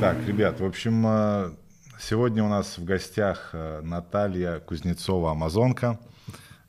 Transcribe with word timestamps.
Так, 0.00 0.16
ребят, 0.26 0.60
в 0.60 0.64
общем, 0.64 1.04
э, 1.06 1.50
сегодня 2.00 2.42
у 2.42 2.48
нас 2.48 2.78
в 2.78 2.84
гостях 2.84 3.50
э, 3.52 3.82
Наталья 3.82 4.58
Кузнецова, 4.60 5.32
Амазонка. 5.32 6.00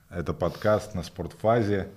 Это 0.10 0.34
подкаст 0.34 0.96
на 0.96 1.04
спортфазе. 1.04 1.88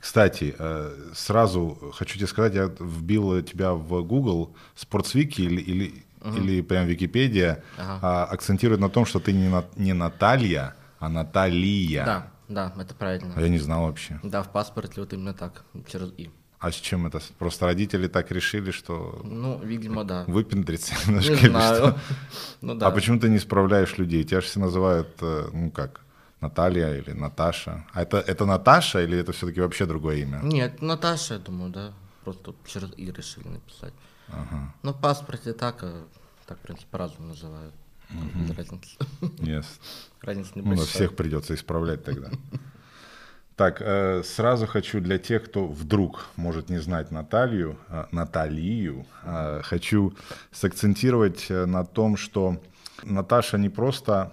Кстати, 0.00 0.56
э, 0.58 1.10
сразу 1.14 1.92
хочу 1.94 2.16
тебе 2.16 2.26
сказать, 2.26 2.54
я 2.54 2.70
вбил 2.80 3.42
тебя 3.42 3.74
в 3.74 4.02
Google 4.02 4.56
Спортсвики 4.74 5.42
или, 5.42 5.60
или, 5.60 6.04
угу. 6.22 6.38
или 6.38 6.62
прям 6.62 6.86
Википедия 6.86 7.62
ага. 7.76 7.98
А, 8.00 8.24
акцентирует 8.24 8.80
на 8.80 8.88
том, 8.88 9.04
что 9.04 9.20
ты 9.20 9.34
не, 9.34 9.52
не 9.76 9.92
Наталья, 9.92 10.74
а 11.00 11.10
Наталья. 11.10 12.04
Да, 12.06 12.30
да, 12.48 12.82
это 12.82 12.94
правильно. 12.94 13.34
А 13.36 13.42
я 13.42 13.50
не 13.50 13.58
знал 13.58 13.82
вообще. 13.82 14.18
Да, 14.22 14.42
в 14.42 14.48
паспорте 14.48 15.02
вот 15.02 15.12
именно 15.12 15.34
так, 15.34 15.64
через 15.86 16.14
«и». 16.16 16.30
А 16.58 16.72
с 16.72 16.74
чем 16.74 17.06
это? 17.06 17.20
Просто 17.38 17.66
родители 17.66 18.08
так 18.08 18.32
решили, 18.32 18.72
что... 18.72 19.20
Ну, 19.24 19.60
видимо, 19.62 20.04
да. 20.04 20.24
Выпендриться 20.26 20.94
немножко. 21.06 21.32
Не 21.32 21.48
знаю. 21.48 21.94
Ну, 22.60 22.74
да. 22.74 22.88
А 22.88 22.90
почему 22.90 23.20
ты 23.20 23.28
не 23.28 23.36
исправляешь 23.36 23.98
людей? 23.98 24.24
Тебя 24.24 24.40
же 24.40 24.48
все 24.48 24.58
называют, 24.58 25.08
э, 25.20 25.48
ну 25.52 25.70
как, 25.70 26.00
Наталья 26.40 26.94
или 26.96 27.12
Наташа. 27.12 27.86
А 27.92 28.02
это, 28.02 28.18
это 28.18 28.46
Наташа 28.46 29.04
или 29.04 29.16
это 29.16 29.30
все-таки 29.32 29.60
вообще 29.60 29.86
другое 29.86 30.16
имя? 30.16 30.40
Нет, 30.42 30.82
Наташа, 30.82 31.34
я 31.34 31.40
думаю, 31.40 31.70
да. 31.70 31.92
Просто 32.24 32.54
через 32.66 32.90
«и» 32.96 33.12
решили 33.12 33.48
написать. 33.48 33.94
Ага. 34.28 34.74
Ну, 34.82 34.92
в 34.92 35.00
паспорте 35.00 35.52
так, 35.52 35.82
а 35.82 36.04
так, 36.46 36.58
в 36.58 36.62
принципе, 36.62 36.88
по-разному 36.90 37.28
называют. 37.28 37.74
Угу. 38.10 38.44
Без 38.44 38.56
разницы. 38.56 38.96
Yes. 39.20 39.66
Разница 40.22 40.50
небольшая. 40.54 40.78
Ну, 40.78 40.84
всех 40.84 41.16
придется 41.16 41.54
исправлять 41.54 42.04
тогда. 42.04 42.30
Так, 43.58 43.82
э, 43.82 44.22
сразу 44.22 44.68
хочу 44.68 45.00
для 45.00 45.18
тех, 45.18 45.42
кто 45.46 45.66
вдруг 45.66 46.26
может 46.36 46.70
не 46.70 46.78
знать 46.78 47.10
Наталью, 47.10 47.76
э, 47.88 48.04
Наталию, 48.12 49.04
э, 49.24 49.62
хочу 49.64 50.14
сакцентировать 50.52 51.50
на 51.50 51.84
том, 51.84 52.16
что 52.16 52.60
Наташа 53.02 53.58
не 53.58 53.68
просто 53.68 54.32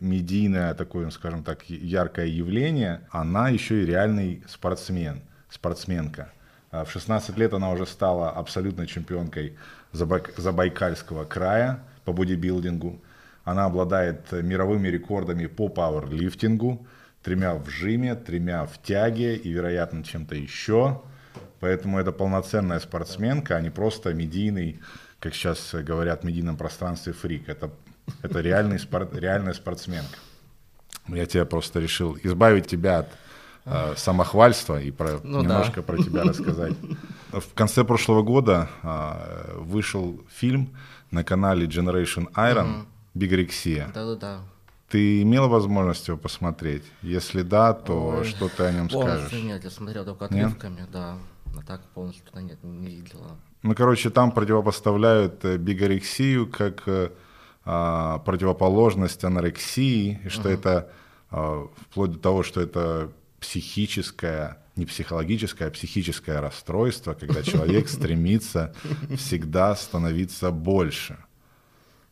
медийное 0.00 0.74
такое, 0.74 1.10
скажем 1.10 1.42
так, 1.42 1.64
яркое 1.70 2.26
явление, 2.26 3.00
она 3.10 3.48
еще 3.48 3.82
и 3.82 3.86
реальный 3.86 4.42
спортсмен, 4.46 5.22
спортсменка. 5.48 6.28
В 6.70 6.86
16 6.90 7.38
лет 7.38 7.54
она 7.54 7.70
уже 7.70 7.86
стала 7.86 8.30
абсолютной 8.30 8.86
чемпионкой 8.86 9.56
Забайкальского 9.92 11.24
края 11.24 11.78
по 12.04 12.12
бодибилдингу. 12.12 13.00
Она 13.44 13.64
обладает 13.64 14.32
мировыми 14.32 14.88
рекордами 14.88 15.46
по 15.46 15.68
пауэрлифтингу, 15.68 16.86
тремя 17.24 17.54
в 17.54 17.68
жиме, 17.70 18.14
тремя 18.14 18.66
в 18.66 18.80
тяге 18.82 19.34
и, 19.34 19.48
вероятно, 19.50 20.04
чем-то 20.04 20.36
еще. 20.36 21.00
Поэтому 21.58 21.98
это 21.98 22.12
полноценная 22.12 22.78
спортсменка, 22.78 23.56
а 23.56 23.60
не 23.62 23.70
просто 23.70 24.12
медийный, 24.12 24.80
как 25.18 25.34
сейчас 25.34 25.74
говорят 25.74 26.20
в 26.20 26.24
медийном 26.24 26.56
пространстве, 26.58 27.14
фрик. 27.14 27.48
Это, 27.48 27.70
это 28.22 28.40
реальный 28.40 28.78
спорт, 28.78 29.16
реальная 29.16 29.54
спортсменка. 29.54 30.18
Я 31.08 31.24
тебе 31.24 31.46
просто 31.46 31.80
решил 31.80 32.16
избавить 32.22 32.66
тебя 32.66 33.00
от 33.00 33.08
э, 33.64 33.94
самохвальства 33.96 34.80
и 34.80 34.90
про, 34.90 35.20
ну, 35.22 35.40
немножко 35.40 35.76
да. 35.76 35.82
про 35.82 35.96
тебя 35.96 36.24
рассказать. 36.24 36.74
В 37.32 37.54
конце 37.54 37.84
прошлого 37.84 38.22
года 38.22 38.68
э, 38.82 39.56
вышел 39.60 40.20
фильм 40.30 40.76
на 41.10 41.24
канале 41.24 41.66
Generation 41.66 42.30
Iron 42.34 42.66
mm-hmm. 42.66 42.84
«Бигрексия». 43.14 43.90
Да-да-да. 43.94 44.40
Ты 44.94 45.22
имел 45.22 45.48
возможность 45.48 46.06
его 46.06 46.16
посмотреть? 46.16 46.84
Если 47.02 47.42
да, 47.42 47.72
то 47.72 48.18
Ой, 48.18 48.24
что 48.24 48.48
ты 48.48 48.62
о 48.62 48.72
нем 48.72 48.88
скажешь? 48.88 49.32
Нет, 49.32 49.64
я 49.64 49.70
смотрел 49.70 50.04
только 50.04 50.26
отрывками, 50.26 50.76
нет? 50.82 50.90
да. 50.92 51.18
А 51.56 51.62
так 51.66 51.80
полностью 51.94 52.24
-то 52.32 52.40
нет, 52.40 52.62
не 52.62 52.86
видела. 52.86 53.36
Ну, 53.64 53.74
короче, 53.74 54.10
там 54.10 54.30
противопоставляют 54.30 55.44
э, 55.44 55.56
бигорексию 55.56 56.46
как 56.46 56.84
э, 56.86 57.10
а, 57.64 58.20
противоположность 58.20 59.24
анорексии, 59.24 60.20
и 60.24 60.28
что 60.28 60.48
uh 60.48 60.54
это 60.54 60.88
а, 61.28 61.66
вплоть 61.90 62.12
до 62.12 62.18
того, 62.20 62.44
что 62.44 62.60
это 62.60 63.10
психическое, 63.40 64.58
не 64.76 64.86
психологическое, 64.86 65.66
а 65.66 65.70
психическое 65.72 66.38
расстройство, 66.38 67.14
когда 67.14 67.42
человек 67.42 67.88
стремится 67.98 68.72
всегда 69.16 69.74
становиться 69.74 70.52
больше. 70.52 71.18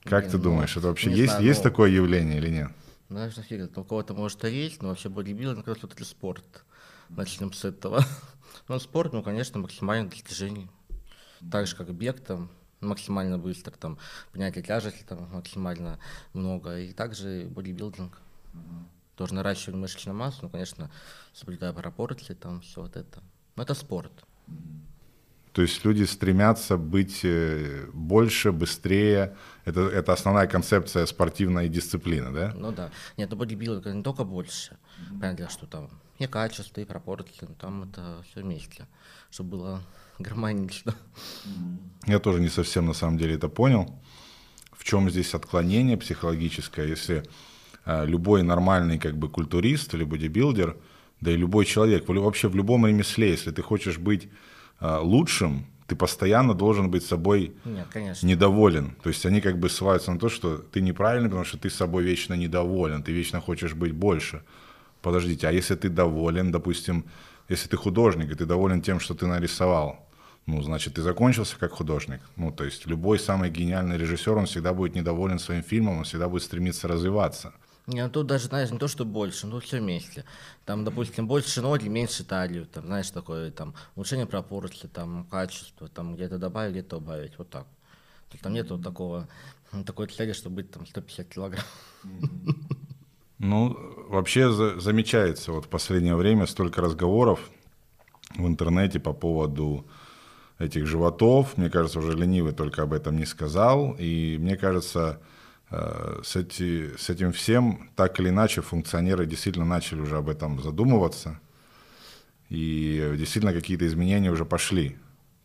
Как 0.05 0.23
Блин, 0.23 0.31
ты 0.31 0.37
ну, 0.39 0.43
думаешь, 0.43 0.77
это 0.77 0.89
вообще 0.89 1.11
есть, 1.11 1.33
знаю, 1.33 1.45
есть 1.45 1.65
но... 1.65 1.71
такое 1.71 1.91
явление 1.91 2.39
или 2.39 2.49
нет? 2.49 2.73
Знаешь, 3.09 3.35
фиг, 3.35 3.77
у 3.77 3.85
кого-то 3.85 4.15
может 4.15 4.45
и 4.45 4.51
есть, 4.51 4.83
но 4.83 4.89
вообще 4.89 5.09
бодибилдинг 5.09 5.67
это 5.69 5.79
все-таки 5.79 6.03
спорт. 6.03 6.65
Начнем 7.09 7.53
с 7.53 7.65
этого. 7.65 8.05
ну, 8.69 8.79
спорт, 8.81 9.13
ну, 9.13 9.23
конечно, 9.23 9.61
максимальное 9.61 10.11
достижение. 10.11 10.69
Так 11.51 11.67
же, 11.67 11.77
как 11.77 11.93
бег 11.93 12.21
там, 12.21 12.51
максимально 12.81 13.39
быстро, 13.39 13.73
там, 13.73 13.99
поднятие 14.33 14.65
тяжести 14.65 15.05
там 15.05 15.29
максимально 15.33 15.99
много. 16.33 16.79
И 16.79 16.93
также 16.93 17.47
бодибилдинг. 17.51 18.19
Mm-hmm. 18.55 18.85
Тоже 19.17 19.35
наращивать 19.35 19.77
мышечную 19.77 20.17
массу, 20.17 20.39
ну, 20.43 20.49
конечно, 20.49 20.91
соблюдая 21.35 21.73
пропорции, 21.73 22.35
там, 22.35 22.63
все 22.63 22.81
вот 22.81 22.97
это. 22.97 23.23
Но 23.57 23.63
это 23.63 23.75
спорт. 23.75 24.25
Mm-hmm. 24.49 24.93
То 25.53 25.61
есть 25.61 25.85
люди 25.85 26.05
стремятся 26.05 26.79
быть 26.79 27.21
э, 27.25 27.87
больше, 27.93 28.53
быстрее. 28.53 29.37
Это, 29.65 29.81
это 29.81 30.13
основная 30.13 30.47
концепция 30.47 31.07
спортивной 31.07 31.69
дисциплины, 31.69 32.33
да? 32.33 32.53
Ну 32.57 32.73
да. 32.73 32.91
Нет, 33.17 33.31
ну 33.31 33.37
бодибилдинг 33.37 33.95
не 33.95 34.03
только 34.03 34.25
больше. 34.25 34.77
Понятно, 35.21 35.49
что 35.49 35.67
там 35.67 35.91
и 36.19 36.27
качество, 36.27 36.81
и 36.81 36.85
пропорции, 36.85 37.49
там 37.59 37.85
это 37.85 38.25
все 38.31 38.43
вместе, 38.43 38.87
чтобы 39.31 39.51
было 39.51 39.83
гармонично. 40.19 40.95
Я 42.07 42.19
тоже 42.19 42.41
не 42.41 42.49
совсем 42.49 42.87
на 42.87 42.93
самом 42.93 43.19
деле 43.19 43.35
это 43.35 43.49
понял. 43.49 44.01
В 44.73 44.85
чем 44.85 45.11
здесь 45.11 45.35
отклонение 45.35 45.97
психологическое, 45.97 46.89
если 46.89 47.23
э, 47.85 48.07
любой 48.07 48.43
нормальный 48.43 48.99
как 48.99 49.17
бы 49.17 49.29
культурист 49.29 49.95
или 49.95 50.05
бодибилдер, 50.05 50.77
да 51.21 51.31
и 51.31 51.37
любой 51.37 51.65
человек, 51.67 52.09
вообще 52.09 52.49
в 52.49 52.57
любом 52.57 52.87
ремесле, 52.87 53.31
если 53.31 53.53
ты 53.53 53.63
хочешь 53.63 53.99
быть 53.99 54.29
а, 54.81 55.01
лучшим, 55.01 55.67
ты 55.87 55.97
постоянно 55.97 56.55
должен 56.55 56.91
быть 56.91 57.05
собой 57.05 57.55
Нет, 57.65 57.87
недоволен. 58.23 58.97
То 59.03 59.09
есть 59.09 59.27
они 59.27 59.41
как 59.41 59.59
бы 59.59 59.69
ссылаются 59.69 60.13
на 60.13 60.19
то, 60.19 60.29
что 60.29 60.59
ты 60.59 60.81
неправильный, 60.81 61.29
потому 61.29 61.45
что 61.45 61.59
ты 61.59 61.71
собой 61.71 62.05
вечно 62.05 62.35
недоволен, 62.35 63.03
ты 63.03 63.13
вечно 63.13 63.41
хочешь 63.41 63.75
быть 63.75 63.93
больше. 63.93 64.43
Подождите, 65.01 65.49
а 65.49 65.53
если 65.53 65.75
ты 65.75 65.89
доволен, 65.89 66.53
допустим, 66.53 67.05
если 67.49 67.69
ты 67.69 67.77
художник, 67.77 68.31
и 68.31 68.35
ты 68.35 68.47
доволен 68.47 68.81
тем, 68.81 69.01
что 69.01 69.15
ты 69.15 69.27
нарисовал, 69.27 70.09
ну, 70.47 70.63
значит, 70.63 70.95
ты 70.95 71.03
закончился 71.03 71.57
как 71.59 71.73
художник. 71.73 72.21
Ну, 72.37 72.51
то 72.51 72.65
есть 72.65 72.87
любой 72.87 73.19
самый 73.19 73.51
гениальный 73.51 73.97
режиссер, 73.97 74.37
он 74.37 74.47
всегда 74.47 74.73
будет 74.73 74.95
недоволен 74.95 75.39
своим 75.39 75.63
фильмом, 75.63 75.99
он 75.99 76.05
всегда 76.05 76.29
будет 76.29 76.43
стремиться 76.43 76.89
развиваться. 76.89 77.53
Не, 77.87 78.05
ну 78.05 78.11
тут 78.11 78.27
даже, 78.27 78.47
знаешь, 78.47 78.71
не 78.71 78.79
то, 78.79 78.87
что 78.87 79.05
больше, 79.05 79.47
ну 79.47 79.59
все 79.59 79.81
вместе. 79.81 80.25
Там, 80.65 80.85
допустим, 80.85 81.27
больше 81.27 81.63
ноги, 81.63 81.89
меньше 81.89 82.25
талию, 82.25 82.67
там, 82.67 82.87
знаешь, 82.87 83.11
такое, 83.11 83.51
там, 83.51 83.75
улучшение 83.97 84.27
пропорций, 84.27 84.89
там, 84.89 85.27
качество, 85.31 85.89
там, 85.89 86.15
где-то 86.15 86.39
добавить, 86.39 86.73
где-то 86.73 86.99
убавить, 86.99 87.37
вот 87.39 87.51
так. 87.51 87.65
То 87.65 88.35
есть 88.35 88.43
там 88.43 88.53
нет 88.53 88.71
вот 88.71 88.83
такого, 88.83 89.29
такой 89.85 90.07
цели, 90.07 90.33
чтобы 90.33 90.57
быть 90.57 90.71
там 90.71 90.87
150 90.87 91.29
килограмм. 91.29 91.65
Ну, 93.39 93.77
вообще 94.09 94.53
за, 94.53 94.79
замечается 94.79 95.51
вот 95.51 95.65
в 95.65 95.69
последнее 95.69 96.15
время 96.15 96.47
столько 96.47 96.81
разговоров 96.81 97.41
в 98.37 98.47
интернете 98.47 99.01
по 99.01 99.13
поводу 99.13 99.85
этих 100.61 100.87
животов. 100.87 101.57
Мне 101.57 101.69
кажется, 101.69 101.99
уже 101.99 102.13
ленивый 102.13 102.53
только 102.53 102.83
об 102.83 102.93
этом 102.93 103.17
не 103.17 103.27
сказал. 103.27 103.97
И 103.99 104.39
мне 104.39 104.57
кажется, 104.57 105.21
с, 106.23 106.37
эти, 106.37 106.97
с 106.97 107.09
этим 107.11 107.33
всем 107.33 107.91
так 107.97 108.21
или 108.21 108.29
иначе 108.29 108.61
функционеры 108.61 109.27
действительно 109.27 109.65
начали 109.65 110.01
уже 110.01 110.17
об 110.17 110.29
этом 110.29 110.61
задумываться, 110.61 111.41
и 112.51 113.15
действительно 113.17 113.55
какие-то 113.55 113.87
изменения 113.87 114.31
уже 114.31 114.45
пошли. 114.45 114.97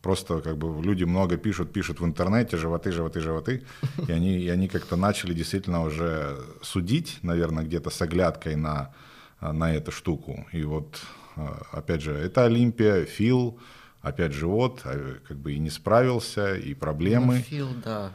Просто 0.02 0.40
как 0.40 0.56
бы 0.58 0.82
люди 0.82 1.04
много 1.04 1.36
пишут, 1.36 1.72
пишут 1.72 2.00
в 2.00 2.04
интернете, 2.04 2.56
животы, 2.56 2.92
животы, 2.92 3.20
животы, 3.20 3.62
и 4.06 4.12
они, 4.12 4.38
и 4.38 4.48
они 4.48 4.68
как-то 4.68 4.96
начали 4.96 5.34
действительно 5.34 5.82
уже 5.82 6.38
судить, 6.62 7.18
наверное, 7.22 7.64
где-то 7.64 7.90
с 7.90 8.00
оглядкой 8.00 8.56
на, 8.56 8.92
на 9.40 9.74
эту 9.74 9.90
штуку. 9.90 10.46
И 10.52 10.62
вот, 10.62 11.00
э, 11.36 11.46
опять 11.72 12.02
же, 12.02 12.12
это 12.12 12.44
Олимпия, 12.44 13.04
Фил, 13.04 13.58
опять 14.00 14.32
живот, 14.32 14.82
а, 14.84 15.16
как 15.26 15.36
бы 15.36 15.52
и 15.52 15.58
не 15.58 15.70
справился, 15.70 16.54
и 16.54 16.74
проблемы. 16.74 17.36
Ну, 17.36 17.42
Фил, 17.42 17.68
да. 17.84 18.12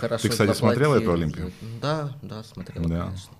Хорошо 0.00 0.22
Ты, 0.22 0.28
кстати, 0.28 0.52
смотрел 0.52 0.94
эту 0.94 1.12
Олимпию? 1.12 1.52
Да, 1.80 2.16
да, 2.22 2.42
смотрел, 2.42 2.84
да. 2.84 3.06
конечно. 3.06 3.34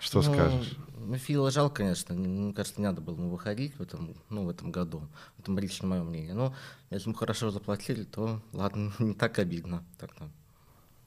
Что 0.00 0.22
ну, 0.22 0.34
скажешь? 0.34 0.76
Фила 1.16 1.50
жал, 1.50 1.70
конечно. 1.70 2.14
Мне 2.14 2.52
кажется, 2.52 2.80
не 2.80 2.86
надо 2.86 3.00
было 3.00 3.14
ему 3.14 3.30
выходить 3.30 3.76
в 3.76 3.82
этом, 3.82 4.14
ну, 4.28 4.44
в 4.44 4.48
этом 4.48 4.70
году. 4.70 5.02
Это 5.38 5.52
лично 5.52 5.88
мое 5.88 6.02
мнение. 6.02 6.34
Но 6.34 6.54
если 6.90 7.08
ему 7.08 7.16
хорошо 7.16 7.50
заплатили, 7.50 8.04
то 8.04 8.40
ладно, 8.52 8.92
не 8.98 9.14
так 9.14 9.38
обидно. 9.38 9.84
Так 9.98 10.10
-то. 10.10 10.28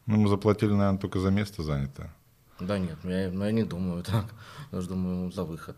Ну, 0.08 0.16
ему 0.16 0.28
заплатили, 0.28 0.72
наверное, 0.72 1.00
только 1.00 1.20
за 1.20 1.30
место 1.30 1.64
занято. 1.64 2.12
Да 2.60 2.78
нет, 2.78 2.98
я, 3.04 3.32
ну, 3.32 3.46
я 3.46 3.52
не 3.52 3.64
думаю 3.64 4.04
так. 4.04 4.26
Я 4.72 4.82
же 4.82 4.88
думаю, 4.88 5.32
за 5.32 5.44
выход. 5.44 5.76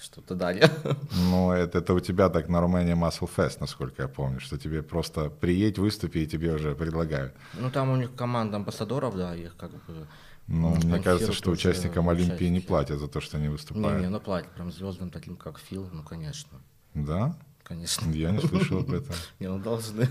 Что-то 0.00 0.34
дали. 0.34 0.70
Ну, 1.30 1.50
это, 1.50 1.78
это 1.78 1.94
у 1.94 2.00
тебя 2.00 2.28
так 2.28 2.48
на 2.48 2.58
Romania 2.58 2.94
Muscle 2.94 3.28
Fest, 3.36 3.58
насколько 3.60 4.02
я 4.02 4.08
помню, 4.08 4.40
что 4.40 4.58
тебе 4.58 4.82
просто 4.82 5.30
приедь, 5.30 5.78
выступи, 5.78 6.18
и 6.18 6.26
тебе 6.26 6.54
уже 6.54 6.74
предлагают. 6.74 7.34
Ну, 7.54 7.70
там 7.70 7.90
у 7.90 7.96
них 7.96 8.14
команда 8.14 8.56
амбассадоров, 8.56 9.16
да, 9.16 9.34
их 9.34 9.56
как 9.56 9.70
бы... 9.70 10.06
Ну, 10.46 10.74
мне 10.76 11.02
кажется, 11.02 11.32
что 11.32 11.50
участникам 11.50 12.08
Олимпии 12.08 12.46
не 12.46 12.60
платят 12.60 12.98
за 12.98 13.08
то, 13.08 13.20
что 13.20 13.36
они 13.36 13.48
выступают. 13.48 13.98
Не, 13.98 14.06
не, 14.06 14.08
ну 14.08 14.20
платят 14.20 14.50
прям 14.52 14.72
звездам 14.72 15.10
таким, 15.10 15.36
как 15.36 15.58
Фил, 15.58 15.88
ну, 15.92 16.02
конечно. 16.02 16.58
Да? 16.94 17.36
Конечно. 17.68 18.10
Я 18.10 18.30
не 18.30 18.40
слышал 18.40 18.78
об 18.78 18.92
этом. 18.92 19.14
Не, 19.38 19.48
ну 19.48 19.58
должны. 19.58 20.08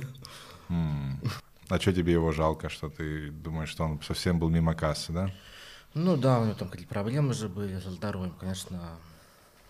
А 0.69 1.79
что 1.79 1.91
тебе 1.91 2.13
его 2.13 2.31
жалко, 2.31 2.69
что 2.69 2.87
ты 2.87 3.31
думаешь, 3.31 3.69
что 3.69 3.83
он 3.83 3.99
совсем 4.01 4.39
был 4.39 4.49
мимо 4.49 4.75
кассы, 4.75 5.11
да? 5.11 5.31
Ну 5.95 6.15
да, 6.15 6.39
у 6.39 6.45
него 6.45 6.53
там 6.53 6.69
какие-то 6.69 6.93
проблемы 6.93 7.33
же 7.33 7.49
были 7.49 7.79
со 7.79 7.89
здоровьем, 7.89 8.35
конечно. 8.39 8.97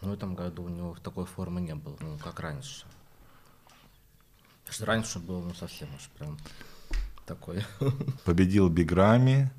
Но 0.02 0.10
в 0.10 0.14
этом 0.14 0.36
году 0.36 0.64
у 0.64 0.70
него 0.70 0.96
такой 1.04 1.26
формы 1.26 1.62
не 1.62 1.76
было, 1.76 1.98
ну, 2.00 2.18
как 2.24 2.40
раньше. 2.40 2.86
Потому 4.60 4.74
что 4.74 4.86
раньше 4.86 5.20
был, 5.20 5.42
ну, 5.42 5.54
совсем 5.54 5.88
уж 5.96 6.10
прям 6.18 6.38
такой. 7.26 7.64
Победил 8.26 8.70
Биграми, 8.70 9.52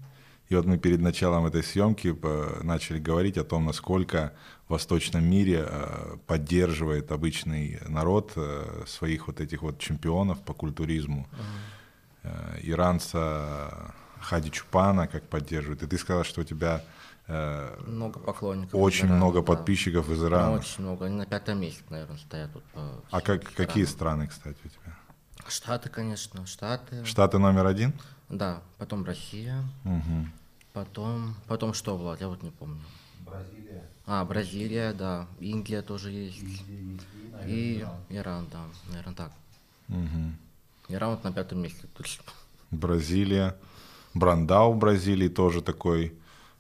и 0.49 0.55
вот 0.55 0.65
мы 0.65 0.79
перед 0.79 1.01
началом 1.01 1.45
этой 1.45 1.63
съемки 1.63 2.17
э, 2.21 2.61
начали 2.63 2.99
говорить 2.99 3.37
о 3.37 3.45
том, 3.45 3.67
насколько 3.67 4.33
в 4.67 4.73
восточном 4.73 5.23
мире 5.23 5.67
э, 5.69 6.17
поддерживает 6.27 7.13
обычный 7.13 7.79
народ 7.87 8.33
э, 8.37 8.85
своих 8.87 9.27
вот 9.27 9.41
этих 9.41 9.61
вот 9.63 9.79
чемпионов 9.79 10.41
по 10.41 10.55
культуризму. 10.55 11.27
Иранца 12.63 13.95
Хади 14.21 14.51
Чупана 14.51 15.07
как 15.07 15.23
поддерживает. 15.29 15.83
И 15.83 15.87
ты 15.87 15.97
сказал, 15.99 16.25
что 16.25 16.41
у 16.41 16.45
тебя 16.45 16.83
много 17.29 18.19
поклонников. 18.21 18.75
Очень 18.75 19.07
Ирана, 19.07 19.17
много 19.17 19.41
да. 19.41 19.47
подписчиков 19.47 20.09
из 20.11 20.23
Ирана. 20.23 20.53
Ну, 20.53 20.53
очень 20.55 20.83
много. 20.83 21.07
Они 21.07 21.17
на 21.17 21.27
пятом 21.27 21.61
месте, 21.61 21.83
наверное, 21.91 22.17
стоят. 22.17 22.51
Вот 22.55 22.65
по 22.65 22.81
а 23.11 23.21
как, 23.21 23.45
какие 23.53 23.85
страны, 23.85 24.27
кстати, 24.29 24.57
у 24.65 24.69
тебя? 24.69 24.97
Штаты, 25.47 25.89
конечно, 25.89 26.47
Штаты. 26.47 27.05
Штаты 27.05 27.39
номер 27.39 27.67
один? 27.67 27.93
Да, 28.29 28.63
потом 28.79 29.05
Россия. 29.05 29.63
Угу. 29.85 30.27
Потом, 30.73 31.35
потом 31.47 31.75
что, 31.75 31.97
Влад, 31.97 32.21
я 32.21 32.29
вот 32.29 32.43
не 32.43 32.51
помню. 32.51 32.83
Бразилия. 33.21 33.85
А, 34.07 34.25
Бразилия, 34.25 34.93
да. 34.93 35.27
Индия 35.41 35.83
тоже 35.83 36.11
есть. 36.11 36.43
Индия 36.43 36.65
есть. 36.67 37.05
И, 37.47 37.75
и 37.75 37.79
Иран. 37.81 37.97
Иран, 38.09 38.49
да, 38.51 38.61
наверное, 38.89 39.15
так. 39.15 39.33
Угу. 39.89 40.33
Иран 40.89 41.11
вот 41.11 41.25
на 41.25 41.33
пятом 41.33 41.63
месте 41.63 41.87
точно. 41.95 42.25
Бразилия. 42.71 43.57
Брандау 44.15 44.73
в 44.73 44.79
Бразилии 44.79 45.29
тоже 45.29 45.63
такой 45.63 46.15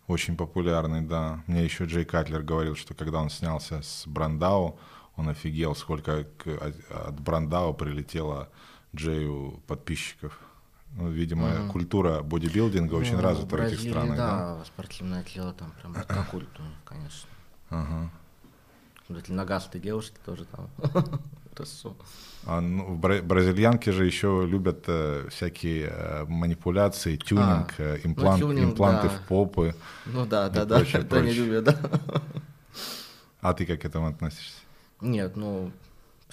очень 0.08 0.36
популярный, 0.36 1.02
да. 1.02 1.42
Мне 1.46 1.62
еще 1.64 1.84
Джей 1.84 2.04
Катлер 2.04 2.42
говорил, 2.42 2.74
что 2.74 2.94
когда 2.94 3.20
он 3.20 3.30
снялся 3.30 3.82
с 3.82 4.06
Брандау, 4.06 4.78
он 5.16 5.28
офигел, 5.28 5.74
сколько 5.74 6.26
от 6.90 7.20
Брандау 7.20 7.74
прилетело 7.74 8.48
Джею 8.96 9.62
подписчиков. 9.66 10.38
Ну, 10.92 11.10
видимо, 11.10 11.48
mm. 11.48 11.70
культура 11.70 12.22
бодибилдинга 12.22 12.94
ну, 12.94 12.98
очень 12.98 13.20
развита 13.20 13.56
в, 13.56 13.60
этих 13.60 13.80
странах. 13.80 14.16
Да, 14.16 14.56
да, 14.56 14.64
спортивное 14.64 15.22
тело 15.22 15.52
там 15.52 15.72
прям 15.80 15.94
как 16.08 16.30
культура, 16.30 16.68
конечно. 16.86 17.28
Ага. 17.68 18.10
Вот 19.08 19.18
эти 19.18 19.30
ногастые 19.30 19.82
девушки 19.82 20.16
тоже 20.24 20.46
там. 20.46 20.70
Хорошо. 21.54 21.96
А, 22.46 22.60
ну, 22.60 22.96
бразильянки 22.96 23.90
же 23.90 24.06
еще 24.06 24.46
любят 24.46 24.84
э, 24.86 25.28
всякие 25.30 25.88
э, 25.90 26.24
манипуляции, 26.26 27.16
тюнинг, 27.16 27.74
а, 27.78 27.96
имплант, 28.04 28.40
ну, 28.40 28.48
тюнинг, 28.48 28.72
импланты 28.72 29.08
да. 29.08 29.14
в 29.14 29.26
попы. 29.26 29.74
Ну 30.06 30.24
да, 30.24 30.48
да, 30.48 30.64
да, 30.64 30.76
прочее, 30.76 31.02
это 31.02 31.08
прочее. 31.08 31.30
не 31.30 31.38
любят, 31.38 31.64
да. 31.64 31.78
А 33.40 33.54
ты 33.54 33.66
как 33.66 33.82
к 33.82 33.84
этому 33.84 34.08
относишься? 34.08 34.62
Нет, 35.00 35.36
ну 35.36 35.70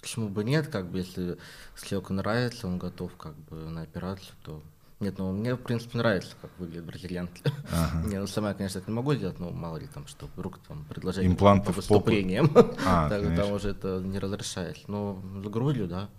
Почему 0.05 0.29
бы 0.29 0.43
нет, 0.43 0.67
как 0.67 0.91
бы, 0.91 0.99
если 0.99 1.35
человеку 1.83 2.13
нравится, 2.13 2.67
он 2.67 2.77
готов 2.77 3.11
как 3.17 3.35
бы 3.49 3.55
на 3.55 3.81
операцию, 3.81 4.35
то 4.43 4.61
нет, 5.01 5.17
ну 5.17 5.31
мне, 5.33 5.55
в 5.55 5.61
принципе, 5.61 5.97
нравится, 5.97 6.35
как 6.41 6.51
выглядят 6.57 6.85
бразильянки. 6.85 7.43
Ага. 7.71 8.03
Не, 8.07 8.19
ну 8.19 8.27
сама 8.27 8.49
я, 8.49 8.53
конечно, 8.53 8.79
это 8.79 8.89
не 8.89 8.95
могу 8.95 9.13
сделать, 9.13 9.39
но 9.39 9.51
мало 9.51 9.77
ли 9.77 9.87
там, 9.87 10.07
что 10.07 10.27
вдруг 10.27 10.59
там 10.59 10.85
предложение 10.85 11.29
Импланты 11.29 11.67
по 11.67 11.73
выступлениям. 11.73 12.49
А, 12.85 13.09
так, 13.09 13.35
там 13.35 13.51
уже 13.51 13.69
это 13.69 13.99
не 13.99 14.19
разрешается. 14.19 14.83
Но 14.87 15.21
с 15.43 15.47
грудью, 15.47 15.87
да, 15.87 16.09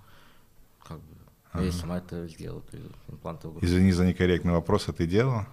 как 0.87 0.99
бы. 0.99 1.17
Ага. 1.53 1.65
Я 1.65 1.73
сама 1.73 1.99
это 1.99 2.29
сделала, 2.29 2.61
то 2.61 2.77
есть 2.77 2.91
импланты 3.09 3.49
в 3.49 3.53
грудь. 3.53 3.65
Извини 3.65 3.93
за 3.93 4.05
некорректный 4.05 4.53
вопрос, 4.53 4.89
а 4.89 4.93
ты 4.93 5.07
делала? 5.07 5.47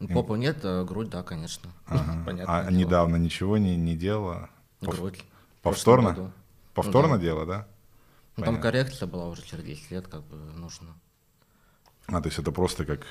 Ну, 0.00 0.08
попу 0.08 0.34
нет, 0.36 0.58
а 0.64 0.84
грудь, 0.84 1.10
да, 1.10 1.22
конечно. 1.22 1.70
Ага. 1.86 2.22
Понятно. 2.24 2.58
А 2.58 2.70
недавно 2.70 3.16
ничего 3.16 3.58
не, 3.58 3.76
не 3.76 3.96
делала? 3.96 4.48
Грудь. 4.80 5.22
Повторно? 5.60 6.32
Повторно 6.72 7.14
ну, 7.14 7.16
да. 7.16 7.22
дело, 7.22 7.46
да? 7.46 7.66
Ну, 8.38 8.44
там 8.44 8.60
коррекция 8.62 9.06
была 9.06 9.28
уже 9.28 9.42
через 9.42 9.62
10 9.62 9.90
лет, 9.90 10.08
как 10.08 10.24
бы 10.24 10.36
нужно. 10.56 10.94
А, 12.06 12.20
то 12.20 12.28
есть 12.28 12.38
это 12.38 12.52
просто 12.52 12.84
как 12.84 13.06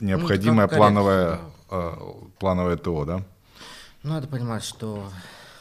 необходимое 0.00 0.66
ну, 0.66 0.68
как 0.68 0.78
плановое, 0.78 1.40
э, 1.70 1.92
плановое 2.38 2.76
ТО, 2.76 3.04
да? 3.04 3.24
Ну, 4.02 4.10
надо 4.10 4.26
понимать, 4.28 4.64
что 4.64 5.08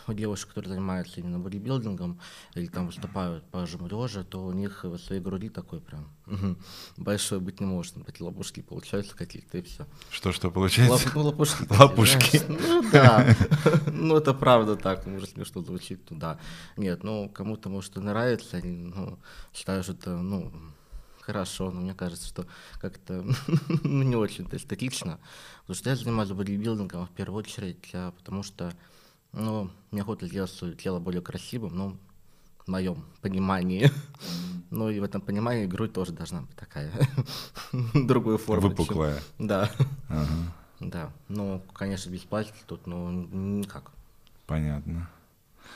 у 0.07 0.13
девушек, 0.13 0.50
которые 0.50 0.69
занимаются 0.69 1.19
именно 1.19 1.39
бодибилдингом 1.39 2.19
или 2.56 2.68
там 2.68 2.88
выступают 2.88 3.44
по 3.45 3.65
жиму 3.65 3.88
лежа, 3.88 4.23
то 4.23 4.44
у 4.44 4.51
них 4.51 4.83
в 4.83 4.97
своей 4.97 5.21
груди 5.21 5.50
такой 5.50 5.79
прям 5.79 6.07
большой 6.97 7.39
быть 7.39 7.59
не 7.59 7.65
может. 7.65 8.03
Такие 8.06 8.25
лопушки 8.25 8.62
получаются 8.62 9.15
какие-то 9.15 9.59
и 9.59 9.62
все. 9.62 9.85
Что-что 10.09 10.51
получается? 10.51 11.07
Лап, 11.07 11.15
ну, 11.15 11.21
лопушки. 11.21 11.67
Лопушки. 11.69 12.41
Ну 12.47 12.89
да. 12.91 13.35
Ну 13.91 14.17
это 14.17 14.33
правда 14.33 14.75
так, 14.75 15.06
может 15.06 15.31
смешно 15.31 15.62
звучит, 15.62 16.01
ну 16.09 16.17
да. 16.17 16.39
Нет, 16.77 17.03
ну 17.03 17.29
кому-то 17.29 17.69
может 17.69 17.95
и 17.97 18.00
нравится, 18.00 18.59
ну, 18.63 19.19
считаю, 19.53 19.83
что 19.83 19.94
это, 19.94 20.17
ну, 20.17 20.51
хорошо, 21.31 21.71
но 21.71 21.81
мне 21.81 21.93
кажется, 21.93 22.27
что 22.27 22.45
как-то 22.79 23.23
ну, 23.83 24.03
не 24.03 24.15
очень-то 24.15 24.57
эстетично. 24.57 25.19
Потому 25.61 25.75
что 25.75 25.89
я 25.89 25.95
занимаюсь 25.95 26.31
бодибилдингом 26.31 27.07
в 27.07 27.11
первую 27.11 27.39
очередь, 27.39 27.89
а, 27.93 28.11
потому 28.11 28.43
что 28.43 28.73
ну, 29.31 29.69
мне 29.91 30.01
охота 30.01 30.27
сделать 30.27 30.51
свое 30.51 30.75
тело 30.75 30.99
более 30.99 31.21
красивым, 31.21 31.75
ну, 31.75 31.97
в 32.65 32.67
моем 32.67 33.05
понимании. 33.21 33.89
ну 34.71 34.89
и 34.89 34.99
в 34.99 35.03
этом 35.03 35.21
понимании 35.21 35.65
грудь 35.65 35.93
тоже 35.93 36.11
должна 36.11 36.41
быть 36.41 36.55
такая, 36.55 36.91
другую 37.93 38.37
форму. 38.37 38.69
Выпуклая. 38.69 39.21
Чем... 39.37 39.47
Да. 39.47 39.71
Ага. 40.09 40.53
Да. 40.81 41.13
Ну, 41.29 41.61
конечно, 41.73 42.09
без 42.09 42.21
пластики 42.21 42.57
тут, 42.67 42.87
ну, 42.87 43.09
никак. 43.09 43.91
Понятно. 44.47 45.09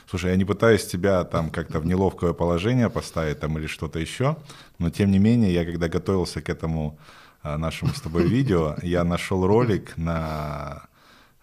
Слушай, 0.08 0.30
я 0.30 0.36
не 0.36 0.44
пытаюсь 0.44 0.86
тебя 0.86 1.24
там 1.24 1.50
как-то 1.50 1.80
в 1.80 1.86
неловкое 1.86 2.32
положение 2.32 2.90
поставить 2.90 3.40
там 3.40 3.58
или 3.58 3.66
что-то 3.66 3.98
еще, 3.98 4.36
но 4.78 4.90
тем 4.90 5.10
не 5.10 5.18
менее, 5.18 5.52
я 5.52 5.64
когда 5.64 5.88
готовился 5.88 6.42
к 6.42 6.48
этому 6.48 6.98
а, 7.42 7.58
нашему 7.58 7.92
с 7.92 8.00
тобой 8.00 8.28
видео, 8.28 8.76
я 8.82 9.04
нашел 9.04 9.46
ролик 9.46 9.96
на 9.96 10.88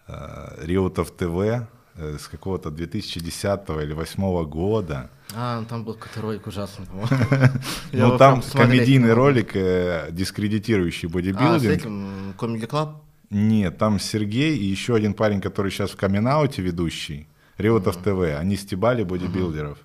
а, 0.06 0.54
Риотов 0.62 1.10
ТВ, 1.10 1.66
Э, 1.96 2.16
с 2.18 2.26
какого-то 2.26 2.70
2010 2.70 3.44
или 3.68 3.94
2008 3.94 4.44
года. 4.46 5.10
А, 5.32 5.60
ну 5.60 5.66
там 5.66 5.84
был 5.84 5.94
какой-то 5.94 6.22
ролик 6.22 6.46
ужасный, 6.46 6.86
по-моему. 6.86 7.52
Ну 7.92 8.18
там 8.18 8.42
комедийный 8.52 9.12
ролик, 9.12 9.54
э, 9.54 10.08
дискредитирующий 10.10 11.08
бодибилдинг. 11.08 11.54
А, 11.54 11.60
с 11.60 11.64
этим 11.64 12.34
Comedy 12.36 12.68
Club? 12.68 12.96
Нет, 13.30 13.78
там 13.78 14.00
Сергей 14.00 14.56
и 14.56 14.64
еще 14.64 14.96
один 14.96 15.14
парень, 15.14 15.40
который 15.40 15.70
сейчас 15.70 15.90
в 15.90 15.96
камин 15.96 16.26
ведущий, 16.56 17.28
Реутов 17.58 17.96
ТВ, 17.96 18.38
они 18.38 18.56
стебали 18.56 19.02
бодибилдеров. 19.02 19.78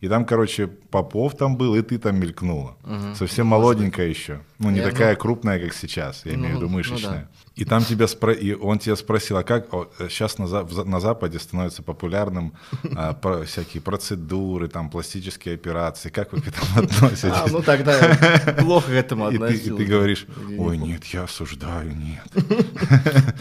И 0.00 0.08
там, 0.08 0.26
короче, 0.26 0.66
Попов 0.66 1.36
там 1.36 1.56
был, 1.56 1.74
и 1.74 1.80
ты 1.80 1.98
там 1.98 2.20
мелькнула. 2.20 2.76
Угу. 2.84 3.14
Совсем 3.14 3.46
молоденькая 3.46 4.06
еще. 4.06 4.40
Ну, 4.58 4.70
не 4.70 4.78
я 4.78 4.90
такая 4.90 5.14
ну... 5.14 5.18
крупная, 5.18 5.58
как 5.58 5.72
сейчас, 5.72 6.26
я 6.26 6.32
ну, 6.32 6.38
имею 6.38 6.54
в 6.54 6.56
виду 6.58 6.68
мышечная. 6.68 7.10
Ну, 7.10 7.16
да. 7.16 7.28
И 7.54 7.64
там 7.64 7.82
тебя 7.82 8.06
спро... 8.06 8.32
и 8.32 8.52
он 8.52 8.78
тебя 8.78 8.94
спросил, 8.96 9.38
а 9.38 9.42
как 9.42 9.72
о, 9.72 9.88
сейчас 10.10 10.36
на, 10.36 10.46
за... 10.46 10.64
на 10.84 11.00
Западе 11.00 11.38
становится 11.38 11.82
популярным 11.82 12.52
а, 12.94 13.14
про... 13.22 13.44
всякие 13.44 13.82
процедуры, 13.82 14.68
там, 14.68 14.90
пластические 14.90 15.54
операции, 15.54 16.10
как 16.10 16.34
вы 16.34 16.42
к 16.42 16.48
этому 16.48 16.66
относитесь? 16.84 17.32
А, 17.32 17.46
ну 17.50 17.62
тогда 17.62 18.54
плохо 18.58 18.88
к 18.88 18.94
этому 18.94 19.24
относился. 19.24 19.72
И 19.72 19.76
ты, 19.78 19.84
говоришь, 19.86 20.26
ой, 20.58 20.76
нет, 20.76 21.06
я 21.06 21.22
осуждаю, 21.22 21.96
нет. 21.96 22.22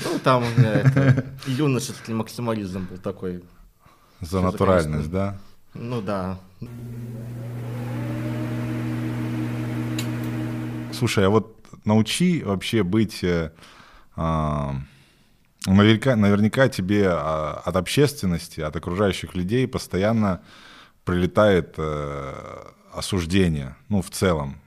Ну, 0.06 0.20
там 0.24 0.44
у 0.44 0.60
меня 0.60 1.24
юношеский 1.48 2.14
максимализм 2.14 2.88
был 2.90 2.98
такой. 2.98 3.44
За 4.22 4.42
натуральность, 4.42 5.12
да? 5.12 5.38
Ну 5.74 6.02
да. 6.02 6.38
Слушай, 10.94 11.26
а 11.26 11.30
вот 11.30 11.58
научи 11.84 12.42
вообще 12.44 12.84
быть... 12.84 13.24
Э, 13.24 13.52
э, 14.16 14.72
наверняка, 15.68 16.16
наверняка 16.16 16.70
тебе 16.70 17.08
а, 17.10 17.62
от 17.66 17.76
общественности, 17.76 18.62
от 18.62 18.76
окружающих 18.76 19.36
людей 19.36 19.68
постоянно 19.68 20.42
прилетает 21.04 21.76
э, 21.78 22.34
осуждение, 22.94 23.76
ну, 23.90 24.02
в 24.02 24.10
целом. 24.10 24.60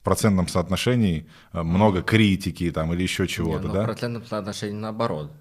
В 0.00 0.02
процентном 0.02 0.48
соотношении 0.48 1.26
э, 1.52 1.62
много 1.62 2.02
критики 2.02 2.70
там 2.70 2.92
или 2.92 3.02
еще 3.02 3.26
чего-то, 3.26 3.62
Не, 3.62 3.68
ну, 3.68 3.74
да? 3.74 3.82
В 3.82 3.86
процентном 3.86 4.24
соотношении 4.24 4.78
наоборот. 4.78 5.32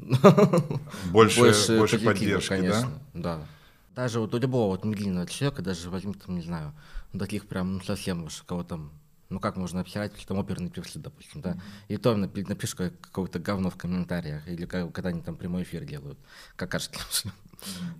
Больше, 1.12 1.40
больше, 1.40 1.98
позитива, 1.98 2.12
поддержки, 2.12 2.48
конечно, 2.48 3.02
да? 3.14 3.36
да. 3.38 3.46
Даже 3.94 4.20
вот 4.20 4.34
у 4.34 4.38
любого 4.38 4.70
вот 4.70 4.84
медийного 4.84 5.26
человека, 5.26 5.62
даже 5.62 5.90
возьми 5.90 6.14
там, 6.14 6.36
не 6.36 6.42
знаю, 6.42 6.72
ну, 7.12 7.18
таких 7.18 7.46
прям 7.46 7.74
ну, 7.74 7.80
совсем 7.80 8.24
уж 8.24 8.42
кого 8.46 8.62
там, 8.62 8.92
ну 9.28 9.40
как 9.40 9.56
можно 9.56 9.80
описать, 9.80 10.16
что 10.16 10.28
там 10.28 10.38
оперные 10.38 10.70
певцы, 10.70 10.98
допустим, 10.98 11.40
да, 11.40 11.60
и 11.88 11.96
то 11.96 12.14
напи- 12.14 12.48
напишешь 12.48 12.74
как- 12.76 13.00
какое-то 13.00 13.38
говно 13.38 13.68
в 13.70 13.76
комментариях, 13.76 14.46
или 14.48 14.64
когда 14.64 15.10
они 15.10 15.22
там 15.22 15.36
прямой 15.36 15.64
эфир 15.64 15.84
делают, 15.84 16.18
какашки. 16.56 16.98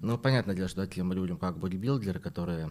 Ну, 0.00 0.16
понятное 0.16 0.54
дело, 0.54 0.68
что 0.68 0.86
тем 0.86 1.12
людям 1.12 1.36
как 1.36 1.58
бодибилдеры, 1.58 2.18
которые 2.18 2.70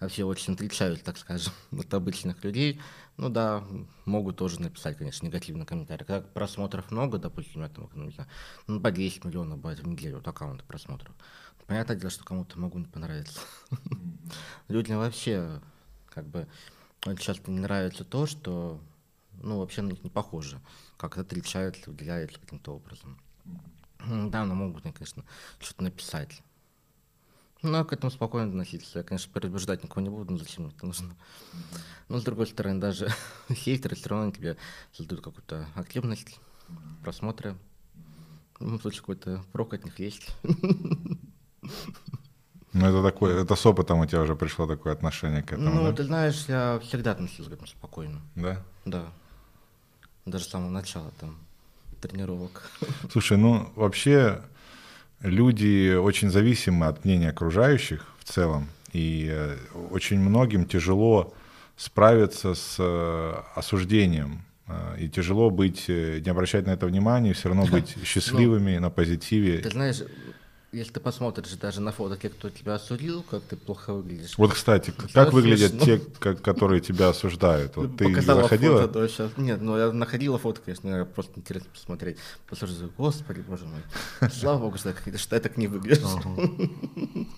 вообще 0.00 0.24
очень 0.24 0.54
отличаются, 0.54 1.04
так 1.04 1.16
скажем, 1.16 1.52
от 1.78 1.94
обычных 1.94 2.42
людей, 2.42 2.80
ну 3.16 3.28
да, 3.28 3.64
могут 4.04 4.36
тоже 4.36 4.60
написать, 4.60 4.96
конечно, 4.96 5.26
негативный 5.26 5.66
комментарий. 5.66 6.04
Когда 6.04 6.26
просмотров 6.26 6.90
много, 6.90 7.18
допустим, 7.18 7.62
этому, 7.62 7.90
ну, 7.94 8.04
не 8.04 8.12
знаю, 8.12 8.28
ну, 8.66 8.80
по 8.80 8.90
10 8.90 9.24
миллионов 9.24 9.58
бывает 9.58 9.80
в 9.80 9.86
неделю, 9.86 10.16
вот 10.16 10.28
аккаунты 10.28 10.64
просмотров. 10.64 11.14
Понятное 11.66 11.96
дело, 11.96 12.10
что 12.10 12.24
кому-то 12.24 12.58
могу 12.58 12.78
не 12.78 12.86
понравиться. 12.86 13.40
Людям 14.68 14.98
вообще, 14.98 15.60
как 16.08 16.26
бы, 16.26 16.48
очень 17.06 17.24
часто 17.24 17.50
не 17.50 17.60
нравится 17.60 18.04
то, 18.04 18.26
что, 18.26 18.80
ну, 19.40 19.58
вообще 19.58 19.82
на 19.82 19.90
них 19.90 20.02
не 20.04 20.10
похоже, 20.10 20.60
как 20.96 21.12
это 21.12 21.22
отличается, 21.22 21.90
выделяется 21.90 22.40
каким-то 22.40 22.74
образом. 22.74 23.18
Да, 24.04 24.44
но 24.44 24.54
могут, 24.54 24.82
конечно, 24.82 25.24
что-то 25.60 25.84
написать. 25.84 26.42
Ну, 27.62 27.78
а 27.78 27.84
к 27.84 27.92
этому 27.92 28.10
спокойно 28.10 28.48
относиться. 28.48 28.98
Я, 28.98 29.04
конечно, 29.04 29.32
переубеждать 29.32 29.84
никого 29.84 30.00
не 30.00 30.10
буду, 30.10 30.32
но 30.32 30.38
зачем 30.38 30.66
это 30.66 30.84
нужно. 30.84 31.14
Но, 32.08 32.18
с 32.18 32.24
другой 32.24 32.46
стороны, 32.48 32.80
даже 32.80 33.08
хейтеры 33.52 33.94
все 33.96 34.08
равно 34.08 34.32
тебе 34.32 34.56
создают 34.92 35.22
какую-то 35.24 35.66
активность, 35.76 36.40
просмотры. 37.04 37.56
В 38.58 38.64
любом 38.64 38.80
случае, 38.80 39.00
какой-то 39.00 39.44
прок 39.52 39.74
от 39.74 39.84
них 39.84 39.98
есть. 39.98 40.28
Ну, 42.74 42.86
это 42.86 43.02
такое, 43.02 43.42
это 43.42 43.54
с 43.54 43.66
опытом 43.66 44.00
у 44.00 44.06
тебя 44.06 44.22
уже 44.22 44.34
пришло 44.34 44.66
такое 44.66 44.94
отношение 44.94 45.42
к 45.42 45.52
этому, 45.52 45.74
Ну, 45.74 45.82
да? 45.82 45.92
ты 45.92 46.04
знаешь, 46.04 46.46
я 46.48 46.80
всегда 46.82 47.12
относился 47.12 47.50
к 47.50 47.52
этому 47.52 47.66
спокойно. 47.68 48.22
Да? 48.34 48.62
Да. 48.86 49.12
Даже 50.24 50.44
с 50.44 50.48
самого 50.48 50.70
начала 50.70 51.10
там 51.20 51.36
тренировок. 52.00 52.70
Слушай, 53.12 53.36
ну 53.36 53.70
вообще 53.76 54.42
люди 55.22 55.94
очень 55.94 56.30
зависимы 56.30 56.86
от 56.86 57.04
мнения 57.04 57.30
окружающих 57.30 58.06
в 58.18 58.24
целом, 58.24 58.68
и 58.92 59.28
э, 59.30 59.56
очень 59.90 60.18
многим 60.18 60.66
тяжело 60.66 61.34
справиться 61.76 62.54
с 62.54 62.76
э, 62.78 63.34
осуждением, 63.54 64.42
э, 64.68 64.96
и 65.00 65.08
тяжело 65.08 65.50
быть, 65.50 65.88
не 65.88 66.28
обращать 66.28 66.66
на 66.66 66.72
это 66.72 66.86
внимания, 66.86 67.32
все 67.32 67.48
равно 67.48 67.66
быть 67.66 67.96
счастливыми, 68.04 68.78
на 68.78 68.90
позитиве. 68.90 69.58
Ты 69.58 69.70
знаешь, 69.70 70.02
если 70.72 70.94
ты 70.94 71.00
посмотришь 71.00 71.52
даже 71.52 71.80
на 71.80 71.92
фото 71.92 72.16
тех, 72.16 72.32
кто 72.32 72.48
тебя 72.48 72.74
осудил, 72.74 73.22
как 73.22 73.42
ты 73.42 73.56
плохо 73.56 73.92
выглядишь. 73.92 74.38
Вот, 74.38 74.54
кстати, 74.54 74.92
как 75.12 75.32
выглядят 75.32 75.78
те, 75.78 75.98
которые 75.98 76.80
тебя 76.80 77.10
осуждают? 77.10 77.76
Вот 77.76 77.96
ты 77.96 78.08
Показала 78.08 78.42
заходила? 78.42 78.80
фото, 78.80 79.00
да, 79.00 79.08
щас. 79.08 79.30
Нет, 79.36 79.60
ну 79.60 79.76
я 79.76 79.92
находила 79.92 80.38
фото, 80.38 80.62
конечно, 80.64 81.04
просто 81.04 81.38
интересно 81.38 81.68
посмотреть. 81.70 82.16
Послушай, 82.48 82.90
господи, 82.96 83.40
боже 83.40 83.66
мой. 83.66 84.30
Слава 84.30 84.60
богу, 84.60 84.78
что 84.78 84.88
я, 84.88 85.40
так 85.40 85.56
не 85.58 85.68
выгляжу. 85.68 86.08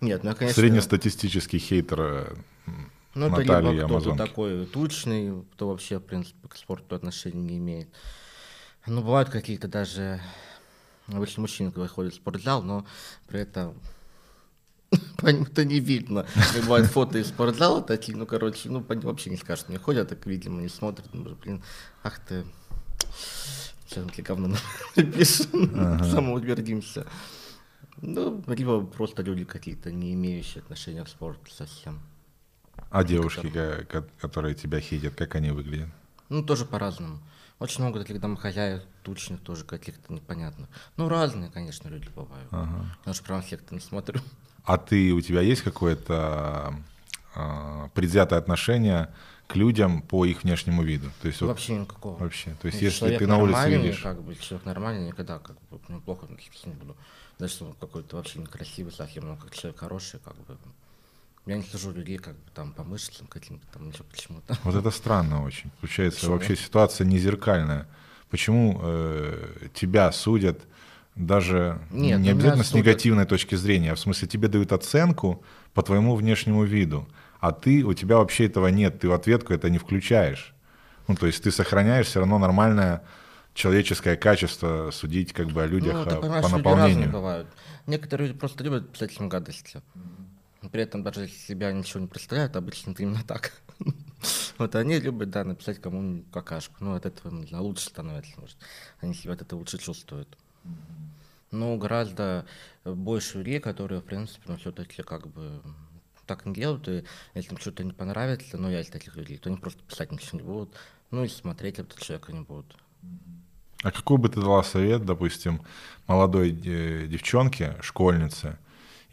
Нет, 0.00 0.24
ну 0.24 0.34
конечно... 0.34 0.60
Среднестатистический 0.60 1.58
хейтер 1.58 2.00
э, 2.00 2.34
Ну, 3.14 3.26
это 3.26 3.60
либо 3.60 3.86
кто-то 3.86 4.16
такой 4.16 4.64
тучный, 4.66 5.42
кто 5.52 5.68
вообще, 5.68 5.98
в 5.98 6.04
принципе, 6.04 6.48
к 6.48 6.56
спорту 6.56 6.94
отношения 6.94 7.42
не 7.42 7.58
имеет. 7.58 7.88
Ну, 8.86 9.02
бывают 9.02 9.28
какие-то 9.28 9.68
даже... 9.68 10.20
Обычно 11.08 11.42
мужчины 11.42 11.70
которые 11.70 11.88
ходят 11.88 12.12
в 12.12 12.16
спортзал, 12.16 12.62
но 12.62 12.84
при 13.28 13.40
этом 13.40 13.74
по 15.18 15.28
ним 15.28 15.42
это 15.44 15.64
не 15.64 15.80
видно. 15.80 16.26
Бывают 16.54 16.88
фото 16.88 17.18
из 17.18 17.28
спортзала 17.28 17.82
такие, 17.82 18.16
ну, 18.16 18.26
короче, 18.26 18.68
ну, 18.68 18.82
по 18.82 18.92
ним 18.92 19.04
вообще 19.04 19.30
не 19.30 19.36
скажут, 19.36 19.68
не 19.68 19.78
ходят, 19.78 20.08
так, 20.08 20.26
видимо, 20.26 20.60
не 20.62 20.68
смотрят. 20.68 21.08
Ну, 21.12 21.34
блин, 21.36 21.62
ах 22.02 22.18
ты... 22.20 22.44
Сейчас 23.86 24.04
ты 24.14 24.22
говно 24.22 24.56
напишешь, 24.96 25.46
самоутвердимся. 26.10 27.06
Ну, 28.02 28.42
либо 28.46 28.84
просто 28.84 29.22
люди 29.22 29.44
какие-то, 29.44 29.92
не 29.92 30.12
имеющие 30.12 30.60
отношения 30.62 31.04
к 31.04 31.08
спорту 31.08 31.50
совсем. 31.50 32.00
А 32.90 33.04
девушки, 33.04 33.50
которые 34.20 34.54
тебя 34.54 34.80
хейтят, 34.80 35.14
как 35.14 35.34
они 35.34 35.50
выглядят? 35.50 35.88
Ну, 36.28 36.42
тоже 36.42 36.64
по-разному. 36.66 37.20
Очень 37.58 37.82
много 37.82 38.00
таких 38.00 38.20
домохозяек, 38.20 38.84
тучных 39.02 39.40
тоже 39.40 39.64
каких-то 39.64 40.12
непонятных. 40.12 40.68
Ну, 40.96 41.08
разные, 41.08 41.50
конечно, 41.50 41.88
люди 41.88 42.08
бывают. 42.14 42.50
Потому 42.50 43.14
что 43.14 43.24
прям 43.24 43.42
всех-то 43.42 43.74
не 43.74 43.80
смотрю. 43.80 44.20
А 44.64 44.78
ты, 44.78 45.12
у 45.12 45.20
тебя 45.20 45.40
есть 45.40 45.62
какое-то 45.62 46.74
а, 47.34 47.88
предвзятое 47.94 48.38
отношение 48.38 49.14
к 49.46 49.54
людям 49.54 50.02
по 50.02 50.26
их 50.26 50.42
внешнему 50.42 50.82
виду? 50.82 51.08
То 51.22 51.28
есть 51.28 51.40
вот 51.40 51.48
Вообще 51.48 51.76
никакого. 51.76 52.18
вообще, 52.18 52.56
то 52.60 52.66
есть 52.66 52.82
Если 52.82 53.16
ты 53.16 53.26
на 53.28 53.38
улице 53.38 53.70
видишь, 53.70 54.00
как 54.00 54.20
бы, 54.20 54.34
человек 54.34 54.66
нормальный, 54.66 55.06
никогда 55.06 55.38
как 55.38 55.56
бы 55.70 55.78
нему 55.88 56.00
плохо 56.00 56.26
не 56.66 56.74
буду. 56.74 56.96
Даже 57.38 57.54
какой-то 57.78 58.16
вообще 58.16 58.40
некрасивый 58.40 58.92
совсем, 58.92 59.28
но 59.28 59.36
как 59.36 59.54
человек 59.54 59.78
хороший, 59.78 60.18
как 60.18 60.34
бы. 60.34 60.58
Я 61.46 61.56
не 61.56 61.62
сужу 61.62 61.92
людей 61.92 62.18
как 62.18 62.34
бы 62.34 62.50
там 62.54 62.72
по 62.72 62.82
мышцам 62.82 63.26
каким-то 63.28 63.64
там 63.72 63.88
еще 63.90 64.02
почему-то. 64.04 64.56
вот 64.64 64.74
это 64.74 64.90
странно 64.90 65.44
очень. 65.44 65.70
Получается, 65.80 66.20
Почему? 66.20 66.32
вообще 66.34 66.56
ситуация 66.56 67.06
не 67.06 67.18
зеркальная. 67.18 67.86
Почему 68.30 68.80
э, 68.82 69.68
тебя 69.72 70.10
судят 70.10 70.60
даже 71.14 71.80
Нет, 71.90 72.18
не 72.20 72.30
ну, 72.30 72.36
обязательно 72.36 72.64
с 72.64 72.68
судят- 72.68 72.84
негативной 72.86 73.24
точки 73.26 73.54
зрения, 73.54 73.92
а 73.92 73.94
в 73.94 74.00
смысле 74.00 74.26
тебе 74.28 74.48
дают 74.48 74.72
оценку 74.72 75.44
по 75.72 75.82
твоему 75.82 76.16
внешнему 76.16 76.64
виду, 76.64 77.08
а 77.40 77.52
ты, 77.52 77.84
у 77.84 77.94
тебя 77.94 78.16
вообще 78.18 78.46
этого 78.46 78.66
нет, 78.66 78.98
ты 79.00 79.08
в 79.08 79.12
ответку 79.12 79.54
это 79.54 79.70
не 79.70 79.78
включаешь. 79.78 80.52
Ну, 81.06 81.14
то 81.14 81.26
есть 81.28 81.42
ты 81.44 81.52
сохраняешь 81.52 82.06
все 82.08 82.18
равно 82.18 82.38
нормальное 82.38 83.02
человеческое 83.54 84.16
качество 84.16 84.90
судить 84.92 85.32
как 85.32 85.46
бы 85.48 85.62
о 85.62 85.66
людях 85.66 85.94
Ну, 85.94 86.02
а, 86.02 86.04
ты 86.06 86.16
понимаешь, 86.16 86.44
по 86.44 86.48
люди 86.48 86.56
наполнению. 86.58 87.10
бывают. 87.10 87.48
Некоторые 87.86 88.28
люди 88.28 88.38
просто 88.38 88.64
любят 88.64 88.92
писать 88.92 89.16
им 89.20 89.28
гадости. 89.28 89.80
При 90.70 90.82
этом 90.82 91.02
даже 91.02 91.22
если 91.22 91.36
себя 91.36 91.72
ничего 91.72 92.00
не 92.00 92.06
представляют, 92.06 92.56
обычно 92.56 92.92
это 92.92 93.02
именно 93.02 93.24
так. 93.26 93.52
Вот 94.58 94.74
они 94.74 94.98
любят, 94.98 95.28
да, 95.30 95.44
написать 95.44 95.80
кому-нибудь 95.80 96.30
какашку. 96.32 96.76
Ну, 96.80 96.94
от 96.94 97.04
этого, 97.04 97.32
не 97.32 97.46
знаю, 97.46 97.64
лучше 97.64 97.84
становится, 97.84 98.32
может. 98.40 98.56
Они 99.00 99.12
себя 99.12 99.34
от 99.34 99.42
этого 99.42 99.58
лучше 99.58 99.76
чувствуют. 99.76 100.36
Но 101.50 101.76
гораздо 101.76 102.46
больше 102.84 103.38
людей, 103.38 103.60
которые, 103.60 104.00
в 104.00 104.04
принципе, 104.04 104.42
ну, 104.46 104.56
все-таки 104.56 105.02
как 105.02 105.28
бы 105.28 105.60
так 106.26 106.44
не 106.44 106.54
делают, 106.54 106.88
и 106.88 107.04
если 107.34 107.52
им 107.52 107.58
что-то 107.58 107.84
не 107.84 107.92
понравится, 107.92 108.58
ну, 108.58 108.68
я 108.68 108.80
из 108.80 108.88
таких 108.88 109.16
людей, 109.16 109.38
то 109.38 109.48
они 109.48 109.58
просто 109.58 109.82
писать 109.84 110.10
ничего 110.10 110.38
не 110.38 110.44
будут, 110.44 110.74
ну, 111.10 111.24
и 111.24 111.28
смотреть 111.28 111.78
этого 111.78 112.00
человека 112.00 112.32
не 112.32 112.40
будут. 112.40 112.76
А 113.82 113.92
какой 113.92 114.18
бы 114.18 114.28
ты 114.28 114.40
дала 114.40 114.62
совет, 114.64 115.04
допустим, 115.04 115.62
молодой 116.06 116.50
э, 116.50 117.06
девчонке, 117.06 117.76
школьнице, 117.80 118.58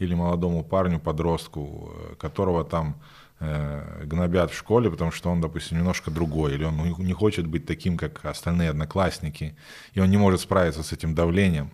или 0.03 0.15
молодому 0.15 0.63
парню, 0.63 1.00
подростку, 1.00 1.91
э, 2.12 2.15
которого 2.15 2.63
там 2.63 2.95
э, 3.39 4.03
гнобят 4.05 4.51
в 4.51 4.57
школе, 4.57 4.89
потому 4.89 5.12
что 5.12 5.29
он, 5.31 5.41
допустим, 5.41 5.77
немножко 5.77 6.12
другой, 6.12 6.53
или 6.53 6.63
он 6.65 6.75
не- 7.00 7.13
хочет 7.13 7.45
быть 7.48 7.65
таким, 7.65 7.98
как 7.98 8.24
остальные 8.25 8.69
одноклассники, 8.69 9.55
и 9.93 10.00
он 10.00 10.10
не 10.10 10.17
может 10.17 10.41
справиться 10.41 10.83
с 10.83 10.93
этим 10.93 11.13
давлением, 11.15 11.72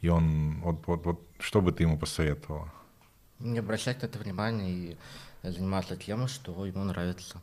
и 0.00 0.08
он, 0.08 0.60
вот, 0.62 0.86
вот, 0.86 1.06
вот, 1.06 1.20
что 1.38 1.60
бы 1.60 1.72
ты 1.72 1.84
ему 1.84 1.98
посоветовала? 1.98 2.72
Не 3.38 3.58
обращать 3.60 4.02
на 4.02 4.06
это 4.06 4.18
внимания 4.18 4.70
и 4.72 4.96
заниматься 5.42 5.96
тем, 5.96 6.26
что 6.28 6.66
ему 6.66 6.84
нравится. 6.84 7.40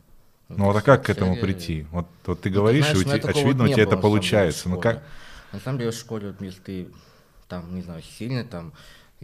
Ну 0.48 0.64
вот 0.66 0.76
а 0.76 0.82
как 0.82 1.06
к 1.06 1.10
этому 1.10 1.36
прити? 1.36 1.86
Вот, 1.90 2.06
вот 2.26 2.40
ты 2.42 2.50
ну, 2.50 2.56
говоришь, 2.56 2.84
знаешь, 2.90 2.98
и 2.98 3.00
у 3.00 3.02
у 3.02 3.08
меня 3.08 3.18
тебя- 3.18 3.30
очевидно, 3.30 3.64
у 3.64 3.68
тебя 3.68 3.82
это 3.84 3.96
получается. 3.96 4.68
Ну 4.68 4.80
как? 4.80 5.02
На 5.52 5.60
самом 5.60 5.78
деле 5.78 5.90
в 5.90 5.94
школе, 5.94 6.28
вот, 6.28 6.42
если 6.42 6.60
ты 6.60 6.88
там, 7.48 7.74
не 7.74 7.82
знаю, 7.82 8.02
сильный 8.02 8.44
там 8.44 8.72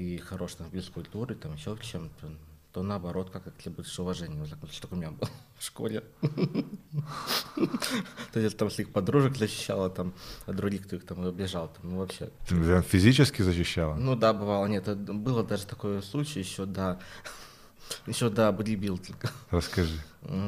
и 0.01 0.17
хорош 0.19 0.55
там, 0.55 0.69
в 0.69 0.73
физкультуре, 0.73 1.35
там 1.35 1.55
еще 1.55 1.75
в 1.75 1.83
чем-то, 1.83 2.29
то 2.73 2.83
наоборот, 2.83 3.31
как 3.31 3.43
тебе 3.59 3.75
будет 3.75 3.99
уважение. 3.99 4.41
Вот 4.41 4.49
так 4.51 4.59
вот, 4.63 4.73
что 4.73 4.89
у 4.91 4.97
меня 4.97 5.11
было 5.11 5.29
в 5.59 5.63
школе. 5.65 6.05
То 8.33 8.41
есть 8.41 8.57
там 8.57 8.71
своих 8.71 8.93
подружек 8.93 9.37
защищала, 9.37 9.91
там, 9.91 10.15
а 10.47 10.53
других 10.53 10.87
кто 10.87 10.97
их 10.97 11.05
там 11.05 11.27
обижал, 11.27 11.69
там, 11.69 11.91
ну 11.91 11.99
вообще. 11.99 12.31
Ты 12.49 12.57
прям 12.63 12.83
физически 12.83 13.43
защищала? 13.43 13.95
Ну 13.97 14.17
да, 14.17 14.33
бывало, 14.33 14.67
нет, 14.67 14.89
это 14.89 15.13
было 15.13 15.45
даже 15.45 15.67
такой 15.67 16.03
случай 16.03 16.39
еще 16.41 16.65
до, 16.65 16.99
еще 18.07 18.31
до 18.31 18.51
бодибилдинга. 18.53 19.31
Расскажи. 19.51 20.01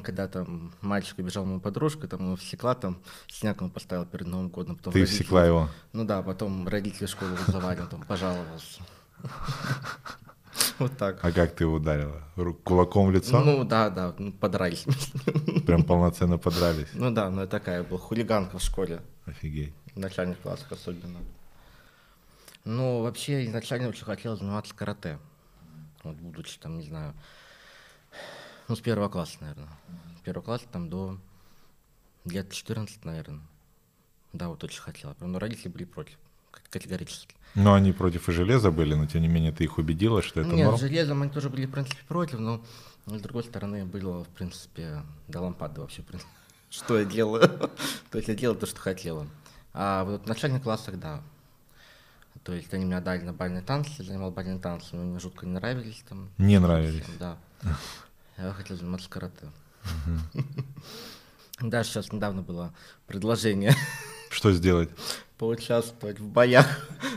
Когда 0.02 0.28
там 0.28 0.73
мальчик 0.80 1.18
убежал 1.18 1.44
мою 1.44 1.61
подружку, 1.61 2.06
там 2.09 2.21
его 2.25 2.37
всекла, 2.37 2.75
там 2.75 2.99
синяк 3.26 3.61
ему 3.61 3.71
поставил 3.71 4.06
перед 4.06 4.26
Новым 4.26 4.49
годом. 4.49 4.76
Потом 4.76 4.92
Ты 4.92 5.00
родители- 5.00 5.16
всекла 5.16 5.44
его? 5.44 5.68
Ну 5.92 6.04
да, 6.04 6.23
потом 6.23 6.66
родители 6.68 7.06
школу 7.06 7.35
вызывали, 7.35 7.80
он 7.80 7.88
там 7.88 8.02
пожаловался. 8.02 8.80
Вот 10.79 10.97
так. 10.97 11.25
А 11.25 11.33
как 11.33 11.55
ты 11.55 11.64
его 11.64 11.75
ударила? 11.75 12.23
Кулаком 12.64 13.07
в 13.09 13.12
лицо? 13.12 13.41
Ну 13.41 13.64
да, 13.64 13.88
да, 13.91 14.14
ну, 14.19 14.33
подрались. 14.33 14.85
Прям 15.67 15.85
полноценно 15.85 16.38
подрались. 16.38 16.88
Ну 16.95 17.11
да, 17.11 17.31
ну 17.31 17.43
я 17.43 17.47
такая 17.47 17.83
была 17.83 18.00
хулиганка 18.00 18.59
в 18.59 18.62
школе, 18.62 19.00
Офигеть. 19.26 19.73
в 19.95 19.99
начальных 19.99 20.41
классах 20.41 20.73
особенно. 20.73 21.21
Ну, 22.64 23.02
вообще, 23.02 23.45
изначально 23.47 23.88
очень 23.88 24.05
хотел 24.05 24.37
заниматься 24.37 24.75
карате. 24.75 25.19
Вот, 26.02 26.17
будучи 26.17 26.59
там, 26.59 26.79
не 26.79 26.85
знаю, 26.85 27.14
ну, 28.69 28.76
с 28.76 28.81
первого 28.81 29.09
класса, 29.09 29.37
наверное. 29.41 29.69
С 30.19 30.21
первого 30.25 30.45
класса 30.45 30.67
там 30.71 30.88
до 30.88 31.19
лет 32.25 32.50
14, 32.50 33.05
наверное. 33.05 33.41
Да, 34.33 34.49
вот 34.49 34.62
очень 34.64 34.81
хотела. 34.81 35.14
Но 35.21 35.38
родители 35.38 35.69
были 35.69 35.85
против, 35.85 36.17
категорически. 36.71 37.35
Но 37.54 37.75
они 37.75 37.92
против 37.92 38.28
и 38.28 38.32
железа 38.32 38.71
были, 38.71 38.94
но 38.94 39.06
тем 39.06 39.23
не 39.23 39.28
менее 39.28 39.52
ты 39.52 39.64
их 39.64 39.78
убедила, 39.78 40.23
что 40.23 40.40
это 40.40 40.50
Нет, 40.50 40.64
норм? 40.64 40.78
с 40.78 40.80
железом 40.80 41.23
они 41.23 41.30
тоже 41.30 41.50
были, 41.50 41.66
в 41.66 41.71
принципе, 41.71 42.00
против, 42.09 42.38
но 42.38 42.64
с 43.06 43.21
другой 43.21 43.44
стороны 43.44 43.85
было, 43.85 44.25
в 44.25 44.28
принципе, 44.28 45.02
до 45.28 45.42
лампады 45.42 45.80
вообще, 45.80 46.02
в 46.02 46.06
принципе, 46.06 46.30
что 46.71 46.99
я 46.99 47.04
делаю. 47.04 47.49
То 48.11 48.18
есть 48.18 48.28
я 48.28 48.35
делал 48.35 48.56
то, 48.56 48.66
что 48.66 48.80
хотела. 48.80 49.26
А 49.75 50.04
вот 50.04 50.25
в 50.25 50.26
начальных 50.26 50.62
классах, 50.62 50.99
да. 50.99 51.23
То 52.44 52.52
есть 52.52 52.73
они 52.75 52.85
меня 52.87 53.00
дали 53.00 53.23
на 53.23 53.32
бальные 53.32 53.62
танцы, 53.62 53.90
я 53.99 54.04
занимал 54.04 54.30
бальные 54.30 54.59
танцы, 54.59 54.97
но 54.97 55.02
мне 55.02 55.21
жутко 55.21 55.47
не 55.47 55.52
нравились 55.52 56.02
там. 56.09 56.30
Не 56.38 56.59
нравились. 56.59 57.04
Да. 57.18 57.37
Я 58.38 58.52
хотел 58.52 58.76
заниматься 58.76 59.09
карате. 59.09 59.47
Да, 61.61 61.85
сейчас 61.85 62.11
недавно 62.12 62.42
было 62.42 62.75
предложение 63.06 63.73
Что 64.33 64.53
сделать? 64.53 64.89
поучаствовать 65.43 66.21
в 66.21 66.29
боях 66.29 66.67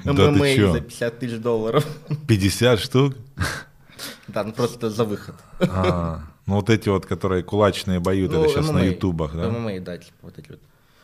Да 0.04 0.14
ММА 0.14 0.72
за 0.74 0.82
50 0.82 1.20
тысяч 1.20 1.38
долларов. 1.38 1.86
50 2.28 2.80
штук? 2.80 3.14
Да, 4.28 4.44
ну 4.44 4.52
просто 4.52 4.90
за 4.90 5.04
выход. 5.04 5.36
А, 5.60 6.24
ну 6.48 6.56
вот 6.56 6.72
эти 6.72 6.90
вот, 6.90 7.06
которые 7.06 7.44
кулачные 7.44 8.00
бои, 8.00 8.26
вот 8.26 8.36
это 8.36 8.50
сейчас 8.50 8.72
на 8.72 8.80
MMA, 8.80 8.94
ютубах, 8.94 9.36
да? 9.36 9.48
ММА, 9.50 9.80
да, 9.80 10.00
типа 10.00 10.18
вот 10.24 10.40
эти 10.40 10.50
вот 10.50 10.60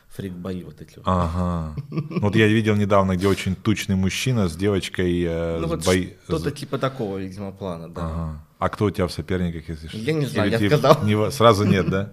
фрик-бои 0.10 0.63
вот 0.63 0.82
эти 0.82 0.96
вот. 0.96 1.03
Ага. 1.06 1.75
Ну 1.91 2.22
Вот 2.22 2.36
я 2.36 2.48
видел 2.48 2.75
недавно, 2.75 3.15
где 3.15 3.27
очень 3.27 3.56
тучный 3.56 3.96
мужчина 3.96 4.48
с 4.48 4.56
девочкой 4.56 5.24
э, 5.24 5.60
ну 5.60 5.68
с 5.68 5.70
вот 5.70 5.86
бой- 5.86 6.18
что-то 6.24 6.50
типа 6.50 6.80
такого, 6.80 7.20
видимо, 7.20 7.51
плана, 7.51 7.88
да. 7.88 8.01
Ага. 8.06 8.46
А 8.58 8.70
кто 8.70 8.86
у 8.86 8.89
тебя 8.89 9.06
в 9.06 9.12
соперниках, 9.12 9.70
если 9.70 9.88
что? 9.88 9.98
Я 9.98 10.13
не 10.13 10.25
знаю, 10.25 10.51
Или 10.51 10.63
я 10.63 10.77
сказал. 10.77 11.03
не 11.03 11.32
Сразу 11.32 11.65
нет, 11.65 11.88
да? 11.89 12.10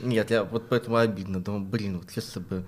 Нет, 0.00 0.30
я 0.30 0.42
вот 0.44 0.68
поэтому 0.68 0.96
обидно, 0.96 1.40
думаю, 1.40 1.64
блин, 1.64 1.98
вот 1.98 2.10
если 2.16 2.40
бы... 2.40 2.64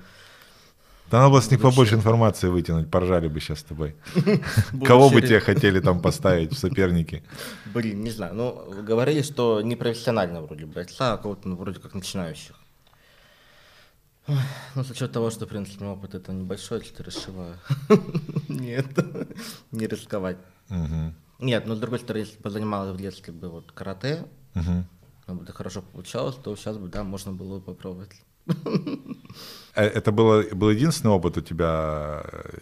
Надо 1.13 1.29
было 1.29 1.43
с 1.43 1.51
них 1.51 1.61
побольше 1.61 1.95
информации 1.95 2.49
вытянуть, 2.49 2.91
поржали 2.91 3.29
бы 3.29 3.39
сейчас 3.39 3.61
с 3.61 3.65
тобой. 3.65 3.95
Кого 4.85 5.11
бы 5.11 5.21
тебе 5.21 5.41
хотели 5.41 5.79
там 5.81 6.01
поставить 6.01 6.53
в 6.53 6.59
соперники? 6.59 7.23
Блин, 7.75 8.03
не 8.03 8.11
знаю, 8.11 8.35
ну, 8.35 8.83
говорили, 8.83 9.21
что 9.21 9.61
не 9.61 9.77
профессионально 9.77 10.41
вроде 10.41 10.65
бойца, 10.65 11.13
а 11.13 11.19
кого-то, 11.19 11.49
ну, 11.49 11.57
вроде 11.57 11.81
как 11.81 11.95
начинающих. 11.95 12.57
Ой, 14.27 14.39
Ну, 14.75 14.85
с 14.85 14.91
учетом 14.91 15.13
того, 15.13 15.31
что, 15.31 15.45
в 15.45 15.49
принципе, 15.51 15.85
опыт 15.85 16.15
это 16.15 16.33
небольшой, 16.33 16.83
что-то 16.83 17.03
решила 17.03 17.59
нет, 18.49 18.87
не 19.71 19.87
рисковать. 19.87 20.39
Нет, 21.39 21.67
но 21.67 21.75
с 21.75 21.79
другой 21.79 21.99
стороны, 21.99 22.23
если 22.23 22.41
бы 22.41 22.49
занималась 22.49 22.97
в 22.97 23.01
детстве 23.01 23.35
бы 23.35 23.51
вот 23.51 23.73
карате, 23.73 24.25
ну, 24.55 25.35
бы 25.35 25.43
это 25.43 25.53
хорошо 25.53 25.83
получалось, 25.83 26.37
то 26.37 26.57
сейчас 26.57 26.79
бы, 26.79 26.89
да, 26.89 27.05
можно 27.05 27.33
было 27.33 27.59
бы 27.59 27.65
попробовать. 27.65 28.13
Э, 29.75 29.87
Это 29.87 30.13
было, 30.13 30.43
был 30.53 30.71
единственный 30.71 31.13
опыт 31.13 31.39
у 31.39 31.41
тебя 31.41 32.23
э, 32.25 32.57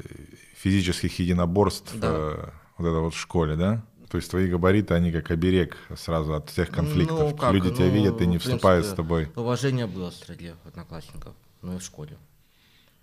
физических 0.54 1.18
единоборств 1.18 1.92
Да. 1.96 2.08
э, 2.10 2.48
вот 2.78 2.86
это 2.88 3.00
вот 3.00 3.14
в 3.14 3.18
школе, 3.18 3.56
да? 3.56 3.82
То 4.10 4.16
есть 4.16 4.30
твои 4.30 4.48
габариты, 4.48 4.94
они 4.94 5.12
как 5.12 5.30
оберег 5.30 5.76
сразу 5.96 6.34
от 6.34 6.50
всех 6.50 6.70
конфликтов. 6.70 7.30
Ну, 7.30 7.36
как, 7.36 7.52
Люди 7.52 7.70
тебя 7.70 7.86
ну, 7.86 7.92
видят 7.92 8.20
и 8.20 8.26
не 8.26 8.38
в 8.38 8.42
вступают 8.42 8.84
с 8.84 8.88
принципе, 8.88 9.02
тобой. 9.02 9.28
Уважение 9.36 9.86
было 9.86 10.10
среди 10.10 10.52
одноклассников, 10.64 11.34
ну 11.62 11.76
и 11.76 11.78
в 11.78 11.82
школе. 11.82 12.16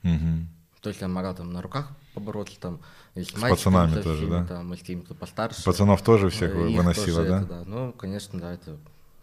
Мгм. 0.04 0.50
То 0.82 0.90
есть 0.90 1.02
я 1.02 1.08
могла 1.08 1.34
там 1.34 1.52
на 1.52 1.62
руках 1.62 1.90
побороться, 2.14 2.60
там, 2.60 2.82
и 3.16 3.24
с, 3.24 3.30
С 3.30 3.32
пацанами 3.32 3.96
со 3.96 4.04
тоже, 4.04 4.28
да? 4.28 4.46
Там, 4.46 4.74
и 4.74 4.78
с 4.78 4.82
теми, 4.82 5.02
кто 5.02 5.16
постарше. 5.16 5.64
Пацанов 5.64 6.02
тоже 6.02 6.30
всех 6.30 6.52
их 6.52 6.78
выносила, 6.78 7.26
тоже 7.26 7.30
да? 7.30 7.42
это, 7.42 7.64
Ну, 7.66 7.94
конечно, 7.94 8.40
да, 8.40 8.54
это 8.54 8.78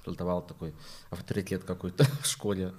создавало 0.04 0.42
такой 0.42 0.74
авторитет 1.10 1.64
какой-то 1.64 2.04
в 2.22 2.26
школе. 2.26 2.72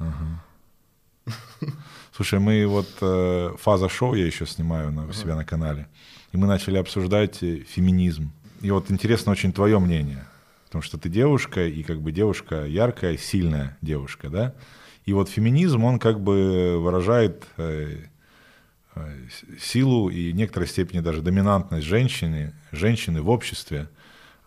Слушай, 2.16 2.40
мы 2.40 2.66
вот 2.68 2.88
э, 3.02 3.56
фаза 3.60 3.90
шоу 3.90 4.14
я 4.14 4.26
еще 4.26 4.46
снимаю 4.46 4.92
на, 4.92 5.08
у 5.08 5.14
себя 5.14 5.36
на 5.36 5.46
канале, 5.46 5.88
и 6.32 6.38
мы 6.38 6.48
начали 6.48 6.78
обсуждать 6.78 7.42
э, 7.42 7.60
феминизм. 7.68 8.32
И 8.62 8.72
вот 8.72 8.92
интересно 8.92 9.32
очень 9.32 9.52
твое 9.52 9.80
мнение, 9.80 10.26
потому 10.66 10.82
что 10.82 10.98
ты 10.98 11.10
девушка, 11.10 11.66
и 11.66 11.84
как 11.84 12.02
бы 12.02 12.12
девушка 12.12 12.66
яркая, 12.66 13.18
сильная 13.18 13.78
девушка, 13.82 14.30
да? 14.30 14.54
И 15.06 15.14
вот 15.14 15.30
феминизм, 15.30 15.84
он 15.84 16.00
как 16.00 16.20
бы 16.20 16.78
выражает 16.80 17.46
э, 17.58 18.06
э, 18.96 19.28
силу 19.60 20.10
и 20.10 20.32
в 20.32 20.36
некоторой 20.36 20.68
степени 20.68 21.00
даже 21.00 21.22
доминантность 21.22 21.86
женщины, 21.86 22.54
женщины 22.72 23.22
в 23.22 23.30
обществе. 23.30 23.88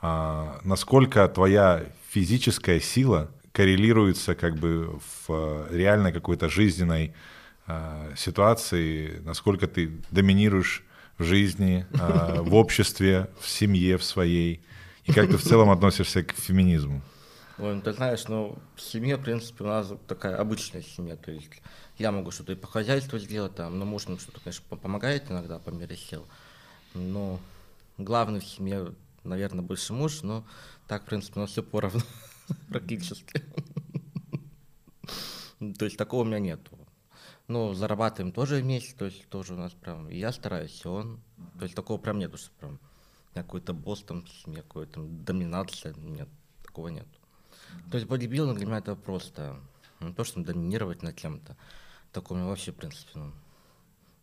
А 0.01 0.61
насколько 0.65 1.27
твоя 1.29 1.85
физическая 2.11 2.81
сила 2.81 3.31
коррелируется 3.59 4.37
как 4.37 4.55
бы 4.55 5.01
в 5.27 5.31
э, 5.31 5.67
реальной 5.73 6.13
какой-то 6.13 6.49
жизненной 6.49 7.13
э, 7.67 8.15
ситуации, 8.17 9.21
насколько 9.25 9.67
ты 9.67 9.91
доминируешь 10.13 10.85
в 11.19 11.25
жизни, 11.25 11.85
э, 11.91 12.41
в 12.41 12.55
обществе, 12.55 13.29
в 13.41 13.49
семье 13.49 13.99
в 13.99 14.05
своей, 14.05 14.61
и 15.07 15.13
как 15.13 15.29
ты 15.29 15.37
в 15.37 15.43
целом 15.43 15.71
относишься 15.71 16.23
к 16.23 16.35
феминизму? 16.35 17.03
Ой, 17.59 17.75
ну 17.75 17.81
ты 17.81 17.93
знаешь, 17.93 18.29
ну, 18.29 18.57
в 18.77 18.81
семье, 18.81 19.17
в 19.17 19.23
принципе, 19.25 19.65
у 19.65 19.67
нас 19.67 19.93
такая 20.07 20.37
обычная 20.37 20.83
семья, 20.83 21.17
то 21.17 21.33
есть 21.33 21.51
я 21.99 22.13
могу 22.13 22.31
что-то 22.31 22.53
и 22.53 22.55
по 22.55 22.69
хозяйству 22.69 23.19
сделать, 23.19 23.57
там, 23.57 23.77
но 23.77 23.85
муж 23.85 24.07
мне 24.07 24.21
что-то, 24.21 24.39
конечно, 24.39 24.65
по- 24.69 24.77
помогает 24.77 25.33
иногда 25.33 25.59
по 25.59 25.71
мере 25.71 25.97
сил, 25.97 26.25
но 26.95 27.41
главный 27.97 28.39
в 28.39 28.45
семье, 28.45 28.95
наверное, 29.25 29.65
больше 29.65 29.95
муж, 29.95 30.23
но 30.23 30.45
так, 30.87 31.03
в 31.03 31.07
принципе, 31.07 31.41
у 31.41 31.43
нас 31.43 31.51
все 31.51 31.65
поровну, 31.65 32.03
практически. 32.69 33.43
То 35.79 35.85
есть 35.85 35.97
такого 35.97 36.23
у 36.23 36.25
меня 36.25 36.39
нету. 36.39 36.79
Ну, 37.49 37.73
зарабатываем 37.73 38.33
тоже 38.33 38.57
вместе, 38.57 38.95
то 38.95 39.07
есть 39.07 39.27
тоже 39.31 39.55
у 39.55 39.57
нас 39.57 39.73
прям, 39.73 40.11
я 40.11 40.33
стараюсь, 40.33 40.83
и 40.85 40.89
он. 40.89 41.19
То 41.59 41.65
есть 41.65 41.75
такого 41.75 41.97
прям 41.97 42.19
нету, 42.19 42.37
что 42.37 42.51
прям 42.61 42.79
какой-то 43.33 43.73
босс 43.73 44.03
там, 44.03 44.23
какой-то 44.55 44.93
там 44.95 45.25
доминация, 45.25 45.95
нет, 45.95 46.29
такого 46.63 46.89
нет. 46.89 47.07
То 47.91 47.97
есть 47.97 48.07
бодибилдинг 48.07 48.59
для 48.59 48.67
меня 48.67 48.79
это 48.79 48.95
просто 48.97 49.59
не 50.01 50.13
то, 50.13 50.25
что 50.25 50.41
доминировать 50.41 51.03
над 51.03 51.15
кем-то. 51.15 51.57
Такого 52.13 52.37
у 52.37 52.41
меня 52.41 52.51
вообще, 52.51 52.73
в 52.73 52.77
принципе, 52.77 53.13
ну, 53.15 53.33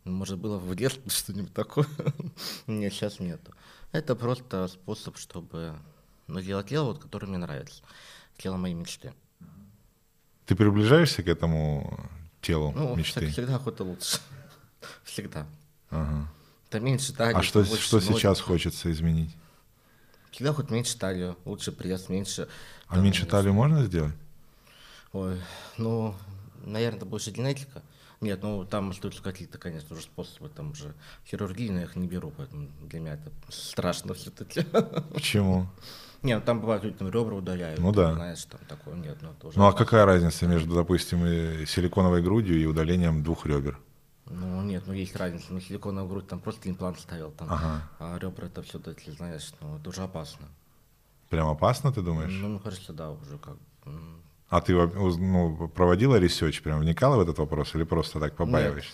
ну, 0.03 0.11
может, 0.11 0.37
было 0.37 0.57
в 0.57 0.75
детстве 0.75 1.03
что-нибудь 1.09 1.53
такое. 1.53 1.87
Нет, 2.67 2.93
сейчас 2.93 3.19
нету. 3.19 3.53
Это 3.91 4.15
просто 4.15 4.67
способ, 4.67 5.17
чтобы 5.17 5.75
ну, 6.27 6.41
делать 6.41 6.67
дело, 6.67 6.85
вот, 6.85 6.99
которое 6.99 7.27
мне 7.27 7.37
нравится. 7.37 7.83
Тело 8.37 8.57
моей 8.57 8.75
мечты. 8.75 9.13
Ты 10.45 10.55
приближаешься 10.55 11.23
к 11.23 11.27
этому 11.27 11.99
телу 12.41 12.71
Ну, 12.75 12.95
мечты? 12.95 13.21
всег- 13.21 13.31
всегда 13.31 13.55
охота 13.55 13.83
лучше. 13.83 14.19
Всегда. 15.03 15.47
Ага. 15.89 16.31
Это 16.69 16.79
меньше 16.79 17.13
талии. 17.13 17.37
А 17.37 17.41
что, 17.43 17.63
больше 17.63 17.83
что 17.83 17.97
ноги. 17.97 18.05
сейчас 18.05 18.39
хочется 18.39 18.91
изменить? 18.91 19.35
Всегда 20.31 20.53
хоть 20.53 20.69
меньше 20.69 20.97
талию, 20.97 21.37
лучше 21.45 21.71
пресс, 21.71 22.09
меньше... 22.09 22.47
А 22.87 22.95
там, 22.95 23.03
меньше 23.03 23.25
талию 23.25 23.53
можно 23.53 23.83
сделать? 23.85 24.13
Ой, 25.13 25.41
ну, 25.77 26.13
наверное, 26.65 27.05
больше 27.05 27.31
генетика. 27.31 27.81
Нет, 28.21 28.41
ну 28.43 28.65
там 28.65 28.89
остаются 28.91 29.21
какие-то, 29.21 29.57
конечно, 29.57 29.95
уже 29.95 30.03
способы, 30.03 30.49
там 30.49 30.71
уже 30.71 30.93
хирургии, 31.27 31.69
но 31.69 31.79
я 31.79 31.83
их 31.85 31.95
не 31.95 32.07
беру, 32.07 32.31
поэтому 32.35 32.69
для 32.81 32.99
меня 32.99 33.13
это 33.15 33.31
страшно 33.49 34.13
все-таки. 34.13 34.61
Почему? 35.13 35.67
Нет, 36.21 36.39
ну 36.39 36.45
там 36.45 36.61
бывает, 36.61 36.83
люди 36.83 36.97
там 36.97 37.09
ребра 37.09 37.35
удаляют. 37.35 37.79
Ну 37.79 37.91
да. 37.91 38.13
Знаешь, 38.13 38.43
там 38.45 38.59
такое 38.67 38.95
нет, 38.95 39.17
ну 39.21 39.31
это 39.31 39.47
уже... 39.47 39.59
Ну 39.59 39.65
а 39.67 39.73
какая 39.73 40.05
разница 40.05 40.47
между, 40.47 40.73
допустим, 40.73 41.25
и 41.25 41.65
силиконовой 41.65 42.23
грудью 42.23 42.59
и 42.59 42.65
удалением 42.65 43.21
двух 43.23 43.45
ребер? 43.45 43.77
Ну 44.25 44.63
нет, 44.63 44.83
ну 44.87 44.93
есть 44.93 45.15
разница. 45.15 45.53
Ну 45.53 45.59
силиконовую 45.59 46.09
грудь 46.09 46.27
там 46.27 46.39
просто 46.39 46.69
имплант 46.69 46.99
ставил 46.99 47.31
там, 47.31 47.47
Ага. 47.51 47.89
а 47.99 48.17
ребра 48.17 48.47
это 48.47 48.63
все-таки, 48.63 49.11
знаешь, 49.11 49.53
ну 49.61 49.77
это 49.77 49.89
уже 49.89 50.01
опасно. 50.01 50.47
Прям 51.29 51.47
опасно, 51.47 51.91
ты 51.91 52.01
думаешь? 52.01 52.31
Ну, 52.31 52.49
мне 52.49 52.59
кажется, 52.59 52.93
да, 52.93 53.11
уже 53.11 53.37
как... 53.37 53.57
А 54.49 54.61
ты 54.61 54.73
ну, 54.73 55.67
проводила 55.69 56.17
research, 56.17 56.61
прям 56.61 56.79
вникала 56.79 57.17
в 57.17 57.21
этот 57.21 57.39
вопрос 57.39 57.73
или 57.75 57.83
просто 57.83 58.19
так 58.19 58.35
побаиваешься? 58.35 58.93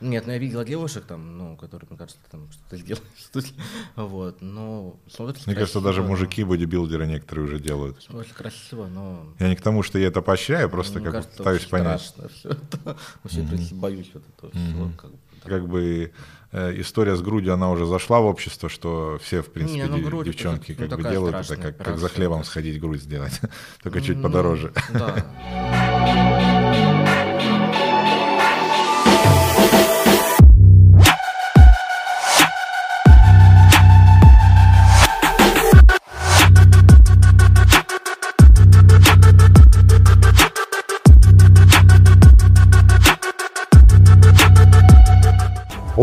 Нет, 0.00 0.26
ну 0.26 0.32
я 0.32 0.38
видела 0.38 0.64
девушек 0.64 1.04
там, 1.04 1.38
ну, 1.38 1.56
которые, 1.56 1.88
мне 1.88 1.96
кажется, 1.96 2.20
там 2.28 2.48
что-то 2.50 2.76
что-то- 3.16 3.48
Вот, 3.94 4.40
но 4.40 4.96
смотрится 5.08 5.48
Мне 5.48 5.54
кажется, 5.54 5.74
красиво, 5.74 5.90
даже 5.90 6.02
но- 6.02 6.08
мужики 6.08 6.42
бодибилдеры 6.42 7.06
некоторые 7.06 7.46
уже 7.46 7.60
делают. 7.60 8.02
Смотрится 8.02 8.34
красиво, 8.34 8.86
но... 8.88 9.24
Я 9.38 9.48
не 9.48 9.54
к 9.54 9.60
тому, 9.62 9.84
что 9.84 10.00
я 10.00 10.08
это 10.08 10.20
поощряю, 10.20 10.68
просто 10.68 10.98
мне 10.98 11.04
как 11.04 11.14
кажется, 11.14 11.36
пытаюсь 11.38 11.64
понять. 11.66 12.00
страшно 12.00 12.28
все 12.36 12.48
это. 12.48 12.96
Вообще, 13.22 13.42
есть, 13.52 13.72
боюсь 13.74 14.10
вот 14.12 14.24
этого 14.36 14.50
всего. 14.50 14.90
Как 14.98 15.10
бы. 15.12 15.18
Как 15.44 15.66
бы 15.66 16.12
э, 16.52 16.80
история 16.80 17.16
с 17.16 17.22
грудью, 17.22 17.54
она 17.54 17.70
уже 17.70 17.86
зашла 17.86 18.20
в 18.20 18.26
общество, 18.26 18.68
что 18.68 19.18
все, 19.22 19.42
в 19.42 19.50
принципе, 19.50 19.82
Не, 19.82 19.86
ну, 19.88 19.98
грудь 20.00 20.26
это 20.26 20.36
девчонки 20.36 20.76
ну, 20.78 20.88
как 20.88 20.88
бы 20.88 20.96
такая 20.96 21.12
делают 21.12 21.36
это, 21.36 21.56
как, 21.56 21.76
как 21.78 21.98
за 21.98 22.08
хлебом 22.08 22.44
сходить 22.44 22.80
грудь 22.80 23.02
сделать, 23.02 23.40
только 23.82 24.00
чуть 24.00 24.16
Ну, 24.16 24.22
подороже. 24.22 24.72
Да. 24.92 26.48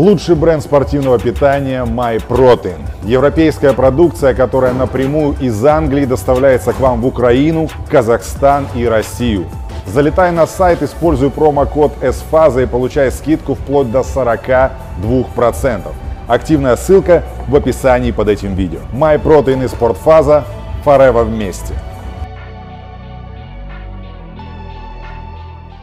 Лучший 0.00 0.34
бренд 0.34 0.62
спортивного 0.62 1.18
питания 1.18 1.84
MyProtein. 1.84 2.78
Европейская 3.04 3.74
продукция, 3.74 4.32
которая 4.32 4.72
напрямую 4.72 5.36
из 5.38 5.62
Англии 5.62 6.06
доставляется 6.06 6.72
к 6.72 6.80
вам 6.80 7.02
в 7.02 7.06
Украину, 7.06 7.68
Казахстан 7.90 8.66
и 8.74 8.86
Россию. 8.86 9.44
Залетай 9.84 10.32
на 10.32 10.46
сайт, 10.46 10.82
используй 10.82 11.28
промокод 11.28 11.92
SFAZA 12.00 12.62
и 12.62 12.66
получай 12.66 13.12
скидку 13.12 13.54
вплоть 13.54 13.90
до 13.90 13.98
42%. 13.98 14.70
Активная 16.26 16.76
ссылка 16.76 17.22
в 17.46 17.54
описании 17.54 18.10
под 18.10 18.28
этим 18.28 18.54
видео. 18.54 18.80
MyProtein 18.94 19.66
и 19.66 19.68
Спортфаза 19.68 20.44
Forever 20.82 21.24
вместе. 21.24 21.74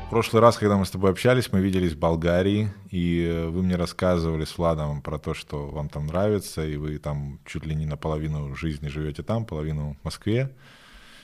В 0.07 0.09
прошлый 0.09 0.41
раз, 0.41 0.57
когда 0.57 0.77
мы 0.77 0.85
с 0.85 0.89
тобой 0.89 1.11
общались, 1.11 1.51
мы 1.51 1.59
виделись 1.59 1.91
в 1.91 1.99
Болгарии, 1.99 2.71
и 2.91 3.25
э, 3.25 3.49
вы 3.49 3.61
мне 3.61 3.75
рассказывали 3.75 4.45
с 4.45 4.57
Владом 4.57 5.01
про 5.01 5.19
то, 5.19 5.33
что 5.33 5.67
вам 5.67 5.89
там 5.89 6.07
нравится, 6.07 6.65
и 6.65 6.77
вы 6.77 6.97
там 6.97 7.41
чуть 7.45 7.65
ли 7.65 7.75
не 7.75 7.85
наполовину 7.85 8.55
жизни 8.55 8.87
живете 8.87 9.21
там, 9.21 9.45
половину 9.45 9.97
в 9.99 10.05
Москве. 10.05 10.55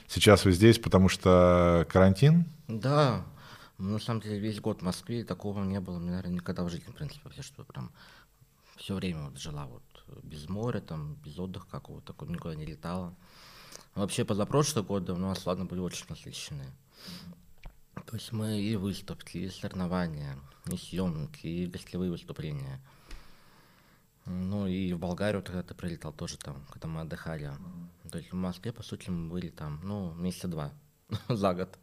Сейчас 0.06 0.44
вы 0.44 0.52
здесь, 0.52 0.78
потому 0.78 1.08
что 1.08 1.86
карантин? 1.90 2.44
Да, 2.68 3.24
на 3.78 3.98
самом 3.98 4.20
деле 4.20 4.38
весь 4.38 4.60
год 4.60 4.80
в 4.80 4.84
Москве 4.84 5.24
такого 5.24 5.64
не 5.64 5.80
было, 5.80 5.98
наверное, 5.98 6.32
никогда 6.34 6.62
в 6.62 6.68
жизни, 6.68 6.90
в 6.90 6.94
принципе, 6.94 7.22
вообще, 7.24 7.40
что 7.40 7.64
прям 7.64 7.90
все 8.76 8.94
время 8.94 9.30
вот 9.30 9.38
жила 9.38 9.64
вот 9.64 9.82
без 10.22 10.46
моря, 10.50 10.80
там, 10.80 11.14
без 11.24 11.38
отдыха 11.38 11.66
какого-то, 11.70 12.08
такого, 12.08 12.28
никуда 12.28 12.54
не 12.54 12.66
летала. 12.66 13.14
Вообще, 13.94 14.26
позапрошлые 14.26 14.84
годы 14.84 15.14
у 15.14 15.16
нас, 15.16 15.46
ладно, 15.46 15.64
были 15.64 15.80
очень 15.80 16.04
насыщенные. 16.10 16.68
То 18.06 18.16
есть 18.16 18.32
мы 18.32 18.60
и 18.60 18.76
выставки, 18.76 19.38
и 19.38 19.48
соревнования, 19.48 20.36
и 20.70 20.76
съемки, 20.76 21.46
и 21.46 21.66
гостевые 21.66 22.10
выступления. 22.10 22.80
Ну 24.26 24.66
и 24.66 24.92
в 24.92 24.98
Болгарию 24.98 25.42
тогда 25.42 25.62
ты 25.62 25.74
прилетал 25.74 26.12
тоже 26.12 26.38
там, 26.38 26.64
когда 26.70 26.88
мы 26.88 27.02
отдыхали. 27.02 27.52
То 28.10 28.18
есть 28.18 28.32
в 28.32 28.36
Москве, 28.36 28.72
по 28.72 28.82
сути, 28.82 29.10
мы 29.10 29.30
были 29.30 29.50
там, 29.50 29.80
ну, 29.82 30.12
месяца 30.14 30.48
два 30.48 30.72
за 31.28 31.54
год. 31.54 31.78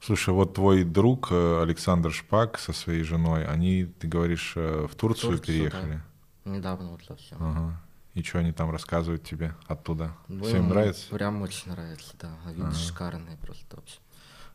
Слушай, 0.00 0.34
вот 0.34 0.54
твой 0.54 0.84
друг 0.84 1.28
э, 1.30 1.62
Александр 1.62 2.12
Шпак 2.12 2.58
со 2.58 2.72
своей 2.72 3.02
женой, 3.02 3.46
они, 3.46 3.86
ты 3.86 4.06
говоришь, 4.06 4.52
э, 4.56 4.86
в 4.86 4.94
Турцию, 4.94 5.32
Турцию, 5.32 5.46
переехали? 5.46 6.02
да. 6.44 6.50
Недавно 6.50 6.90
вот 6.90 7.02
совсем. 7.04 7.38
Ага. 7.40 7.80
И 8.14 8.22
что 8.22 8.38
они 8.38 8.52
там 8.52 8.70
рассказывают 8.70 9.24
тебе 9.24 9.54
оттуда? 9.66 10.16
Ну, 10.28 10.44
Все 10.44 10.56
им 10.56 10.64
ему 10.64 10.70
нравится? 10.70 11.08
Прям 11.10 11.42
очень 11.42 11.70
нравится, 11.70 12.14
да. 12.20 12.30
А 12.46 12.52
Виды 12.52 12.72
шикарные 12.74 13.36
просто 13.36 13.76
вообще. 13.76 13.98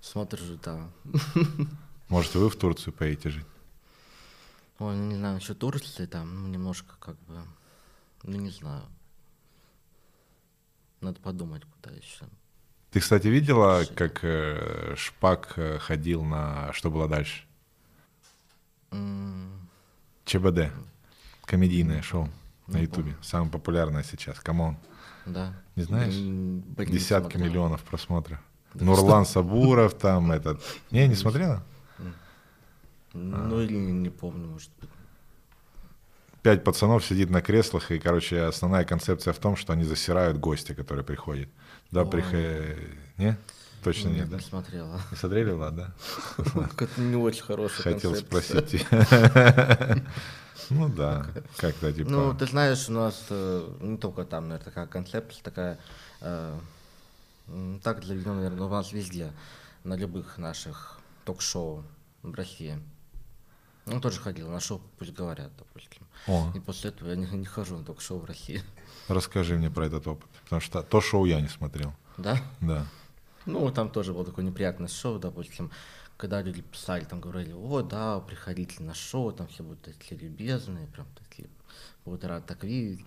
Смотришь, 0.02 0.42
да. 0.64 0.90
Может, 2.10 2.36
вы 2.36 2.50
в 2.50 2.56
Турцию 2.56 2.94
поедете 2.94 3.30
жить? 3.30 3.46
Ой, 4.80 4.96
ну 4.96 5.06
не 5.06 5.16
знаю, 5.16 5.38
еще 5.38 5.54
Турции 5.54 6.08
там, 6.08 6.44
ну, 6.44 6.48
немножко 6.50 6.96
как 7.00 7.16
бы, 7.26 7.42
ну 8.24 8.38
не 8.38 8.50
знаю. 8.50 8.84
Надо 11.02 11.20
подумать, 11.22 11.64
куда 11.66 11.96
еще. 11.96 12.26
Ты, 12.92 13.00
кстати, 13.00 13.28
видела, 13.28 13.84
Слушай. 13.84 13.96
как 13.96 14.20
э, 14.24 14.96
Шпак 14.98 15.54
э, 15.56 15.78
ходил 15.80 16.24
на 16.24 16.74
«Что 16.74 16.92
было 16.92 17.08
дальше»? 17.08 17.44
М, 18.92 19.70
ЧБД. 20.26 20.72
Комедийное 21.46 22.02
шоу 22.02 22.30
на 22.68 22.78
на 22.78 22.84
Ютубе. 22.84 23.16
Самое 23.22 23.50
популярное 23.52 24.04
сейчас. 24.04 24.40
Come 24.39 24.61
on. 24.61 24.78
Да. 25.26 25.54
Не 25.76 25.84
знаешь? 25.84 26.14
Блин, 26.14 26.66
не 26.78 26.86
Десятки 26.86 27.34
смотрел. 27.34 27.46
миллионов 27.50 27.84
просмотров. 27.84 28.40
Нурлан 28.74 29.26
Сабуров 29.26 29.94
там 29.94 30.32
этот. 30.32 30.62
Не, 30.92 31.08
не 31.08 31.16
смотрела? 31.16 31.64
Ну 33.14 33.62
или 33.62 33.74
не, 33.74 34.10
помню, 34.10 34.48
может 34.48 34.70
быть. 34.80 34.90
Пять 36.42 36.64
пацанов 36.64 37.06
сидит 37.06 37.30
на 37.30 37.42
креслах, 37.42 37.92
и, 37.92 38.00
короче, 38.00 38.42
основная 38.44 38.84
концепция 38.84 39.34
в 39.34 39.38
том, 39.38 39.56
что 39.56 39.74
они 39.74 39.84
засирают 39.84 40.38
гостя, 40.38 40.74
который 40.74 41.04
приходит. 41.04 41.50
Да, 41.92 42.02
О. 42.02 42.06
прих... 42.06 42.32
Не? 43.18 43.38
Точно 43.84 44.10
Нет, 44.10 44.18
нет, 44.18 44.30
да? 44.30 44.38
не 44.38 44.44
смотрела. 44.44 45.02
Не 45.12 45.18
смотрели, 45.18 45.52
Влад, 45.52 45.76
да? 45.76 45.94
Какая-то 46.38 47.02
не 47.02 47.16
очень 47.16 47.44
хорошая 47.44 47.94
Хотел 47.94 48.16
спросить. 48.16 48.86
Ну 50.70 50.88
да, 50.88 51.26
как-то 51.58 51.92
типа... 51.92 52.10
Ну, 52.10 52.34
ты 52.34 52.46
знаешь, 52.46 52.88
у 52.88 52.94
нас 52.94 53.26
э, 53.30 53.70
не 53.82 53.98
только 53.98 54.24
там, 54.24 54.48
наверное, 54.48 54.64
такая 54.64 54.88
концепция 54.88 55.44
такая, 55.44 55.80
э, 56.22 56.58
так 57.84 58.01
для 58.01 58.15
видео, 58.15 58.34
наверное, 58.34 58.67
у 58.67 58.69
нас 58.69 58.91
везде, 58.91 59.32
на 59.84 59.95
любых 59.95 60.38
наших 60.38 60.99
ток-шоу 61.25 61.84
в 62.23 62.34
России. 62.34 62.80
Ну, 63.86 63.99
тоже 63.99 64.19
ходил 64.19 64.49
на 64.49 64.60
шоу 64.60 64.82
«Пусть 64.99 65.12
говорят», 65.13 65.51
допустим. 65.58 66.06
О, 66.27 66.51
И 66.56 66.60
после 66.60 66.91
этого 66.91 67.10
я 67.10 67.15
не, 67.15 67.25
не 67.25 67.45
хожу 67.45 67.77
на 67.77 67.84
ток-шоу 67.84 68.19
в 68.19 68.25
России. 68.25 68.62
расскажи 69.08 69.58
мне 69.58 69.71
про 69.71 69.88
этот 69.88 70.06
опыт, 70.08 70.30
потому 70.43 70.62
что 70.62 70.84
то 70.84 71.01
шоу 71.01 71.25
я 71.25 71.41
не 71.41 71.47
смотрел. 71.47 71.93
Да? 72.17 72.38
Да. 72.60 72.86
Ну, 73.45 73.71
там 73.71 73.89
тоже 73.89 74.13
было 74.13 74.23
такое 74.23 74.45
неприятное 74.45 74.88
шоу, 74.88 75.17
допустим, 75.17 75.71
когда 76.17 76.43
люди 76.43 76.62
писали, 76.62 77.04
там 77.06 77.19
говорили, 77.19 77.54
о, 77.54 77.82
да, 77.82 78.19
приходите 78.19 78.84
на 78.84 78.93
шоу, 78.93 79.32
там 79.32 79.47
все 79.47 79.63
будут 79.63 79.82
такие 79.82 80.21
любезные, 80.21 80.86
прям 80.86 81.08
такие, 81.17 81.49
будут 82.06 82.23
рады 82.23 82.45
так 82.45 82.63
видеть. 82.63 83.04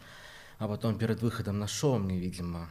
А 0.58 0.66
потом 0.66 0.98
перед 0.98 1.22
выходом 1.22 1.60
на 1.60 1.68
шоу 1.68 1.98
мне, 1.98 2.18
видимо, 2.18 2.68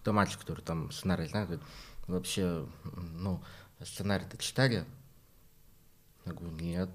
кто 0.00 0.12
мальчик, 0.12 0.40
который 0.40 0.62
там 0.62 0.90
сценарий 0.90 1.26
знает, 1.26 1.48
говорит, 1.48 1.66
вообще, 2.06 2.66
ну, 2.84 3.42
сценарий-то 3.84 4.38
читали? 4.38 4.84
Я 6.24 6.32
говорю, 6.32 6.54
нет. 6.56 6.90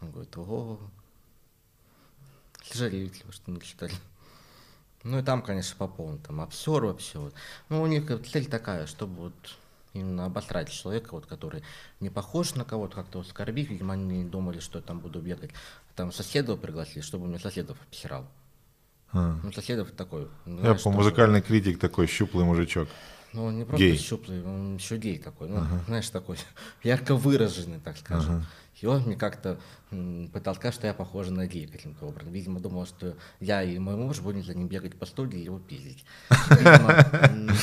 Он 0.00 0.10
говорит, 0.10 0.36
о, 0.36 0.80
вы 2.74 3.32
что 3.32 3.50
не 3.50 3.60
читали. 3.60 3.92
Ну 5.04 5.18
и 5.18 5.22
там, 5.22 5.42
конечно, 5.42 5.76
по 5.76 5.86
полной, 5.86 6.18
там 6.18 6.40
обсер 6.40 6.84
вообще 6.84 7.18
вот. 7.18 7.34
Ну, 7.68 7.82
у 7.82 7.86
них 7.86 8.06
цель 8.26 8.46
такая, 8.46 8.86
чтобы 8.86 9.14
вот 9.14 9.56
именно 9.92 10.24
обосрать 10.26 10.70
человека, 10.70 11.10
вот, 11.12 11.26
который 11.26 11.62
не 12.00 12.10
похож 12.10 12.54
на 12.54 12.64
кого-то, 12.64 12.96
как-то 12.96 13.20
оскорбить. 13.20 13.70
Видимо, 13.70 13.94
они 13.94 14.24
думали, 14.24 14.60
что 14.60 14.78
я 14.78 14.84
там 14.84 15.00
буду 15.00 15.20
бегать. 15.20 15.50
Там 15.94 16.12
соседов 16.12 16.60
пригласили, 16.60 17.00
чтобы 17.00 17.26
мне 17.26 17.38
соседов 17.38 17.78
обсирал. 17.82 18.26
А. 19.12 19.38
Ну, 19.42 19.52
соседов 19.52 19.90
такой. 19.92 20.28
ну, 20.44 20.56
Я 20.56 20.60
знаешь, 20.60 20.78
по 20.78 20.84
тоже- 20.84 20.96
музыкальный 20.96 21.40
критик 21.42 21.78
такой 21.78 22.06
щуплый 22.06 22.44
мужичок. 22.44 22.88
Ну, 23.32 23.44
он 23.44 23.58
не 23.58 23.64
просто 23.64 23.84
Гей. 23.84 23.98
щуплый, 23.98 24.42
он 24.42 24.76
еще 24.76 24.96
гей 24.96 25.18
такой, 25.18 25.48
ну, 25.48 25.62
знаешь, 25.86 26.08
такой 26.08 26.38
ярко 26.82 27.14
выраженный, 27.14 27.78
так 27.78 27.96
скажем. 27.98 28.46
И 28.80 28.86
он 28.86 29.02
мне 29.02 29.16
как-то 29.16 29.58
пытался 30.32 30.60
сказать, 30.60 30.74
что 30.74 30.86
я 30.86 30.94
похожа 30.94 31.32
на 31.32 31.46
гея 31.46 31.66
каким-то 31.66 32.06
образом. 32.06 32.32
Видимо, 32.32 32.60
думал, 32.60 32.86
что 32.86 33.16
я 33.40 33.62
и 33.62 33.76
мой 33.78 33.96
муж 33.96 34.20
будем 34.20 34.44
за 34.44 34.54
ним 34.54 34.68
бегать 34.68 34.94
по 34.96 35.04
студии 35.04 35.40
и 35.40 35.44
его 35.44 35.58
пиздить. 35.58 36.04
Видимо, 36.50 37.04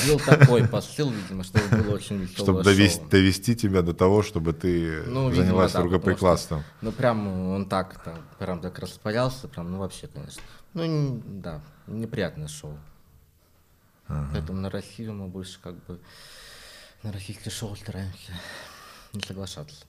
был 0.08 0.20
такой 0.20 0.68
посыл, 0.68 1.10
видимо, 1.12 1.44
что 1.46 1.60
было 1.72 1.96
очень 1.96 2.18
веселое 2.18 2.36
Чтобы 2.36 2.64
довести, 2.64 3.06
довести 3.10 3.56
тебя 3.56 3.82
до 3.82 3.94
того, 3.94 4.24
чтобы 4.24 4.52
ты 4.52 5.04
Ну, 5.08 5.30
видимо, 5.30 5.46
занялась 5.46 5.72
да, 5.72 5.80
потому 5.80 5.94
рукоприкладством. 5.96 6.60
что, 6.62 6.70
Ну, 6.82 6.92
прям 6.92 7.28
он 7.50 7.70
так, 7.70 8.04
там, 8.04 8.18
прям 8.38 8.60
так 8.60 8.78
распалялся, 8.80 9.48
прям, 9.48 9.72
ну, 9.72 9.78
вообще, 9.80 10.08
конечно. 10.08 10.42
Ну, 10.76 11.22
да, 11.26 11.62
неприятное 11.88 12.48
шоу. 12.48 12.78
Поэтому 14.08 14.60
на 14.60 14.70
Россию 14.70 15.14
мы 15.14 15.28
больше 15.28 15.60
как 15.62 15.84
бы 15.86 16.00
на 17.02 17.12
российские 17.12 17.52
шоу 17.52 17.76
стараемся 17.76 18.34
не 19.14 19.22
соглашаться. 19.22 19.86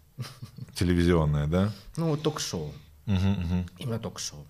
Телевизионное, 0.75 1.47
да? 1.47 1.73
Ну, 1.97 2.11
вот 2.11 2.23
ток-шоу. 2.23 2.73
Мгм, 3.05 3.31
мгм, 3.33 3.67
Именно 3.79 3.99
ток-шоу. 3.99 4.47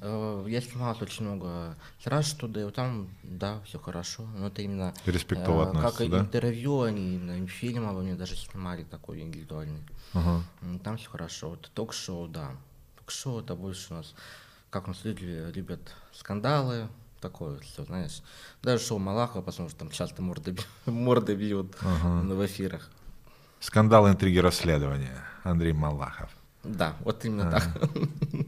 Э, 0.00 0.46
Я 0.48 0.60
снимался 0.60 1.02
очень 1.04 1.24
много 1.24 1.76
раз 2.04 2.32
туда, 2.32 2.60
и 2.60 2.64
вот 2.64 2.74
там, 2.74 3.08
да, 3.24 3.60
все 3.62 3.78
хорошо. 3.78 4.22
Но 4.36 4.46
это 4.46 4.62
именно 4.62 4.94
Респектово 5.04 5.76
э, 5.76 5.82
как 5.82 6.08
да? 6.08 6.20
интервью, 6.20 6.82
они 6.82 7.16
именно 7.16 7.46
фильм 7.48 7.88
обо 7.88 8.00
мне 8.00 8.14
даже 8.14 8.36
снимали 8.36 8.84
такой 8.84 9.20
индивидуальный. 9.20 9.82
Ага. 10.14 10.42
Там 10.84 10.96
все 10.96 11.10
хорошо. 11.10 11.50
Вот 11.50 11.70
ток-шоу, 11.74 12.28
да. 12.28 12.52
Ток-шоу 12.96 13.40
это 13.40 13.56
больше 13.56 13.92
у 13.92 13.96
нас, 13.96 14.14
как 14.70 14.86
нас 14.86 15.04
люди 15.04 15.24
любят 15.54 15.80
скандалы, 16.12 16.88
такое 17.20 17.58
все, 17.60 17.84
знаешь. 17.84 18.22
Даже 18.62 18.84
шоу 18.84 18.98
Малахова, 18.98 19.42
потому 19.42 19.68
что 19.68 19.78
там 19.78 19.90
часто 19.90 20.22
морды, 20.22 20.56
морды 20.86 21.34
бьют 21.34 21.76
Ага. 21.80 22.34
в 22.34 22.46
эфирах. 22.46 22.88
Скандал, 23.60 24.08
интриги, 24.08 24.38
расследования. 24.38 25.24
Андрей 25.42 25.72
Малахов. 25.72 26.30
Да, 26.64 26.94
вот 27.00 27.24
именно 27.24 27.50
так. 27.50 27.68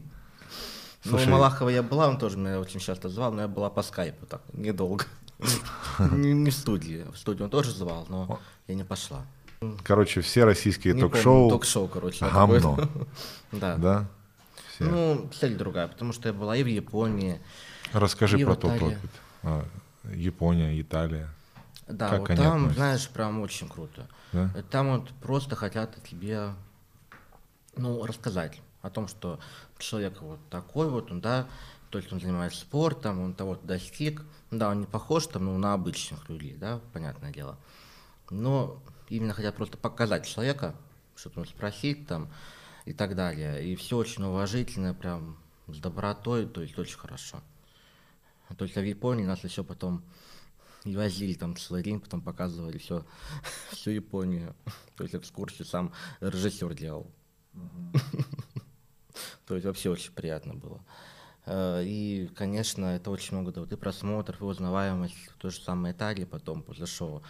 Ну, 1.03 1.15
у 1.15 1.17
Слушай- 1.17 1.29
Малахова 1.31 1.69
я 1.69 1.81
была, 1.81 2.07
он 2.07 2.19
тоже 2.19 2.37
меня 2.37 2.59
очень 2.59 2.79
часто 2.79 3.09
звал, 3.09 3.33
но 3.33 3.41
я 3.41 3.47
была 3.47 3.71
по 3.71 3.81
скайпу 3.81 4.27
так, 4.27 4.39
недолго. 4.53 5.05
Не 6.11 6.31
не 6.33 6.51
в 6.51 6.53
студии. 6.53 7.07
В 7.11 7.17
студию 7.17 7.45
он 7.45 7.49
тоже 7.49 7.71
звал, 7.71 8.05
но 8.07 8.39
я 8.67 8.75
не 8.75 8.83
пошла. 8.83 9.25
Короче, 9.83 10.21
все 10.21 10.43
российские 10.45 10.93
ток-шоу. 10.93 11.49
Ток-шоу, 11.49 11.87
короче. 11.87 12.23
Гамно. 12.29 12.87
Да. 13.51 13.75
Да? 13.77 14.07
Все. 14.73 14.85
Ну, 14.85 15.29
цель 15.37 15.55
другая, 15.55 15.87
потому 15.87 16.13
что 16.13 16.29
я 16.29 16.33
была 16.33 16.55
и 16.55 16.63
в 16.63 16.67
Японии. 16.67 17.41
Расскажи 17.93 18.39
и 18.39 18.45
про 18.45 18.55
тот 18.55 18.81
опыт. 18.81 19.11
А, 19.43 19.65
Япония, 20.13 20.79
Италия. 20.79 21.29
Да, 21.87 22.09
Как 22.09 22.19
вот 22.21 22.29
они 22.29 22.37
там, 22.37 22.53
относятся? 22.53 22.75
знаешь, 22.75 23.09
прям 23.09 23.41
очень 23.41 23.67
круто. 23.67 24.07
Да? 24.31 24.49
Там 24.69 24.97
вот 24.97 25.09
просто 25.21 25.55
хотят 25.55 26.01
тебе, 26.03 26.53
ну, 27.75 28.05
рассказать. 28.05 28.61
о 28.81 28.89
том, 28.89 29.07
что 29.07 29.39
человек 29.77 30.21
вот 30.21 30.39
такой 30.49 30.89
вот, 30.89 31.11
он, 31.11 31.21
да, 31.21 31.47
то 31.89 31.97
есть 31.97 32.11
он 32.11 32.19
занимается 32.19 32.61
спортом, 32.61 33.19
он 33.19 33.33
того-то 33.33 33.65
достиг, 33.67 34.23
да, 34.49 34.69
он 34.69 34.79
не 34.79 34.85
похож 34.85 35.27
там, 35.27 35.45
ну, 35.45 35.57
на 35.57 35.73
обычных 35.73 36.29
людей, 36.29 36.55
да, 36.55 36.79
понятное 36.93 37.31
дело, 37.31 37.57
но 38.29 38.81
именно 39.09 39.33
хотят 39.33 39.55
просто 39.55 39.77
показать 39.77 40.25
человека, 40.25 40.73
что-то 41.15 41.43
спросить 41.45 42.07
там 42.07 42.29
и 42.85 42.93
так 42.93 43.15
далее, 43.15 43.65
и 43.65 43.75
все 43.75 43.97
очень 43.97 44.23
уважительно, 44.23 44.93
прям 44.93 45.37
с 45.67 45.77
добротой, 45.77 46.45
то 46.47 46.61
есть 46.61 46.77
очень 46.77 46.97
хорошо. 46.97 47.41
То 48.57 48.65
есть 48.65 48.77
а 48.77 48.81
в 48.81 48.85
Японии 48.85 49.23
нас 49.23 49.43
еще 49.43 49.63
потом 49.63 50.03
и 50.83 50.95
возили 50.95 51.33
там 51.33 51.55
целый 51.55 51.83
день, 51.83 51.99
потом 51.99 52.21
показывали 52.21 52.77
все, 52.77 53.05
всю 53.71 53.91
Японию. 53.91 54.55
То 54.97 55.03
есть 55.03 55.15
экскурсию 55.15 55.65
сам 55.65 55.93
режиссер 56.19 56.73
делал. 56.73 57.11
То 59.45 59.55
есть 59.55 59.65
вообще 59.65 59.89
очень 59.89 60.13
приятно 60.13 60.55
было. 60.55 60.83
Э, 61.45 61.83
и, 61.83 62.29
конечно, 62.35 62.85
это 62.85 63.11
очень 63.11 63.37
много 63.37 63.51
дает 63.51 63.71
и 63.71 63.75
просмотров, 63.75 64.41
и 64.41 64.45
узнаваемость. 64.45 65.15
То 65.37 65.49
же 65.49 65.61
самое 65.61 65.93
Италии 65.93 66.25
потом 66.25 66.63
после 66.63 66.85
шоу. 66.85 67.21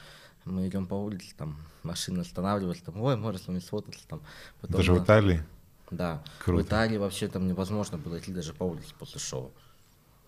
Мы 0.45 0.67
идем 0.67 0.87
по 0.87 0.95
улице, 0.95 1.35
там 1.37 1.55
машина 1.83 2.21
останавливается, 2.21 2.85
там, 2.85 2.99
ой, 3.01 3.15
можно 3.15 3.39
с 3.39 3.47
вами 3.47 3.59
сфотаться. 3.59 4.07
Там. 4.07 4.21
Потом, 4.59 4.77
даже 4.77 4.93
в 4.93 5.03
Италии? 5.03 5.43
Да. 5.91 6.23
Круто. 6.39 6.63
В 6.63 6.67
Италии 6.67 6.97
вообще 6.97 7.27
там 7.27 7.47
невозможно 7.47 7.97
было 7.97 8.19
идти 8.19 8.31
даже 8.31 8.53
по 8.53 8.63
улице 8.63 8.93
после 8.97 9.19
шоу. 9.19 9.51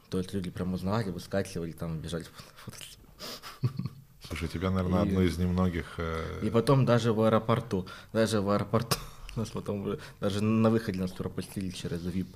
То 0.10 0.20
есть 0.20 0.34
люди 0.34 0.52
прям 0.52 0.74
узнавали, 0.74 1.10
выскакивали, 1.10 1.72
там 1.72 2.00
бежали 2.00 2.26
фотаться. 2.56 3.00
Слушай, 4.28 4.48
тебя, 4.48 4.70
наверное, 4.70 5.04
и, 5.04 5.08
одно 5.08 5.22
из 5.22 5.38
немногих... 5.38 5.96
Э... 5.98 6.42
И 6.44 6.50
потом 6.50 6.86
даже 6.86 7.14
в 7.14 7.22
аэропорту, 7.22 7.88
даже 8.14 8.42
в 8.42 8.50
аэропорту, 8.50 8.98
нас 9.36 9.50
потом 9.50 9.98
даже 10.20 10.42
на 10.42 10.70
выходе 10.70 11.00
нас 11.00 11.12
пропустили 11.12 11.70
через 11.70 12.06
VIP, 12.06 12.28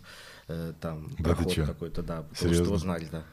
э, 0.48 0.74
там, 0.82 1.10
да 1.20 1.36
проход 1.36 1.54
какой-то, 1.54 2.04
да, 2.04 2.24
потому 2.24 2.36
Серьезно? 2.36 2.66
что 2.66 2.74
узнали, 2.74 3.08
да. 3.12 3.24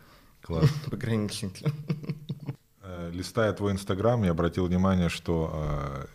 Класс. 0.42 0.68
Пограничники. 0.90 1.66
Э, 2.96 3.11
листая 3.12 3.52
твой 3.52 3.72
Инстаграм, 3.72 4.22
я 4.22 4.30
обратил 4.30 4.66
внимание, 4.66 5.09
что 5.09 5.50
э, 5.52 6.07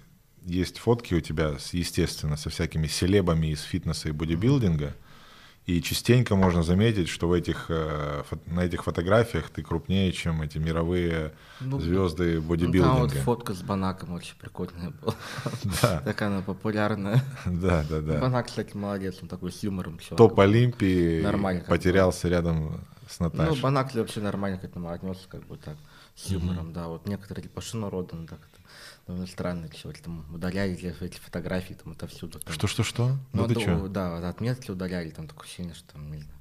есть 0.46 0.78
фотки 0.78 1.14
у 1.14 1.22
тебя, 1.22 1.56
естественно, 1.72 2.38
со 2.38 2.50
всякими 2.50 2.88
селебами 2.88 3.48
из 3.48 3.62
фитнеса 3.62 4.10
и 4.10 4.12
бодибилдинга. 4.12 4.96
И 5.66 5.82
частенько 5.84 6.36
можно 6.36 6.64
заметить, 6.64 7.10
что 7.10 7.28
в 7.28 7.34
этих, 7.34 7.66
э, 7.70 8.24
на 8.48 8.62
этих 8.62 8.84
фотографиях 8.84 9.50
ты 9.50 9.62
крупнее, 9.62 10.12
чем 10.12 10.42
эти 10.42 10.58
мировые 10.58 11.34
ну, 11.60 11.80
звезды 11.80 12.42
бодибилдинга. 12.42 12.88
Ну, 12.88 12.94
там 12.96 13.02
вот 13.02 13.14
фотка 13.24 13.54
с 13.54 13.62
Банаком 13.62 14.14
очень 14.14 14.36
прикольная 14.38 14.92
была. 15.02 15.14
Да. 15.82 16.02
Такая 16.06 16.30
она 16.30 16.42
популярная. 16.42 17.22
Да, 17.46 17.86
да, 17.90 18.02
да. 18.02 18.20
Банак, 18.20 18.48
кстати, 18.48 18.76
молодец, 18.76 19.18
он 19.22 19.28
такой 19.28 19.52
с 19.52 19.62
юмором. 19.62 20.00
Топ 20.16 20.40
Олимпии 20.40 21.22
Нормально, 21.22 21.66
потерялся 21.68 22.30
рядом 22.30 22.82
с 23.08 23.20
Наташей. 23.20 23.56
Ну, 23.56 23.62
Банак 23.62 23.94
вообще 23.94 24.22
нормально 24.22 24.58
к 24.58 24.64
этому 24.64 24.90
отнесся, 24.90 25.28
как 25.30 25.46
бы 25.46 25.58
так, 25.58 25.76
с 26.20 26.30
юмором, 26.30 26.74
да. 26.74 26.88
Вот 26.88 27.08
некоторые 27.08 27.44
типа 27.44 27.62
Шину 27.62 27.90
Родан 27.90 28.28
так-то 28.28 28.60
довольно 29.08 29.28
странно, 29.28 29.70
чего 29.70 29.94
там 29.94 30.26
удаляли 30.34 30.74
эти 31.02 31.18
фотографии 31.18 31.74
там 31.74 31.94
отовсюду. 31.94 32.40
Там. 32.40 32.54
Что, 32.54 32.68
что, 32.68 32.84
что? 32.84 33.18
Ну, 33.34 33.48
да, 33.48 33.88
да, 33.88 34.20
да, 34.20 34.30
отметки 34.30 34.72
удаляли, 34.72 35.12
там 35.12 35.28
такое 35.28 35.46
ощущение, 35.46 35.74
что 35.74 35.94
там, 35.94 36.12
не 36.12 36.22
знаю. 36.22 36.39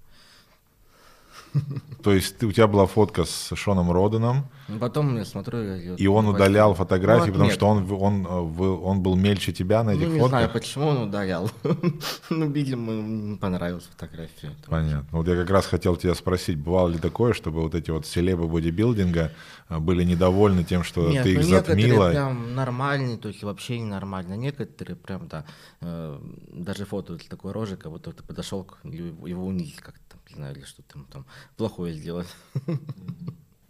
То 2.03 2.13
есть 2.13 2.39
ты, 2.39 2.47
у 2.47 2.53
тебя 2.53 2.67
была 2.67 2.87
фотка 2.87 3.25
с 3.25 3.55
Шоном 3.55 3.91
Роданом. 3.91 4.47
Ну, 4.69 4.79
потом 4.79 5.17
я 5.17 5.25
смотрю... 5.25 5.77
Я, 5.77 5.95
и 5.95 6.07
он 6.07 6.29
удалял 6.29 6.75
фотографии, 6.75 7.29
ну, 7.29 7.33
потому 7.33 7.51
что 7.51 7.67
он, 7.67 7.91
он, 7.91 8.27
он, 8.27 8.81
он 8.85 9.03
был 9.03 9.17
мельче 9.17 9.53
тебя 9.53 9.83
на 9.83 9.91
этих 9.91 10.09
ну, 10.09 10.15
не 10.15 10.21
фотках? 10.21 10.41
не 10.41 10.45
знаю, 10.45 10.51
почему 10.53 10.87
он 10.89 10.99
удалял. 11.09 11.51
ну, 12.31 12.51
видимо, 12.51 13.37
понравилась 13.39 13.85
фотография. 13.85 14.55
Понятно. 14.67 15.09
Вот 15.11 15.27
я 15.27 15.37
как 15.37 15.51
раз 15.51 15.67
хотел 15.67 15.97
тебя 15.97 16.15
спросить, 16.15 16.59
бывало 16.59 16.89
ли 16.89 16.99
такое, 16.99 17.33
чтобы 17.33 17.63
вот 17.63 17.75
эти 17.75 17.91
вот 17.91 18.07
селебы 18.07 18.47
бодибилдинга 18.47 19.33
а, 19.69 19.81
были 19.81 20.05
недовольны 20.05 20.65
тем, 20.65 20.85
что 20.85 21.09
Нет, 21.09 21.25
ты 21.25 21.33
их 21.33 21.39
ну, 21.39 21.45
затмила? 21.45 22.11
прям 22.11 22.55
нормальные, 22.55 23.17
то 23.17 23.29
есть 23.29 23.43
вообще 23.43 23.79
ненормально. 23.79 24.35
Некоторые 24.35 24.97
прям, 24.97 25.29
да, 25.29 25.45
э, 25.78 25.78
даже 25.81 26.85
фото 26.85 27.19
такой 27.29 27.53
рожи, 27.53 27.77
как 27.77 27.93
будто 27.93 28.13
ты 28.13 28.23
подошел, 28.23 28.67
его 28.85 29.47
унизить 29.47 29.77
как-то 29.77 30.09
не 30.31 30.35
знаю, 30.35 30.57
или 30.57 30.65
что 30.65 30.83
там, 30.83 31.05
там 31.07 31.27
плохое 31.57 31.95
сделать. 31.95 32.29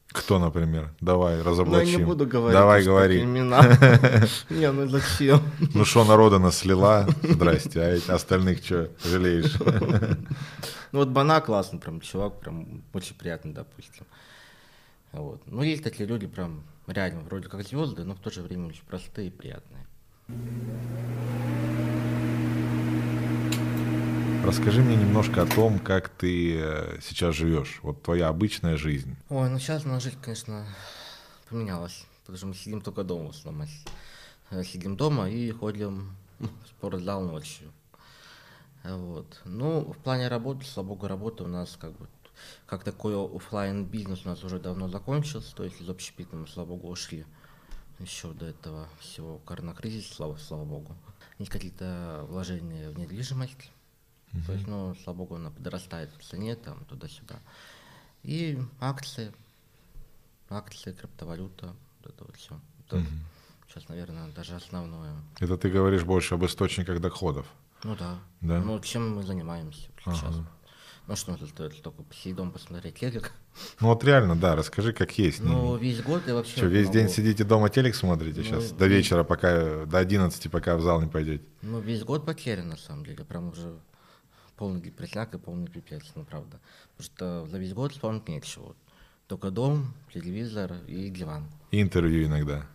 Кто, 0.08 0.38
например? 0.38 0.94
Давай, 1.00 1.42
разоблачим. 1.42 1.86
Ну, 1.86 1.92
я 1.92 1.98
не 1.98 2.04
буду 2.04 2.26
говорить. 2.26 2.58
Давай, 2.58 2.82
говори. 2.82 3.22
Имена. 3.22 3.60
Не, 4.48 4.72
ну 4.72 4.88
зачем? 4.88 5.42
Ну, 5.74 5.84
что 5.84 6.02
народа 6.04 6.38
наслила, 6.38 7.06
здрасте, 7.22 8.00
а 8.08 8.14
остальных 8.14 8.64
что, 8.64 8.90
жалеешь? 9.04 9.54
Ну, 10.90 11.00
вот 11.00 11.08
Бана 11.08 11.42
классный 11.42 11.78
прям 11.78 12.00
чувак, 12.00 12.40
прям 12.40 12.82
очень 12.94 13.14
приятный, 13.14 13.52
допустим. 13.52 14.06
Вот. 15.12 15.42
Ну, 15.44 15.62
есть 15.62 15.84
такие 15.84 16.08
люди 16.08 16.26
прям 16.26 16.64
реально 16.86 17.20
вроде 17.20 17.48
как 17.48 17.62
звезды, 17.62 18.04
но 18.04 18.14
в 18.14 18.20
то 18.20 18.30
же 18.30 18.40
время 18.40 18.68
очень 18.68 18.84
простые 18.86 19.28
и 19.28 19.30
приятные. 19.30 19.86
Расскажи 24.44 24.80
мне 24.80 24.96
немножко 24.96 25.42
о 25.42 25.46
том, 25.46 25.78
как 25.78 26.08
ты 26.08 26.58
э, 26.58 27.00
сейчас 27.02 27.34
живешь, 27.34 27.80
вот 27.82 28.02
твоя 28.02 28.28
обычная 28.28 28.78
жизнь. 28.78 29.14
Ой, 29.28 29.50
ну 29.50 29.58
сейчас 29.58 29.84
наша 29.84 30.04
жизнь, 30.06 30.18
конечно, 30.22 30.66
поменялась, 31.50 32.06
потому 32.22 32.38
что 32.38 32.46
мы 32.46 32.54
сидим 32.54 32.80
только 32.80 33.04
дома 33.04 33.26
в 33.26 33.36
основном. 33.36 33.68
Э, 34.50 34.64
сидим 34.64 34.96
дома 34.96 35.28
и 35.28 35.50
ходим 35.50 36.16
в 36.38 36.48
спортзал 36.66 37.24
ночью. 37.24 37.70
Вот. 38.84 39.40
Ну, 39.44 39.92
в 39.92 39.98
плане 39.98 40.28
работы, 40.28 40.64
слава 40.64 40.88
богу, 40.88 41.08
работа 41.08 41.44
у 41.44 41.48
нас 41.48 41.76
как 41.78 41.92
бы 41.92 42.08
как 42.66 42.84
такой 42.84 43.14
офлайн 43.16 43.84
бизнес 43.84 44.24
у 44.24 44.28
нас 44.28 44.42
уже 44.44 44.58
давно 44.58 44.88
закончился, 44.88 45.54
то 45.54 45.64
есть 45.64 45.80
из 45.80 45.90
общепита 45.90 46.36
мы, 46.36 46.46
слава 46.46 46.68
богу, 46.68 46.88
ушли 46.88 47.26
еще 47.98 48.32
до 48.32 48.46
этого 48.46 48.88
всего 49.00 49.38
коронакризиса, 49.38 50.14
слава, 50.14 50.37
слава 50.37 50.64
богу. 50.64 50.96
Есть 51.38 51.50
какие-то 51.50 52.26
вложения 52.28 52.90
в 52.90 52.98
недвижимость, 52.98 53.70
Uh-huh. 54.30 54.44
То 54.44 54.52
есть, 54.52 54.66
ну, 54.66 54.94
слава 55.02 55.16
богу, 55.16 55.37
она 55.37 55.50
подрастает 55.50 56.11
в 56.18 56.22
цене, 56.22 56.54
там, 56.54 56.84
туда-сюда. 56.84 57.40
И 58.22 58.58
акции, 58.78 59.32
акции, 60.50 60.92
криптовалюта, 60.92 61.74
вот 62.02 62.12
это 62.12 62.24
вот 62.24 62.37
все. 62.37 62.61
Это 62.87 62.98
uh-huh. 62.98 63.06
Сейчас, 63.68 63.87
наверное, 63.88 64.28
даже 64.32 64.54
основное. 64.54 65.14
Это 65.40 65.58
ты 65.58 65.68
говоришь 65.68 66.02
больше 66.02 66.34
об 66.34 66.44
источниках 66.46 67.00
доходов? 67.00 67.46
Ну 67.84 67.94
да. 67.96 68.18
да? 68.40 68.61
Ну, 68.61 68.80
чем 68.80 69.16
мы 69.16 69.22
занимаемся 69.22 69.88
сейчас. 69.98 70.22
Ага. 70.22 70.50
Ну, 71.06 71.16
что 71.16 71.34
это 71.34 71.46
стоит 71.46 71.82
только 71.82 72.02
посидеть 72.02 72.37
дома, 72.37 72.50
посмотреть 72.50 72.98
телек. 72.98 73.32
Ну, 73.80 73.88
вот 73.88 74.04
реально, 74.04 74.36
да, 74.36 74.56
расскажи, 74.56 74.92
как 74.92 75.16
есть. 75.18 75.40
Ну, 75.40 75.76
весь 75.76 76.02
год 76.02 76.26
и 76.28 76.32
вообще... 76.32 76.56
Что, 76.56 76.66
весь 76.66 76.86
могу... 76.86 76.98
день 76.98 77.08
сидите 77.08 77.44
дома, 77.44 77.68
телек 77.68 77.94
смотрите 77.94 78.40
ну, 78.40 78.46
сейчас? 78.46 78.72
До 78.72 78.86
вечера, 78.86 79.24
пока, 79.24 79.86
до 79.86 79.98
11, 79.98 80.50
пока 80.50 80.76
в 80.76 80.82
зал 80.82 81.00
не 81.00 81.08
пойдете? 81.08 81.44
Ну, 81.62 81.80
весь 81.80 82.02
год 82.04 82.24
потерян, 82.24 82.68
на 82.68 82.76
самом 82.76 83.04
деле. 83.04 83.24
Прям 83.24 83.48
уже 83.48 83.78
полный 84.56 84.80
депресняк 84.80 85.34
и 85.34 85.38
полный 85.38 85.68
пипец, 85.68 86.02
ну 86.14 86.24
правда. 86.24 86.60
Потому 86.96 87.04
что 87.04 87.46
за 87.46 87.58
весь 87.58 87.72
год 87.72 87.92
вспомнить 87.92 88.28
нечего. 88.28 88.74
Только 89.28 89.50
дом, 89.50 89.94
телевизор 90.12 90.72
и 90.86 91.08
диван. 91.10 91.48
И 91.70 91.80
интервью 91.80 92.26
иногда. 92.26 92.66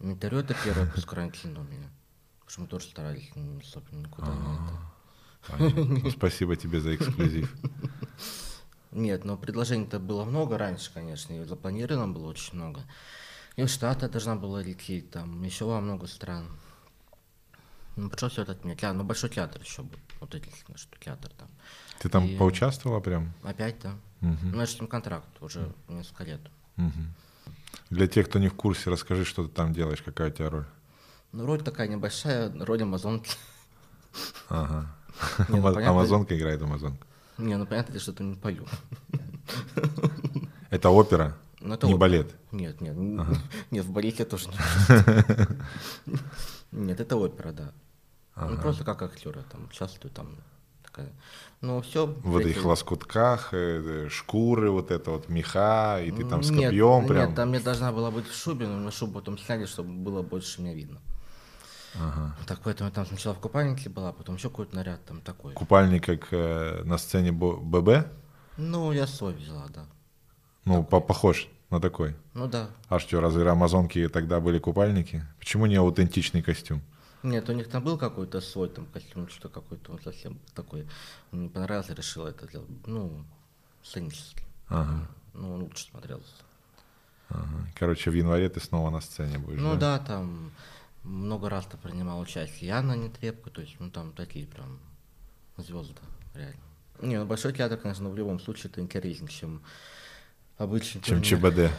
Интервью 0.00 0.40
это 0.40 0.54
первое 0.64 0.86
после 0.86 1.08
карантина 1.08 1.60
у 1.60 1.64
меня. 1.64 1.90
Потому 2.38 2.50
что 2.50 2.60
мы 2.62 2.66
тоже 2.68 2.86
старались 2.86 3.30
особенно 3.62 4.00
никуда 4.00 4.32
не 4.32 6.02
это. 6.02 6.10
Спасибо 6.10 6.56
тебе 6.56 6.80
за 6.80 6.94
эксклюзив. 6.94 7.54
Нет, 8.90 9.24
но 9.24 9.36
предложений-то 9.36 9.98
было 9.98 10.24
много 10.24 10.56
раньше, 10.56 10.92
конечно, 10.92 11.34
и 11.34 11.44
запланировано 11.44 12.12
было 12.12 12.28
очень 12.28 12.54
много. 12.54 12.82
И 13.56 13.62
в 13.62 13.68
Штаты 13.68 14.08
должна 14.08 14.36
была 14.36 14.62
лететь, 14.62 15.10
там 15.10 15.42
еще 15.42 15.64
во 15.64 15.80
много 15.80 16.06
стран. 16.06 16.46
Ну, 17.96 18.08
пришлось 18.08 18.32
все 18.32 18.42
это 18.42 18.52
отменять. 18.52 18.82
А, 18.84 18.92
ну, 18.92 19.02
большой 19.02 19.30
театр 19.30 19.60
еще 19.60 19.82
был. 19.82 19.98
Вот 20.20 20.32
единственное, 20.32 20.78
что 20.78 20.96
театр 21.00 21.32
там. 21.36 21.48
Ты 21.98 22.08
там 22.08 22.24
и... 22.24 22.36
поучаствовала 22.36 23.00
прям? 23.00 23.32
Опять, 23.42 23.80
да. 23.80 23.94
Угу. 24.20 24.46
Ну, 24.52 24.60
это 24.60 24.86
контракт 24.86 25.26
уже 25.42 25.72
несколько 25.88 26.24
лет. 26.24 26.40
Угу. 26.76 26.92
Для 27.90 28.06
тех, 28.06 28.28
кто 28.28 28.38
не 28.38 28.48
в 28.48 28.54
курсе, 28.54 28.90
расскажи, 28.90 29.24
что 29.24 29.44
ты 29.44 29.48
там 29.52 29.72
делаешь, 29.72 30.02
какая 30.02 30.30
у 30.30 30.32
тебя 30.32 30.50
роль? 30.50 30.66
Ну, 31.32 31.44
роль 31.44 31.60
такая 31.60 31.88
небольшая, 31.88 32.52
роль 32.64 32.82
Амазонки. 32.82 33.32
Ага. 34.48 34.94
Ну, 35.48 35.66
Амазонка 35.66 36.38
играет 36.38 36.62
Амазонка. 36.62 37.07
Не, 37.38 37.56
ну 37.56 37.66
понятно, 37.66 37.98
что 37.98 38.12
ты 38.12 38.24
не 38.24 38.34
пою. 38.34 38.66
Это 40.70 40.90
опера? 40.90 41.36
Ну, 41.60 41.74
это 41.74 41.86
не 41.86 41.94
опера. 41.94 42.00
балет? 42.00 42.34
Нет, 42.52 42.80
нет. 42.80 42.96
Ага. 43.18 43.36
Нет, 43.70 43.84
в 43.84 43.90
балете 43.90 44.24
тоже 44.24 44.48
не 44.48 44.56
Нет, 46.86 47.00
это 47.00 47.16
опера, 47.16 47.52
да. 47.52 47.72
Ну, 48.36 48.42
ага. 48.42 48.54
Ну, 48.54 48.60
просто 48.60 48.84
как 48.84 49.02
актеры 49.02 49.42
там 49.50 49.64
участвуют 49.64 50.14
там. 50.14 50.36
Такая. 50.84 51.10
Ну, 51.60 51.80
все. 51.80 52.06
В 52.06 52.36
этих 52.36 52.64
лоскутках, 52.64 53.52
э, 53.52 54.06
э, 54.06 54.08
шкуры, 54.08 54.70
вот 54.70 54.90
это 54.90 55.10
вот 55.10 55.28
меха, 55.28 56.00
и 56.00 56.10
ты 56.12 56.24
там 56.24 56.42
с 56.42 56.50
копьем 56.50 57.00
нет, 57.00 57.08
прям. 57.08 57.26
Нет, 57.28 57.36
там 57.36 57.52
я 57.52 57.60
должна 57.60 57.92
была 57.92 58.10
быть 58.10 58.28
в 58.28 58.34
шубе, 58.34 58.66
но 58.66 58.76
мне 58.76 58.90
шубу 58.90 59.14
потом 59.14 59.38
сняли, 59.38 59.66
чтобы 59.66 59.90
было 59.90 60.22
больше 60.22 60.62
меня 60.62 60.74
видно. 60.74 61.00
Ага. 61.94 62.36
Так, 62.46 62.60
поэтому 62.62 62.88
я 62.90 62.94
там 62.94 63.06
сначала 63.06 63.34
в 63.34 63.38
купальнике 63.40 63.88
была, 63.88 64.12
потом 64.12 64.36
еще 64.36 64.48
какой-то 64.50 64.76
наряд 64.76 65.04
там 65.06 65.20
такой. 65.20 65.54
Купальник 65.54 66.04
как 66.04 66.28
э, 66.32 66.82
на 66.84 66.98
сцене 66.98 67.32
ББ? 67.32 68.06
Ну, 68.56 68.92
я 68.92 69.06
свой 69.06 69.34
взяла, 69.34 69.66
да. 69.74 69.86
Ну, 70.64 70.84
по- 70.84 71.00
похож 71.00 71.48
на 71.70 71.80
такой. 71.80 72.14
Ну 72.34 72.46
да. 72.46 72.68
А 72.88 72.98
что, 72.98 73.20
разве 73.20 73.48
амазонки 73.48 74.08
тогда 74.08 74.40
были 74.40 74.58
купальники? 74.58 75.24
Почему 75.38 75.66
не 75.66 75.76
аутентичный 75.76 76.42
костюм? 76.42 76.82
Нет, 77.22 77.48
у 77.48 77.52
них 77.52 77.68
там 77.68 77.82
был 77.82 77.98
какой-то 77.98 78.40
свой 78.40 78.68
там 78.68 78.86
костюм, 78.86 79.28
что 79.28 79.48
какой-то 79.48 79.92
он 79.92 80.00
совсем 80.02 80.38
такой. 80.54 80.86
Мне 81.32 81.44
не 81.44 81.48
понравился, 81.48 81.94
решил 81.94 82.26
это 82.26 82.46
делать. 82.46 82.68
Ну, 82.86 83.24
сценически. 83.82 84.42
Ага, 84.68 85.08
Ну, 85.34 85.54
он 85.54 85.62
лучше 85.62 85.86
смотрелся. 85.90 86.32
ага. 87.30 87.66
Короче, 87.78 88.10
в 88.10 88.14
январе 88.14 88.48
ты 88.48 88.60
снова 88.60 88.90
на 88.90 89.00
сцене 89.00 89.38
будешь, 89.38 89.60
Ну 89.60 89.76
да, 89.76 89.98
там 89.98 90.52
много 91.08 91.48
раз 91.48 91.66
то 91.66 91.76
принимал 91.76 92.20
участие. 92.20 92.68
Я 92.68 92.82
на 92.82 92.96
нетрепку, 92.96 93.50
то 93.50 93.60
есть, 93.60 93.76
ну 93.78 93.90
там 93.90 94.12
такие 94.12 94.46
прям 94.46 94.78
звезды, 95.56 96.00
реально. 96.34 96.60
Не, 97.00 97.18
ну 97.18 97.26
большой 97.26 97.52
театр, 97.52 97.78
конечно, 97.78 98.08
в 98.10 98.16
любом 98.16 98.40
случае 98.40 98.70
это 98.70 98.80
интереснее, 98.80 99.30
чем 99.30 99.62
обычный 100.56 101.00
Чем 101.00 101.22
турнир. 101.22 101.70
ЧБД. 101.70 101.72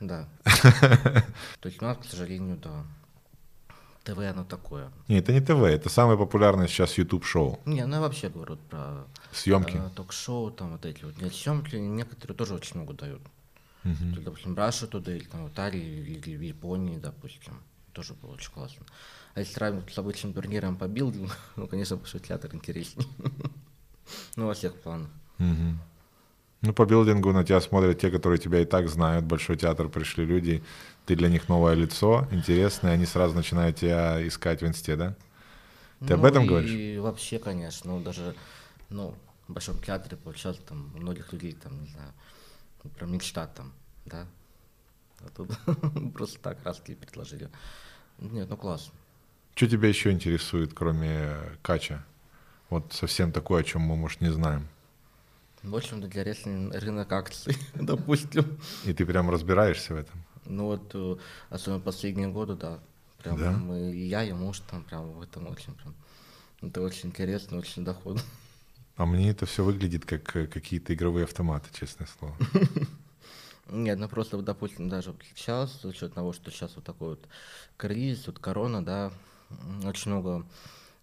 Да. 0.00 0.28
То 1.60 1.68
есть 1.68 1.80
у 1.80 1.84
нас, 1.84 1.96
к 1.98 2.04
сожалению, 2.04 2.56
да. 2.56 2.84
ТВ 4.02 4.18
оно 4.18 4.44
такое. 4.44 4.90
Не, 5.08 5.18
это 5.20 5.32
не 5.32 5.40
ТВ, 5.40 5.62
это 5.62 5.88
самое 5.88 6.18
популярное 6.18 6.66
сейчас 6.66 6.98
YouTube-шоу. 6.98 7.60
Не, 7.64 7.86
ну 7.86 7.94
я 7.94 8.00
вообще 8.02 8.28
говорю 8.28 8.56
про 8.68 9.06
Съемки. 9.32 9.76
э, 9.78 9.90
ток-шоу, 9.94 10.50
там 10.50 10.72
вот 10.72 10.84
эти 10.84 11.04
вот. 11.04 11.16
Нет, 11.22 11.34
съемки 11.34 11.76
некоторые 11.76 12.36
тоже 12.36 12.54
очень 12.54 12.76
много 12.76 12.92
дают. 12.92 13.22
То 13.82 13.88
есть, 13.90 14.24
допустим, 14.24 14.56
Раша 14.56 14.86
туда, 14.86 15.14
или 15.14 15.24
там 15.24 15.46
в 15.46 15.50
Италии, 15.50 15.80
или 15.80 16.36
в 16.36 16.40
Японии, 16.40 16.96
допустим. 16.98 17.62
Тоже 17.94 18.14
было 18.14 18.32
очень 18.32 18.50
классно. 18.52 18.84
А 19.34 19.40
если 19.40 19.54
сравнивать 19.54 19.92
с 19.92 19.98
обычным 19.98 20.32
турниром 20.34 20.76
по 20.76 20.86
билдингу, 20.88 21.30
ну, 21.56 21.66
конечно, 21.66 21.96
большой 21.96 22.20
театр 22.20 22.54
интереснее. 22.54 23.06
Ну, 24.36 24.46
во 24.46 24.52
всех 24.54 24.74
планах. 24.74 25.08
Ну, 26.62 26.72
по 26.72 26.86
билдингу 26.86 27.32
на 27.32 27.44
тебя 27.44 27.60
смотрят 27.60 27.98
те, 28.00 28.10
которые 28.10 28.38
тебя 28.38 28.60
и 28.60 28.64
так 28.64 28.88
знают. 28.88 29.24
Большой 29.26 29.56
театр 29.56 29.88
пришли 29.88 30.24
люди, 30.24 30.62
ты 31.06 31.14
для 31.14 31.28
них 31.28 31.48
новое 31.48 31.74
лицо, 31.74 32.26
интересное, 32.30 32.92
они 32.92 33.06
сразу 33.06 33.34
начинают 33.34 33.76
тебя 33.76 34.26
искать 34.26 34.62
в 34.62 34.66
инсте, 34.66 34.96
да? 34.96 35.14
Ты 36.06 36.14
об 36.14 36.20
Ну, 36.20 36.26
этом 36.28 36.44
и 36.44 36.48
говоришь? 36.48 37.00
вообще, 37.00 37.38
конечно, 37.38 37.92
ну, 37.92 38.00
даже, 38.02 38.34
ну, 38.90 39.14
в 39.48 39.52
Большом 39.52 39.78
театре 39.82 40.16
получалось 40.16 40.58
там 40.66 40.90
у 40.94 40.98
многих 40.98 41.32
людей, 41.32 41.52
там, 41.52 41.80
не 41.82 41.88
знаю, 41.88 42.12
прям 42.96 43.12
мечта 43.12 43.46
там, 43.46 43.72
да? 44.06 44.26
А 45.24 45.30
тут 45.30 45.50
просто 46.14 46.38
так 46.40 46.58
раски 46.64 46.94
предложили. 46.94 47.50
Нет, 48.18 48.48
ну 48.48 48.56
классно. 48.56 48.92
Что 49.54 49.68
тебя 49.68 49.88
еще 49.88 50.10
интересует, 50.10 50.74
кроме 50.74 51.36
кача? 51.62 52.04
Вот 52.70 52.92
совсем 52.92 53.32
такое, 53.32 53.60
о 53.60 53.64
чем 53.64 53.82
мы, 53.82 53.96
может, 53.96 54.20
не 54.20 54.30
знаем. 54.30 54.68
В 55.62 55.74
общем-то, 55.76 56.08
для 56.08 56.24
рестлинга 56.24 56.78
рынок 56.78 57.12
акций, 57.12 57.56
допустим. 57.74 58.58
И 58.84 58.92
ты 58.92 59.06
прям 59.06 59.30
разбираешься 59.30 59.94
в 59.94 59.96
этом. 59.96 60.22
Ну 60.44 60.66
вот, 60.66 60.90
э, 60.94 61.16
особенно 61.50 61.80
последние 61.80 62.28
годы, 62.28 62.54
да. 62.54 62.80
Прям 63.22 63.38
Да? 63.38 63.52
мы, 63.52 63.92
и 63.92 64.06
я, 64.06 64.24
и 64.24 64.32
муж 64.32 64.60
там 64.60 64.82
прям 64.84 65.12
в 65.12 65.22
этом 65.22 65.46
очень 65.46 65.72
прям. 65.74 65.94
Это 66.60 66.82
очень 66.82 67.08
интересно, 67.08 67.58
очень 67.58 67.84
доходно. 67.84 68.20
А 68.96 69.06
мне 69.06 69.30
это 69.30 69.46
все 69.46 69.64
выглядит 69.64 70.04
как 70.04 70.36
э, 70.36 70.46
какие-то 70.46 70.94
игровые 70.94 71.24
автоматы, 71.24 71.68
честное 71.72 72.08
слово. 72.18 72.36
Нет, 73.68 73.98
ну 73.98 74.08
просто, 74.08 74.36
вот, 74.36 74.44
допустим, 74.44 74.88
даже 74.88 75.14
сейчас, 75.34 75.72
с 75.80 75.84
учетом 75.84 76.12
того, 76.12 76.32
что 76.32 76.50
сейчас 76.50 76.76
вот 76.76 76.84
такой 76.84 77.10
вот 77.10 77.28
кризис, 77.76 78.26
вот 78.26 78.38
корона, 78.38 78.84
да, 78.84 79.12
очень 79.84 80.10
много, 80.10 80.46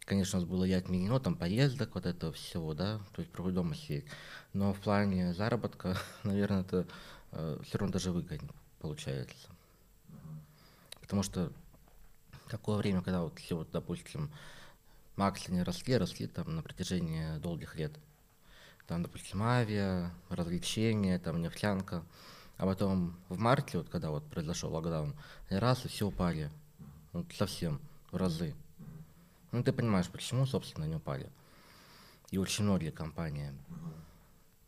конечно, 0.06 0.40
у 0.40 0.42
нас 0.42 0.50
было 0.50 0.64
и 0.64 0.72
отменено, 0.72 1.20
там, 1.20 1.36
поездок, 1.36 1.96
вот 1.96 2.06
этого 2.06 2.32
всего, 2.34 2.74
да, 2.74 3.00
то 3.14 3.22
есть 3.22 3.32
проводить 3.32 3.56
дома 3.56 3.76
сидеть. 3.76 4.06
Но 4.54 4.74
в 4.74 4.80
плане 4.80 5.34
заработка, 5.34 5.98
наверное, 6.24 6.62
это 6.62 6.86
все 7.64 7.78
равно 7.78 7.94
даже 7.94 8.12
выгоднее 8.12 8.52
получается. 8.82 9.48
Потому 11.00 11.24
что 11.24 11.52
такое 12.50 12.78
время, 12.78 13.02
когда 13.02 13.22
вот 13.22 13.38
все, 13.40 13.56
вот, 13.56 13.70
допустим, 13.72 14.30
акции 15.18 15.52
не 15.52 15.64
росли, 15.64 15.98
росли 15.98 16.28
там 16.28 16.56
на 16.56 16.62
протяжении 16.62 17.38
долгих 17.38 17.76
лет. 17.76 17.94
Там, 18.88 19.04
допустим, 19.04 19.44
авиа, 19.44 20.12
развлечения, 20.30 21.20
там 21.20 21.42
нефтянка. 21.42 22.04
А 22.62 22.68
потом 22.68 23.18
в 23.28 23.40
марте, 23.40 23.80
вот 23.80 23.90
когда 23.90 24.12
вот 24.12 24.24
произошел 24.30 24.72
локдаун, 24.72 25.16
раз, 25.50 25.84
и 25.84 25.88
все 25.88 26.06
упали. 26.06 26.52
Вот 27.12 27.26
совсем, 27.34 27.82
в 28.12 28.18
разы. 28.18 28.54
Ну, 29.52 29.64
ты 29.64 29.74
понимаешь, 29.74 30.08
почему, 30.12 30.46
собственно, 30.46 30.86
они 30.86 30.94
упали. 30.94 31.32
И 32.30 32.38
очень 32.38 32.66
многие 32.66 32.92
компании. 32.92 33.52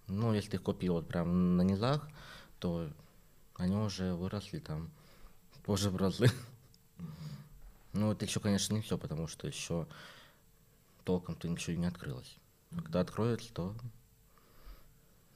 Ну, 0.07 0.33
если 0.33 0.49
ты 0.49 0.57
купил 0.57 0.93
вот 0.93 1.07
прям 1.07 1.55
на 1.55 1.61
низах, 1.61 2.09
то 2.57 2.89
они 3.57 3.75
уже 3.75 4.15
выросли 4.15 4.57
там 4.57 4.89
позже 5.63 5.91
в 5.91 5.95
разы. 5.95 6.31
Ну, 7.93 8.11
это 8.11 8.25
еще, 8.25 8.39
конечно, 8.39 8.73
не 8.73 8.81
все, 8.81 8.97
потому 8.97 9.27
что 9.27 9.45
еще 9.45 9.85
толком-то 11.03 11.47
ничего 11.47 11.77
не 11.77 11.85
открылось. 11.85 12.37
Когда 12.71 13.01
откроется, 13.01 13.53
то 13.53 13.75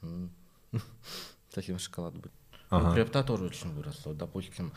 совсем 1.50 1.78
шоколад 1.78 2.14
будет. 2.16 2.32
Ага. 2.70 2.92
крипта 2.94 3.22
тоже 3.24 3.44
очень 3.44 3.72
выросла. 3.74 4.14
Допустим, 4.14 4.72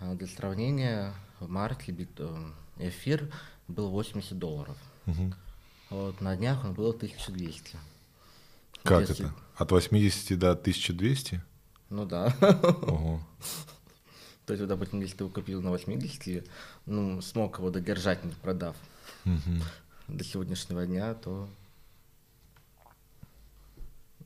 э, 0.00 0.14
для 0.14 0.26
сравнения, 0.26 1.14
в 1.40 1.48
марте 1.48 1.94
э, 2.18 2.50
эфир 2.78 3.30
был 3.68 3.90
80 3.90 4.38
долларов. 4.38 4.76
Мгм. 5.06 5.34
Вот 5.90 6.20
на 6.20 6.36
днях 6.36 6.64
он 6.64 6.74
был 6.74 6.92
1200. 6.92 7.74
Вот 7.74 8.82
Как 8.82 9.08
если- 9.08 9.26
это? 9.26 9.34
От 9.56 9.70
80 9.72 10.38
до 10.38 10.54
1200? 10.54 11.42
Ну 11.90 12.04
да. 12.06 12.34
Ого. 12.82 13.20
То 14.46 14.54
есть, 14.54 14.66
допустим, 14.66 15.00
если 15.00 15.16
ты 15.16 15.24
его 15.24 15.32
купил 15.32 15.60
на 15.62 15.70
80, 15.70 16.46
ну, 16.86 17.20
смог 17.20 17.58
его 17.58 17.70
додержать, 17.70 18.24
не 18.24 18.32
продав 18.32 18.76
Мгм. 19.24 19.62
до 20.08 20.24
сегодняшнего 20.24 20.86
дня, 20.86 21.14
то 21.14 21.48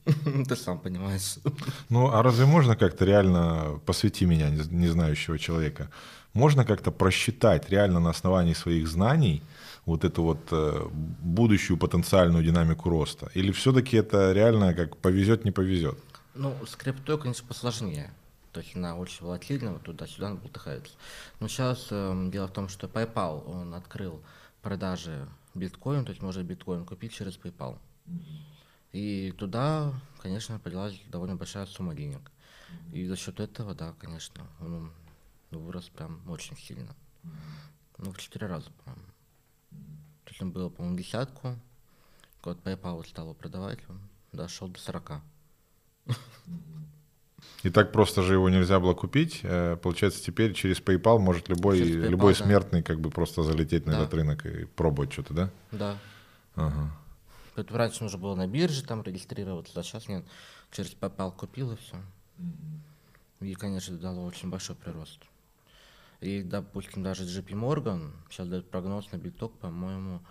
ты 0.47 0.55
сам 0.55 0.79
понимаешь. 0.79 1.37
Ну, 1.89 2.11
а 2.11 2.23
разве 2.23 2.45
можно 2.45 2.75
как-то 2.75 3.05
реально, 3.05 3.79
посвяти 3.85 4.25
меня, 4.25 4.49
не, 4.49 4.87
знающего 4.87 5.39
человека, 5.39 5.89
можно 6.33 6.65
как-то 6.65 6.91
просчитать 6.91 7.69
реально 7.69 7.99
на 7.99 8.09
основании 8.09 8.53
своих 8.53 8.87
знаний 8.87 9.41
вот 9.85 10.03
эту 10.03 10.23
вот 10.23 10.39
э, 10.51 10.87
будущую 11.21 11.77
потенциальную 11.77 12.43
динамику 12.43 12.89
роста? 12.89 13.29
Или 13.35 13.51
все-таки 13.51 13.97
это 13.97 14.33
реально 14.33 14.73
как 14.73 14.97
повезет, 14.97 15.45
не 15.45 15.51
повезет? 15.51 15.97
Ну, 16.35 16.55
с 16.65 16.75
криптой, 16.75 17.17
конечно, 17.17 17.47
посложнее. 17.47 18.11
То 18.51 18.59
есть 18.59 18.75
она 18.75 18.95
очень 18.95 19.25
волатильна, 19.25 19.71
вот 19.71 19.83
туда-сюда 19.83 20.27
она 20.27 20.35
болтыхается. 20.35 20.93
Но 21.39 21.47
сейчас 21.47 21.87
дело 21.89 22.47
в 22.47 22.51
том, 22.51 22.69
что 22.69 22.87
PayPal, 22.87 23.43
он 23.47 23.73
открыл 23.73 24.21
продажи 24.61 25.27
биткоин, 25.55 26.05
то 26.05 26.11
есть 26.11 26.21
можно 26.21 26.43
биткоин 26.43 26.85
купить 26.85 27.13
через 27.13 27.37
PayPal. 27.37 27.77
И 28.93 29.33
туда, 29.37 29.93
конечно, 30.21 30.59
поднялась 30.59 30.99
довольно 31.09 31.35
большая 31.35 31.65
сумма 31.65 31.93
денег. 31.95 32.31
И 32.93 33.05
за 33.07 33.15
счет 33.15 33.39
этого, 33.39 33.73
да, 33.75 33.93
конечно, 33.99 34.47
он 34.59 34.91
вырос 35.51 35.89
прям 35.89 36.21
очень 36.29 36.55
сильно. 36.57 36.95
Ну, 37.97 38.11
в 38.11 38.17
четыре 38.17 38.47
раза, 38.47 38.69
по-моему. 38.83 39.05
То 40.25 40.29
есть 40.31 40.41
он 40.41 40.51
был, 40.51 40.69
по-моему, 40.69 40.97
десятку. 40.97 41.55
Когда 42.41 42.73
PayPal 42.73 43.05
стал 43.07 43.25
его 43.25 43.33
продавать, 43.33 43.79
он 43.89 43.99
дошел 44.31 44.67
до 44.67 44.79
40. 44.79 45.11
И 47.63 47.69
так 47.69 47.91
просто 47.91 48.21
же 48.23 48.33
его 48.33 48.49
нельзя 48.49 48.79
было 48.79 48.93
купить. 48.93 49.39
Э, 49.43 49.75
Получается, 49.77 50.21
теперь 50.23 50.53
через 50.53 50.79
PayPal 50.81 51.19
может 51.19 51.49
любой, 51.49 51.77
Через 51.79 51.95
PayPal, 51.95 52.09
любой 52.09 52.33
да. 52.33 52.43
смертный 52.43 52.83
как 52.83 52.99
бы 52.99 53.09
просто 53.09 53.43
залететь 53.43 53.85
на 53.85 53.93
Да. 53.93 53.99
этот 54.01 54.13
рынок 54.13 54.45
и 54.45 54.65
пробовать 54.65 55.11
что-то, 55.13 55.33
да? 55.33 55.49
Да. 55.71 55.97
Ага. 56.55 56.91
Это 57.55 57.77
раньше 57.77 58.03
нужно 58.03 58.17
было 58.17 58.35
на 58.35 58.47
бирже 58.47 58.83
там 58.83 59.03
регистрироваться, 59.03 59.79
а 59.79 59.83
сейчас 59.83 60.07
нет. 60.07 60.25
Через 60.71 60.93
PayPal 60.93 61.35
купил 61.35 61.71
и 61.71 61.75
все. 61.75 62.01
И, 63.41 63.53
конечно, 63.53 63.97
дало 63.97 64.23
очень 64.23 64.49
большой 64.49 64.75
прирост. 64.75 65.19
И, 66.21 66.41
допустим, 66.41 67.03
даже 67.03 67.25
JP 67.25 67.49
Morgan 67.49 68.11
сейчас 68.29 68.47
дает 68.47 68.69
прогноз 68.69 69.11
на 69.11 69.17
биток, 69.17 69.57
по-моему, 69.59 70.21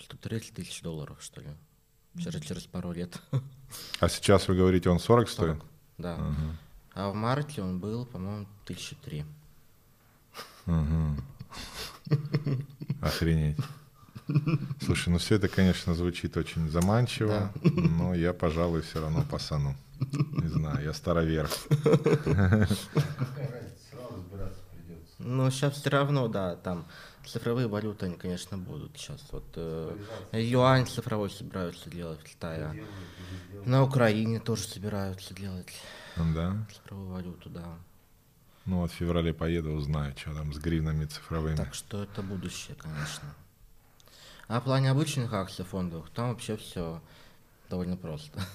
130 0.00 0.54
тысяч 0.54 0.82
долларов, 0.82 1.18
что 1.20 1.40
ли. 1.40 1.48
Через, 2.18 2.42
через 2.42 2.64
пару 2.64 2.92
лет. 2.92 3.20
А 4.00 4.08
сейчас 4.08 4.46
вы 4.46 4.54
говорите, 4.54 4.88
он 4.88 5.00
40 5.00 5.28
стоит? 5.28 5.62
Да. 5.98 6.14
Ага. 6.14 6.56
А 6.94 7.10
в 7.10 7.14
марте 7.14 7.62
он 7.62 7.80
был, 7.80 8.06
по-моему, 8.06 8.46
1003. 8.64 9.24
Мгм. 10.66 11.24
Охренеть. 13.02 13.58
Слушай, 14.84 15.10
ну 15.10 15.18
все 15.18 15.36
это, 15.36 15.48
конечно, 15.48 15.94
звучит 15.94 16.36
очень 16.36 16.68
заманчиво, 16.68 17.52
но 17.62 18.14
я, 18.14 18.32
пожалуй, 18.32 18.82
все 18.82 19.00
равно 19.00 19.24
пасану. 19.30 19.74
Не 20.00 20.48
знаю, 20.48 20.84
я 20.84 20.92
старовер. 20.92 21.48
Какая 22.24 22.56
разница, 22.56 23.76
все 23.86 23.96
равно 23.96 24.16
разбираться 24.16 24.60
придется. 24.72 25.14
Ну, 25.18 25.50
сейчас 25.50 25.74
все 25.74 25.90
равно, 25.90 26.28
да, 26.28 26.56
там 26.56 26.86
цифровые 27.24 27.66
валюты, 27.68 28.06
они, 28.06 28.16
конечно, 28.16 28.58
будут 28.58 28.96
сейчас. 28.98 29.22
Вот 29.32 29.44
э, 29.56 29.96
юань 30.32 30.86
цифровой 30.86 31.30
собираются 31.30 31.88
делать 31.90 32.20
в 32.20 32.24
Китае. 32.24 32.84
На 33.64 33.82
Украине 33.84 34.38
тоже 34.40 34.62
собираются 34.64 35.34
делать 35.34 35.72
Да. 36.16 36.66
цифровую 36.74 37.08
валюту, 37.10 37.48
да. 37.50 37.78
Ну 38.64 38.80
вот 38.80 38.90
в 38.90 38.94
феврале 38.94 39.32
поеду, 39.32 39.70
узнаю, 39.70 40.12
что 40.16 40.34
там 40.34 40.52
с 40.52 40.58
гривнами 40.58 41.04
цифровыми. 41.06 41.56
Так 41.56 41.74
что 41.74 42.02
это 42.02 42.20
будущее, 42.22 42.76
конечно. 42.76 43.32
А 44.48 44.60
в 44.60 44.64
плане 44.64 44.90
обычных 44.90 45.32
акций 45.32 45.64
фондовых, 45.64 46.10
там 46.10 46.28
вообще 46.30 46.56
все 46.56 47.00
довольно 47.70 47.96
просто. 47.96 48.40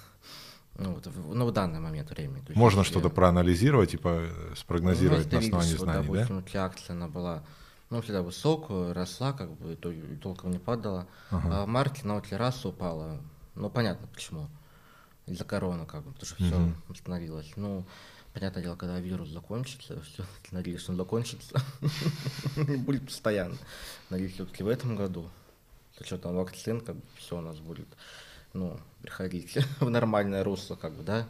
Ну, 0.78 0.94
вот, 0.94 1.06
в, 1.06 1.36
ну, 1.36 1.46
в 1.46 1.52
данный 1.52 1.82
момент 1.82 2.10
времени. 2.12 2.40
То 2.40 2.48
есть 2.48 2.56
Можно 2.56 2.80
если- 2.80 2.92
что-то 2.92 3.10
проанализировать 3.10 3.94
и 3.94 3.98
по- 3.98 4.30
спрогнозировать 4.56 5.26
Ну, 5.26 5.32
на 5.34 5.38
основании 5.40 5.68
видишь, 5.68 5.80
вот, 5.80 5.84
знаний, 5.86 6.08
да? 6.08 6.14
допустим, 6.14 6.38
у 6.38 6.42
тебя 6.42 6.66
акция, 6.66 6.94
она 6.96 7.08
была, 7.10 7.44
ну, 7.90 8.02
всегда 8.02 8.22
высокую, 8.24 8.94
росла, 8.94 9.34
как 9.34 9.52
бы, 9.52 9.76
то- 9.76 9.94
толком 10.24 10.50
не 10.52 10.60
падала. 10.60 11.08
А 11.30 11.66
в 11.66 11.68
марте 11.68 12.02
она 12.06 12.16
вот 12.16 12.32
раз 12.32 12.66
упала. 12.66 13.20
Ну, 13.56 13.70
понятно 13.70 14.08
почему. 14.08 14.48
Из-за 15.28 15.44
короны, 15.44 15.86
как 15.86 16.04
бы, 16.04 16.14
потому 16.14 16.26
что 16.26 16.36
все 16.44 16.74
остановилось. 16.90 17.52
Ну, 17.58 17.86
понятное 18.34 18.64
дело, 18.64 18.78
когда 18.78 18.98
вирус 19.00 19.28
закончится, 19.30 20.02
все, 20.14 20.24
надеюсь, 20.52 20.80
что 20.82 20.94
он 20.94 20.98
закончится, 20.98 21.62
будет 22.56 23.06
постоянно. 23.06 23.58
Надеюсь, 24.10 24.34
все-таки 24.34 24.64
в 24.64 24.68
этом 24.70 24.96
году, 24.96 25.30
с 26.02 26.06
учетом 26.06 26.36
вакцин, 26.36 26.82
как 26.82 26.96
бы, 26.96 27.04
все 27.18 27.38
у 27.38 27.42
нас 27.42 27.60
будет, 27.60 27.88
ну, 28.54 28.80
приходить 29.02 29.58
в 29.80 29.90
нормальное 29.90 30.44
русло, 30.44 30.76
как 30.76 30.96
бы, 30.96 31.04
да. 31.04 31.28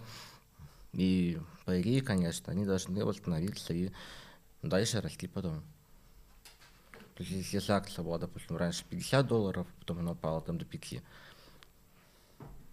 И 0.93 1.39
по 1.65 1.79
идее, 1.81 2.01
конечно, 2.01 2.51
они 2.51 2.65
должны 2.65 3.03
восстановиться 3.05 3.73
и 3.73 3.91
дальше 4.61 5.01
расти 5.01 5.27
потом. 5.27 5.61
То 7.15 7.23
есть, 7.23 7.53
если 7.53 7.71
акция 7.71 8.03
была, 8.03 8.17
допустим, 8.17 8.57
раньше 8.57 8.83
50 8.89 9.27
долларов, 9.27 9.67
потом 9.79 9.99
она 9.99 10.11
упала 10.11 10.41
там 10.41 10.57
до 10.57 10.65
5, 10.65 11.01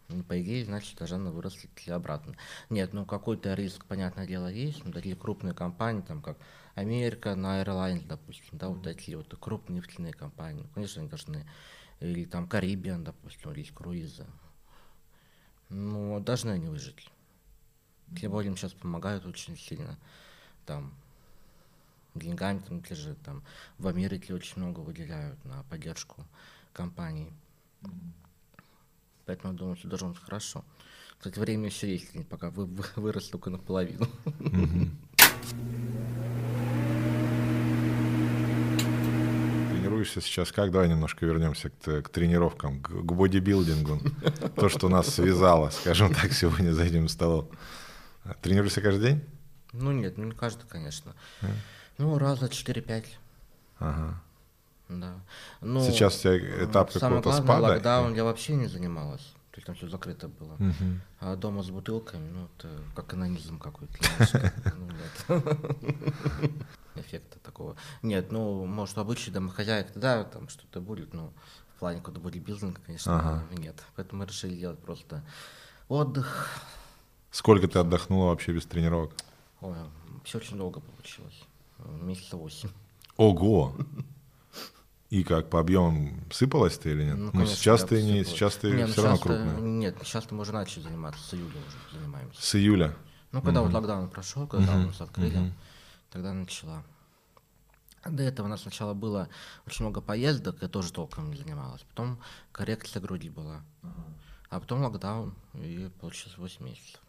ну, 0.09 0.23
по 0.23 0.41
идее, 0.41 0.65
значит, 0.65 0.97
должна 0.97 1.19
она 1.19 1.31
вырасти 1.31 1.69
и 1.85 1.91
обратно. 1.91 2.35
Нет, 2.71 2.95
ну 2.95 3.05
какой-то 3.05 3.53
риск, 3.53 3.85
понятное 3.85 4.27
дело, 4.27 4.47
есть. 4.47 4.83
Но 4.85 4.91
такие 4.91 5.15
крупные 5.15 5.53
компании, 5.53 6.01
там 6.01 6.23
как 6.23 6.39
Америка, 6.75 7.35
на 7.35 7.63
Airlines, 7.63 8.07
допустим, 8.07 8.57
да, 8.57 8.69
вот 8.69 8.83
такие 8.83 9.19
вот 9.19 9.35
крупные 9.39 9.79
нефтяные 9.79 10.15
компании, 10.15 10.63
ну, 10.63 10.69
конечно, 10.75 11.03
они 11.03 11.11
должны, 11.11 11.47
или 12.01 12.25
там 12.25 12.45
Caribbean, 12.47 13.03
допустим, 13.03 13.53
или 13.53 13.65
круизы. 13.65 14.27
Ну, 15.69 16.21
должны 16.21 16.51
они 16.51 16.69
выжить. 16.69 17.11
Тем 18.19 18.33
более 18.33 18.51
им 18.51 18.57
сейчас 18.57 18.73
помогают 18.73 19.27
очень 19.27 19.57
сильно. 19.57 19.99
Там 20.65 20.93
деньгами 22.15 22.61
там 22.61 22.83
те 22.83 22.95
же 22.95 23.15
там 23.25 23.43
в 23.79 23.87
Америке 23.87 24.35
очень 24.35 24.61
много 24.63 24.81
выделяют 24.81 25.43
на 25.45 25.63
поддержку 25.65 26.25
компаний. 26.73 27.33
Поэтому, 29.27 29.55
думаю, 29.55 29.77
все 29.77 29.89
должно 29.89 30.09
быть 30.11 30.19
хорошо. 30.19 30.65
Кстати, 31.19 31.39
время 31.39 31.67
еще 31.67 31.91
есть, 31.91 32.29
пока 32.29 32.51
вы, 32.51 32.65
вы- 32.65 32.85
вырос 32.97 33.29
только 33.29 33.51
наполовину. 33.51 34.07
Тренируешься 40.09 40.21
сейчас 40.21 40.53
как? 40.53 40.71
Давай 40.71 40.89
немножко 40.89 41.27
вернемся 41.27 41.71
к, 41.71 42.03
к 42.03 42.09
тренировкам, 42.09 42.81
к, 42.81 42.89
к 42.89 43.13
бодибилдингу. 43.13 44.01
То, 44.57 44.69
что 44.69 44.89
нас 44.89 45.09
связало, 45.15 45.71
скажем 45.71 46.15
так, 46.15 46.33
сегодня 46.33 46.73
за 46.73 46.85
этим 46.85 47.09
столом. 47.09 47.49
Тренируешься 48.43 48.81
каждый 48.81 49.03
день? 49.13 49.25
Ну 49.73 49.93
нет, 49.93 50.17
ну 50.17 50.25
не 50.25 50.33
каждый, 50.33 50.67
конечно. 50.69 51.15
Ну, 51.99 52.19
раза 52.19 52.47
4-5, 52.47 53.05
Ага. 53.81 54.21
да. 54.89 55.15
Ну, 55.61 55.81
Сейчас 55.85 56.17
у 56.19 56.23
тебя 56.23 56.65
этап 56.65 56.93
какого-то 56.93 57.33
спада? 57.33 57.63
локдаун 57.75 58.15
я 58.15 58.25
вообще 58.25 58.55
не 58.55 58.67
занималась. 58.69 59.35
Есть 59.59 59.67
там 59.67 59.75
все 59.75 59.89
закрыто 59.89 60.29
было. 60.29 60.55
Мгм. 60.61 61.01
А 61.19 61.35
дома 61.35 61.65
с 61.65 61.71
бутылками, 61.71 62.31
ну, 62.31 62.49
это 62.57 62.71
как 62.95 63.13
анонизм 63.15 63.59
какой-то. 63.59 63.99
как, 64.31 64.77
ну, 64.77 64.87
нет. 64.87 65.43
Эффекта 66.95 67.41
такого. 67.41 67.75
Нет, 68.03 68.31
ну, 68.31 68.65
может, 68.67 68.97
обычный 68.99 69.33
домохозяйка, 69.33 69.99
да, 69.99 70.23
там 70.23 70.49
что-то 70.49 70.81
будет, 70.81 71.13
но 71.13 71.33
в 71.75 71.81
плане 71.81 71.99
какого-то 71.99 72.21
бодибилдинга, 72.21 72.81
конечно, 72.87 73.19
Ага. 73.19 73.43
нет. 73.57 73.83
Поэтому 73.97 74.21
мы 74.23 74.27
решили 74.29 74.55
делать 74.55 74.79
просто 74.79 75.25
отдых. 75.89 76.47
Сколько 77.33 77.67
ты 77.67 77.81
отдохнула 77.81 78.27
вообще 78.27 78.53
без 78.53 78.65
тренировок? 78.65 79.11
Ой, 79.61 79.75
все 80.23 80.39
очень 80.39 80.57
долго 80.57 80.79
получилось. 80.79 81.43
Месяца 82.01 82.37
восемь. 82.37 82.71
Ого! 83.17 83.75
И 85.11 85.25
как, 85.25 85.49
по 85.49 85.59
объемам 85.59 86.23
сыпалась 86.31 86.77
ты 86.77 86.91
или 86.91 87.05
нет? 87.05 87.17
Ну, 87.17 87.31
конечно, 87.31 87.57
сейчас 87.57 87.83
ты 87.85 88.03
не, 88.03 88.25
сейчас 88.25 88.57
ты 88.57 88.71
Не, 88.71 88.85
ну 88.85 88.93
все 88.93 89.03
равно 89.03 89.19
крупная. 89.19 89.57
Нет, 89.59 89.97
сейчас 90.03 90.31
мы 90.31 90.41
уже 90.41 90.53
начали 90.53 90.83
заниматься, 90.83 91.23
с 91.25 91.33
июля 91.33 91.57
уже 91.67 91.99
занимаемся. 91.99 92.43
С 92.43 92.55
июля. 92.55 92.95
Ну, 93.33 93.41
когда 93.41 93.63
вот 93.63 93.73
локдаун 93.73 94.09
прошел, 94.11 94.47
когда 94.47 94.75
у 94.75 94.87
нас 94.87 95.01
открыли, 95.01 95.37
мгм. 95.37 95.55
тогда 96.11 96.33
начала. 96.35 96.83
До 98.05 98.23
этого 98.23 98.47
у 98.47 98.49
нас 98.51 98.63
сначала 98.63 98.95
было 98.95 99.29
очень 99.67 99.85
много 99.85 100.01
поездок, 100.01 100.63
я 100.63 100.69
тоже 100.69 100.93
толком 100.93 101.31
не 101.31 101.37
занималась. 101.37 101.83
Потом 101.83 102.19
коррекция 102.53 103.01
груди 103.01 103.31
была. 103.31 103.63
А 104.51 104.61
потом 104.61 104.83
локдаун, 104.83 105.35
и 105.55 105.91
получилось 106.01 106.39
8 106.39 106.65
месяцев. 106.65 107.01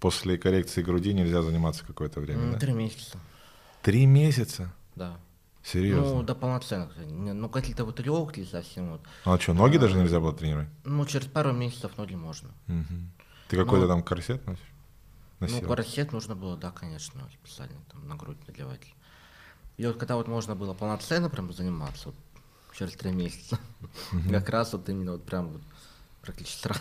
После 0.00 0.38
коррекции 0.38 0.82
груди 0.82 1.12
нельзя 1.14 1.42
заниматься 1.42 1.84
какое-то 1.84 2.20
время, 2.20 2.42
М, 2.42 2.52
да? 2.52 2.58
Три 2.58 2.72
месяца, 2.72 3.18
Три 3.82 4.06
месяца? 4.06 4.72
да. 4.94 5.18
Серьезно? 5.66 6.04
Ну, 6.18 6.22
до 6.22 6.36
полноценных. 6.36 6.92
Ну, 6.96 7.48
какие-то 7.48 7.84
вот 7.84 7.98
легкие 7.98 8.46
совсем 8.46 8.92
вот. 8.92 9.00
Ну 9.24 9.32
а 9.32 9.40
что, 9.40 9.52
ноги 9.52 9.78
даже 9.78 9.96
нельзя 9.96 10.20
было 10.20 10.32
тренировать? 10.32 10.68
Ну, 10.84 11.04
через 11.06 11.26
пару 11.26 11.52
месяцев 11.52 11.98
ноги 11.98 12.14
можно. 12.14 12.50
Мгм. 12.68 13.10
Ты 13.48 13.56
какой-то 13.56 13.86
Ну, 13.86 13.88
там 13.88 14.02
корсет 14.04 14.46
носишь? 14.46 14.62
Ну, 15.40 15.46
Носила? 15.48 15.66
корсет 15.74 16.12
нужно 16.12 16.36
было, 16.36 16.56
да, 16.56 16.70
конечно, 16.70 17.20
специально 17.42 17.76
там 17.90 18.06
на 18.08 18.14
грудь 18.14 18.38
надевать. 18.46 18.80
И 19.76 19.84
вот 19.86 19.96
когда 19.98 20.14
вот 20.14 20.28
можно 20.28 20.54
было 20.54 20.72
полноценно 20.72 21.28
прям 21.28 21.52
заниматься, 21.52 22.10
вот, 22.10 22.14
через 22.78 22.92
три 22.92 23.10
месяца, 23.10 23.58
как 24.30 24.48
раз 24.48 24.72
вот 24.72 24.88
именно 24.88 25.12
вот 25.12 25.24
прям 25.24 25.48
вот 25.48 25.62
практически 26.22 26.62
сразу, 26.62 26.80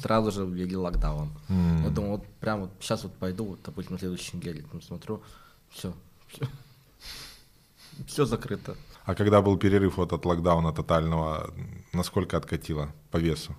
сразу 0.00 0.32
же 0.32 0.44
ввели 0.44 0.76
локдаун. 0.76 1.30
М. 1.48 1.84
Я 1.84 1.90
думал, 1.90 2.10
вот 2.18 2.26
прям 2.40 2.62
вот 2.62 2.70
сейчас 2.80 3.04
вот 3.04 3.14
пойду, 3.14 3.44
вот, 3.44 3.60
допустим, 3.64 3.92
на 3.92 3.98
следующей 4.00 4.36
неделе, 4.36 4.62
там 4.70 4.82
смотрю, 4.82 5.22
все, 5.70 5.94
все, 6.28 6.46
все 8.06 8.24
закрыто. 8.24 8.76
А 9.04 9.14
когда 9.14 9.40
был 9.42 9.56
перерыв 9.56 9.96
вот 9.96 10.12
от 10.12 10.24
локдауна 10.24 10.72
тотального, 10.72 11.52
насколько 11.92 12.36
откатило 12.36 12.92
по 13.10 13.18
весу? 13.18 13.54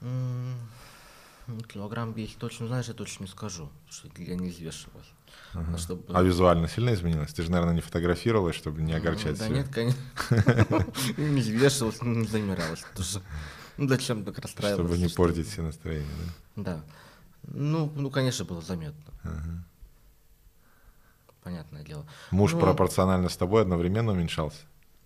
Ну, 0.00 1.60
Килограмм 1.62 2.14
10 2.14 2.38
точно, 2.38 2.68
знаешь, 2.68 2.86
я 2.88 2.94
точно 2.94 3.24
не 3.24 3.28
скажу, 3.28 3.68
потому 3.88 3.92
что 4.12 4.22
я 4.22 4.36
не 4.36 4.50
взвешивалась. 4.50 5.06
А 5.52 5.76
чтобы- 5.78 6.04
А 6.14 6.22
визуально 6.22 6.68
сильно 6.68 6.94
изменилось? 6.94 7.32
Ты 7.32 7.42
же, 7.42 7.50
наверное, 7.50 7.74
не 7.74 7.80
фотографировалась, 7.80 8.54
чтобы 8.56 8.82
не 8.82 8.92
огорчать 8.92 9.36
Да 9.38 9.46
себя. 9.46 9.56
нет, 9.56 9.68
конечно. 9.68 10.00
Не 11.18 11.40
взвешивалась, 11.40 12.00
не 12.02 12.26
замиралась. 12.26 12.84
Ну 13.76 13.88
зачем 13.88 14.24
так 14.24 14.38
расстраиваться? 14.38 14.84
Чтобы 14.86 14.98
не 15.02 15.08
портить 15.08 15.48
все 15.48 15.62
настроение, 15.62 16.08
да? 16.56 16.62
Да. 16.62 16.84
Ну, 17.48 17.90
ну, 17.96 18.10
конечно, 18.10 18.44
было 18.44 18.60
заметно. 18.62 19.12
Понятное 21.42 21.82
дело. 21.82 22.06
Муж 22.30 22.52
Ну, 22.52 22.60
пропорционально 22.60 23.28
с 23.28 23.36
тобой 23.36 23.62
одновременно 23.62 24.12
уменьшался? 24.12 24.58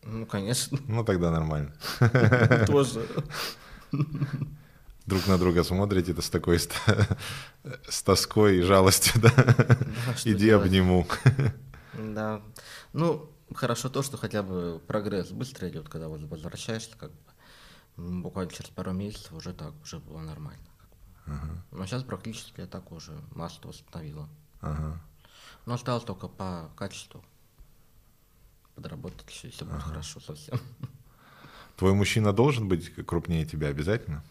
Ну, 0.02 0.26
конечно, 0.26 0.78
Ну, 0.86 1.04
тогда 1.04 1.30
нормально. 1.30 1.72
тоже. 2.66 3.06
Друг 5.06 5.26
на 5.26 5.38
друга 5.38 5.62
смотрите, 5.64 6.12
это 6.12 6.22
с 6.22 6.30
такой 6.30 6.58
с 6.58 8.02
тоской 8.02 8.58
и 8.58 8.62
жалостью, 8.62 9.20
да? 9.20 9.30
Иди 10.24 10.34
делать? 10.46 10.66
обниму. 10.66 11.06
Да. 11.94 12.40
Ну, 12.92 13.30
хорошо 13.54 13.88
то, 13.88 14.02
что 14.02 14.16
хотя 14.16 14.42
бы 14.42 14.80
прогресс 14.86 15.30
быстро 15.30 15.68
идет, 15.68 15.88
когда 15.88 16.08
вот 16.08 16.22
возвращаешься, 16.22 16.96
как 16.98 17.10
бы. 17.10 17.18
Буквально 17.96 18.50
через 18.50 18.70
пару 18.70 18.92
месяцев 18.92 19.32
уже 19.32 19.52
так, 19.52 19.72
уже 19.82 19.98
было 20.00 20.18
нормально. 20.20 20.64
бы. 21.26 21.62
Но 21.70 21.86
сейчас 21.86 22.02
практически 22.02 22.60
я 22.60 22.66
так 22.66 22.90
уже 22.90 23.12
массу 23.34 23.68
восстановила. 23.68 24.28
Ага. 24.60 25.00
Но 25.66 25.74
осталось 25.74 26.04
только 26.04 26.28
по 26.28 26.70
качеству 26.76 27.24
подработать 28.74 29.30
еще, 29.30 29.48
если 29.48 29.64
будет 29.64 29.82
хорошо 29.82 30.20
совсем. 30.20 30.58
Твой 31.76 31.94
мужчина 31.94 32.32
должен 32.32 32.68
быть 32.68 32.94
крупнее 33.06 33.44
тебя 33.44 33.68
обязательно? 33.68 34.22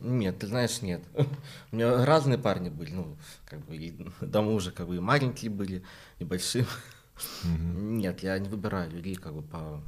Нет, 0.00 0.38
ты 0.38 0.46
знаешь, 0.46 0.80
нет. 0.82 1.02
У 1.72 1.76
меня 1.76 2.04
разные 2.04 2.38
парни 2.38 2.68
были, 2.68 2.92
ну, 2.92 3.16
как 3.46 3.64
бы 3.66 3.76
и 3.76 3.92
до 4.20 4.42
мужа, 4.42 4.70
как 4.70 4.86
бы 4.86 4.96
и 4.96 5.00
маленькие 5.00 5.50
были, 5.50 5.82
и 6.18 6.24
большие. 6.24 6.66
Нет, 7.44 8.22
я 8.22 8.38
не 8.38 8.48
выбираю 8.48 8.90
людей 8.90 9.16
как 9.16 9.34
бы 9.34 9.42
по 9.42 9.82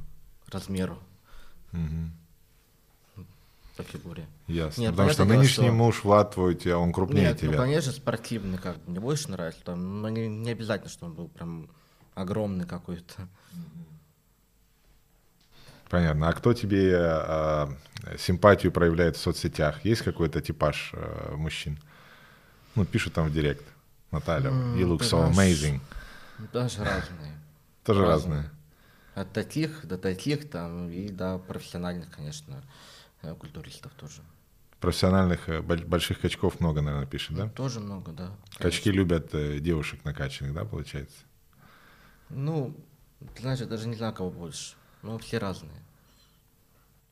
размеру, 0.47 0.99
Мгм. 1.71 2.11
Фигуре. 3.83 4.25
Ясно. 4.47 4.81
Нет, 4.81 4.91
Потому 4.91 5.09
что 5.09 5.23
дело, 5.25 5.35
нынешний 5.37 5.65
что- 5.67 5.73
муж 5.73 6.03
Влад 6.03 6.33
твой, 6.33 6.55
тебя, 6.55 6.77
он 6.77 6.91
крупнее 6.93 7.29
Нет, 7.29 7.41
ну, 7.41 7.47
тебя. 7.49 7.57
конечно, 7.57 7.91
спортивный, 7.91 8.57
как 8.57 8.77
бы, 8.77 8.91
мне 8.91 8.99
больше 8.99 9.29
нравится, 9.31 9.61
там, 9.63 10.01
но 10.01 10.09
не, 10.09 10.27
не 10.27 10.51
обязательно, 10.51 10.89
что 10.89 11.05
он 11.07 11.13
был 11.13 11.27
прям 11.29 11.69
огромный 12.13 12.65
какой-то. 12.65 13.27
Понятно. 15.89 16.29
А 16.29 16.33
кто 16.33 16.53
тебе 16.53 16.93
э, 16.95 17.67
симпатию 18.17 18.71
проявляет 18.71 19.17
в 19.17 19.19
соцсетях? 19.19 19.83
Есть 19.83 20.03
какой-то 20.03 20.41
типаж 20.41 20.91
э, 20.93 21.33
мужчин? 21.35 21.77
Ну, 22.75 22.85
пишут 22.85 23.13
там 23.13 23.27
в 23.27 23.33
директ. 23.33 23.65
Наталья, 24.11 24.49
М, 24.49 24.75
you 24.77 24.87
look 24.87 25.01
so 25.01 25.29
amazing. 25.29 25.79
Даже 26.53 26.79
разные. 26.83 27.37
Тоже 27.83 28.05
разные. 28.05 28.35
разные. 28.41 28.51
От 29.15 29.33
таких 29.33 29.85
до 29.85 29.97
таких 29.97 30.49
там 30.49 30.89
и 30.89 31.09
до 31.09 31.37
профессиональных, 31.39 32.09
конечно, 32.09 32.55
э, 32.55 32.61
культуристов 33.39 33.93
тоже. 33.93 34.21
Профессиональных 34.79 35.47
э, 35.47 35.61
боль- 35.61 35.85
больших 35.85 36.19
качков 36.19 36.59
много, 36.59 36.81
наверное, 36.81 37.07
пишет, 37.07 37.35
да? 37.35 37.49
Тоже 37.49 37.79
много, 37.79 38.11
да. 38.11 38.35
Качки 38.57 38.91
любят 38.91 39.33
э, 39.33 39.59
девушек 39.59 40.03
накачанных, 40.03 40.53
да, 40.53 40.65
получается? 40.65 41.17
Ну, 42.29 42.75
ты 43.35 43.41
знаешь, 43.41 43.59
я 43.59 43.67
даже 43.67 43.87
не 43.87 43.95
знаю, 43.95 44.13
кого 44.13 44.31
больше. 44.31 44.75
Ну, 45.03 45.17
все 45.19 45.37
разные. 45.37 45.83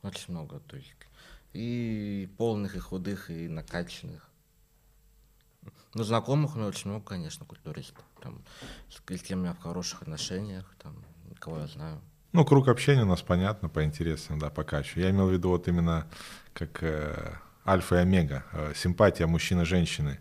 Очень 0.02 0.32
много, 0.34 0.60
то 0.60 0.76
есть. 0.76 0.92
И 1.52 2.28
полных, 2.38 2.74
и 2.76 2.78
худых, 2.78 3.30
и 3.30 3.48
накачанных. 3.48 4.28
Ну, 5.94 6.04
знакомых 6.04 6.54
у 6.54 6.58
меня 6.58 6.68
очень 6.68 6.90
много, 6.90 7.04
конечно, 7.04 7.44
культуристов. 7.44 8.04
Там, 8.20 8.42
с 8.88 8.96
с 8.96 9.22
кем 9.22 9.44
я 9.44 9.52
в 9.54 9.58
хороших 9.58 10.02
отношениях, 10.02 10.72
там, 10.78 11.04
кого 11.38 11.60
я 11.60 11.66
знаю. 11.66 12.00
Ну, 12.32 12.44
круг 12.44 12.68
общения 12.68 13.02
у 13.02 13.06
нас 13.06 13.22
понятно, 13.22 13.68
по 13.68 13.84
интересам, 13.84 14.38
да, 14.38 14.50
по 14.50 14.62
качеству. 14.62 15.00
Я 15.00 15.10
имел 15.10 15.26
в 15.28 15.32
виду 15.32 15.48
вот 15.50 15.66
именно 15.66 16.06
как 16.52 16.82
э, 16.82 17.32
альфа 17.66 17.96
и 17.96 17.98
омега, 17.98 18.44
э, 18.52 18.72
симпатия 18.76 19.26
мужчины-женщины. 19.26 20.20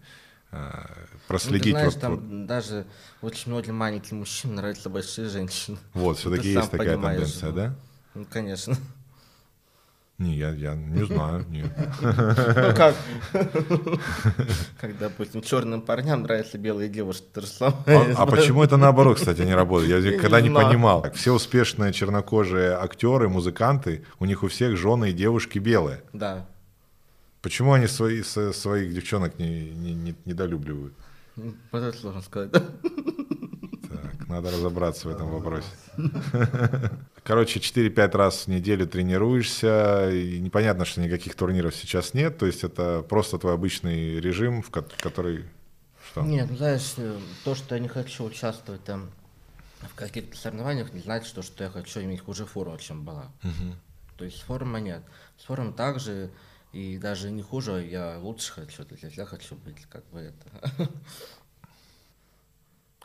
Э, 0.52 0.72
Ну, 0.72 1.04
ты 1.12 1.28
проследить 1.28 1.72
знаешь, 1.74 1.94
вот, 1.94 2.02
там 2.02 2.16
вот, 2.16 2.46
даже 2.48 2.88
очень 3.22 3.52
многим 3.52 3.76
маленьким 3.76 4.18
мужчинам 4.18 4.56
нравятся 4.56 4.90
большие 4.90 5.30
женщины. 5.30 5.78
вот, 5.94 6.18
все-таки 6.20 6.54
есть 6.54 6.72
такая 6.72 6.96
понимаешь, 6.96 7.20
тенденция, 7.20 7.50
ну. 7.50 7.56
да? 7.56 7.76
Ну, 8.16 8.26
конечно. 8.26 8.76
Не, 10.20 10.36
я, 10.36 10.50
я 10.52 10.76
не 10.76 11.06
знаю, 11.06 11.46
нет. 11.50 11.72
Ну 12.02 12.76
как? 12.76 12.94
Как, 14.82 14.98
допустим, 15.00 15.42
черным 15.42 15.82
парням 15.82 16.24
нравятся 16.24 16.58
белые 16.58 16.90
девушки, 16.90 17.26
то 17.34 17.40
же 17.40 17.48
самое. 17.48 17.78
А, 17.88 18.24
а 18.24 18.26
почему 18.26 18.62
это 18.62 18.76
наоборот, 18.76 19.18
кстати, 19.18 19.42
не 19.42 19.56
работает? 19.56 20.04
Я 20.04 20.12
никогда 20.12 20.42
не 20.42 20.50
понимал. 20.50 21.06
Все 21.14 21.34
успешные 21.34 21.94
чернокожие 21.94 22.74
актеры, 22.74 23.30
музыканты, 23.30 24.04
у 24.20 24.26
них 24.26 24.44
у 24.44 24.50
всех 24.50 24.76
жены 24.78 25.12
и 25.12 25.14
девушки 25.14 25.58
белые. 25.58 26.04
Да. 26.12 26.46
Почему 27.42 27.72
они 27.72 27.88
свои, 27.88 28.22
своих 28.22 28.94
девчонок 28.94 29.40
не, 29.40 29.70
не, 29.70 29.94
не- 29.94 30.16
недолюбливают? 30.26 30.94
Ну, 31.38 31.54
это 31.72 31.98
сложно 31.98 32.22
сказать. 32.22 32.52
Надо 34.30 34.52
разобраться 34.52 35.08
в 35.08 35.12
этом 35.12 35.32
вопросе. 35.32 35.68
Короче, 37.24 37.60
4-5 37.60 38.12
раз 38.16 38.46
в 38.46 38.48
неделю 38.48 38.88
тренируешься, 38.88 40.12
и 40.12 40.40
непонятно, 40.40 40.86
что 40.86 41.02
никаких 41.02 41.34
турниров 41.34 41.76
сейчас 41.76 42.14
нет, 42.14 42.38
то 42.38 42.46
есть 42.46 42.64
это 42.64 43.04
просто 43.10 43.40
твой 43.40 43.56
обычный 43.56 44.20
режим, 44.20 44.62
в 44.62 44.70
ко- 44.70 44.86
который... 45.02 45.46
Что? 46.12 46.22
Нет, 46.22 46.48
ну 46.50 46.58
знаешь, 46.58 46.94
э, 46.98 47.20
то, 47.44 47.56
что 47.56 47.74
я 47.74 47.82
не 47.82 47.88
хочу 47.88 48.24
участвовать 48.24 48.84
там 48.84 49.10
в 49.82 49.96
каких-то 49.96 50.38
соревнованиях, 50.38 50.94
не 50.94 51.00
значит, 51.00 51.28
что, 51.28 51.42
что 51.42 51.64
я 51.64 51.72
хочу 51.72 52.00
иметь 52.02 52.22
хуже 52.22 52.46
форму, 52.46 52.78
чем 52.78 53.04
была. 53.04 53.32
То 54.18 54.26
есть 54.26 54.42
форма 54.44 54.80
нет. 54.80 55.02
С 55.40 55.46
формой 55.46 55.74
также, 55.74 56.30
и 56.72 57.00
даже 57.00 57.32
не 57.32 57.42
хуже, 57.42 57.84
я 57.84 58.20
лучше 58.20 58.52
хочу. 58.54 58.86
То 58.86 58.96
есть 58.96 59.18
я 59.18 59.26
хочу 59.26 59.56
быть 59.56 59.86
как 59.90 60.06
бы 60.12 60.20
это... 60.20 60.90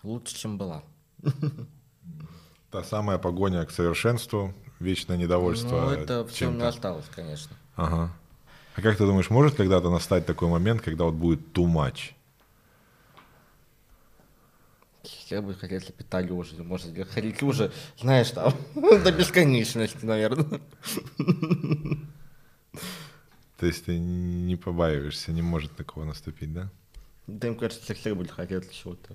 Лучше, 0.03 0.35
чем 0.35 0.59
была. 0.59 0.83
Та 2.70 2.83
самая 2.83 3.18
погоня 3.18 3.64
к 3.64 3.70
совершенству, 3.70 4.55
вечное 4.81 5.16
недовольство. 5.16 5.81
Ну, 5.81 5.91
это 5.91 6.27
все 6.27 6.51
меня 6.51 6.68
осталось, 6.68 7.07
конечно. 7.14 7.57
Ага. 7.77 8.12
А 8.77 8.81
как 8.81 8.97
ты 8.97 9.07
думаешь, 9.07 9.31
может 9.31 9.55
когда-то 9.55 9.91
настать 9.91 10.27
такой 10.27 10.49
момент, 10.49 10.83
когда 10.83 11.05
вот 11.05 11.14
будет 11.14 11.57
too 11.57 11.66
much? 11.66 12.12
Я 15.29 15.43
бы 15.43 15.55
хотел, 15.55 15.79
если 15.79 15.93
питали 15.93 16.31
уже, 16.31 16.62
может, 16.62 16.91
ходить 17.09 17.43
уже, 17.43 17.72
знаешь, 18.01 18.31
там, 18.31 18.53
до 18.75 19.12
бесконечности, 19.12 20.05
наверное. 20.05 20.61
То 23.59 23.66
есть 23.66 23.85
ты 23.85 23.99
не 23.99 24.57
побаиваешься, 24.57 25.33
не 25.33 25.43
может 25.43 25.77
такого 25.77 26.05
наступить, 26.05 26.53
да? 26.53 26.70
Да, 27.27 27.49
мне 27.49 27.57
кажется, 27.57 27.95
все 27.95 28.14
будет 28.14 28.31
хотеть 28.33 28.70
чего-то 28.72 29.14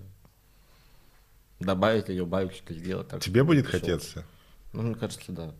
добавить 1.59 2.09
или 2.09 2.19
убавить, 2.19 2.53
что-то 2.53 2.73
сделать. 2.73 3.07
так, 3.07 3.21
Тебе 3.21 3.43
будет 3.43 3.65
пришёл. 3.65 3.79
хотеться? 3.81 4.25
Ну, 4.73 4.81
мне 4.83 4.95
кажется, 4.95 5.31
да. 5.31 5.53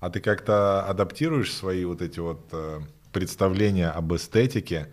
А 0.00 0.10
ты 0.10 0.20
как-то 0.20 0.84
адаптируешь 0.86 1.52
свои 1.52 1.84
вот 1.84 2.02
эти 2.02 2.20
вот 2.20 2.48
э, 2.52 2.80
представления 3.12 3.88
об 3.90 4.14
эстетике 4.14 4.92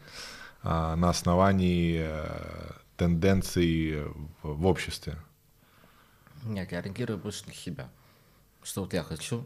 а, 0.63 0.95
на 0.95 1.09
основании 1.09 1.99
э, 2.01 2.71
тенденций 2.97 4.03
в, 4.03 4.29
в 4.41 4.65
обществе? 4.65 5.17
Нет, 6.43 6.71
я 6.71 6.79
ориентирую 6.79 7.19
больше 7.19 7.45
на 7.45 7.53
себя. 7.53 7.89
Что 8.63 8.81
вот 8.81 8.93
я 8.93 9.03
хочу. 9.03 9.45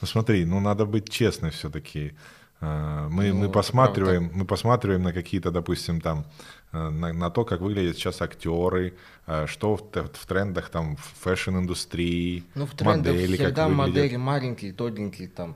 Ну 0.00 0.06
смотри, 0.06 0.44
ну 0.44 0.60
надо 0.60 0.84
быть 0.84 1.08
честной 1.08 1.50
все-таки. 1.50 2.14
Мы, 2.60 3.32
Ну, 3.32 3.34
мы 3.34 3.48
посматриваем, 3.50 4.30
мы 4.32 4.44
посматриваем 4.44 5.02
на 5.02 5.12
какие-то, 5.12 5.50
допустим, 5.50 6.00
там 6.00 6.24
э, 6.72 6.88
на, 6.88 7.12
на 7.12 7.30
то, 7.30 7.44
как 7.44 7.60
выглядят 7.60 7.96
сейчас 7.96 8.22
актеры, 8.22 8.94
э, 9.26 9.46
что 9.46 9.76
в, 9.76 9.82
в 9.92 10.26
трендах 10.26 10.70
там 10.70 10.96
в 10.96 11.04
fashion-индустрии, 11.24 12.44
Ну, 12.54 12.66
в 12.66 12.74
трендах 12.74 13.12
модели, 13.12 13.36
как 13.36 13.46
всегда 13.46 13.68
выглядят. 13.68 13.94
модели 13.94 14.16
маленькие, 14.16 14.72
тоненькие, 14.72 15.28
там, 15.28 15.54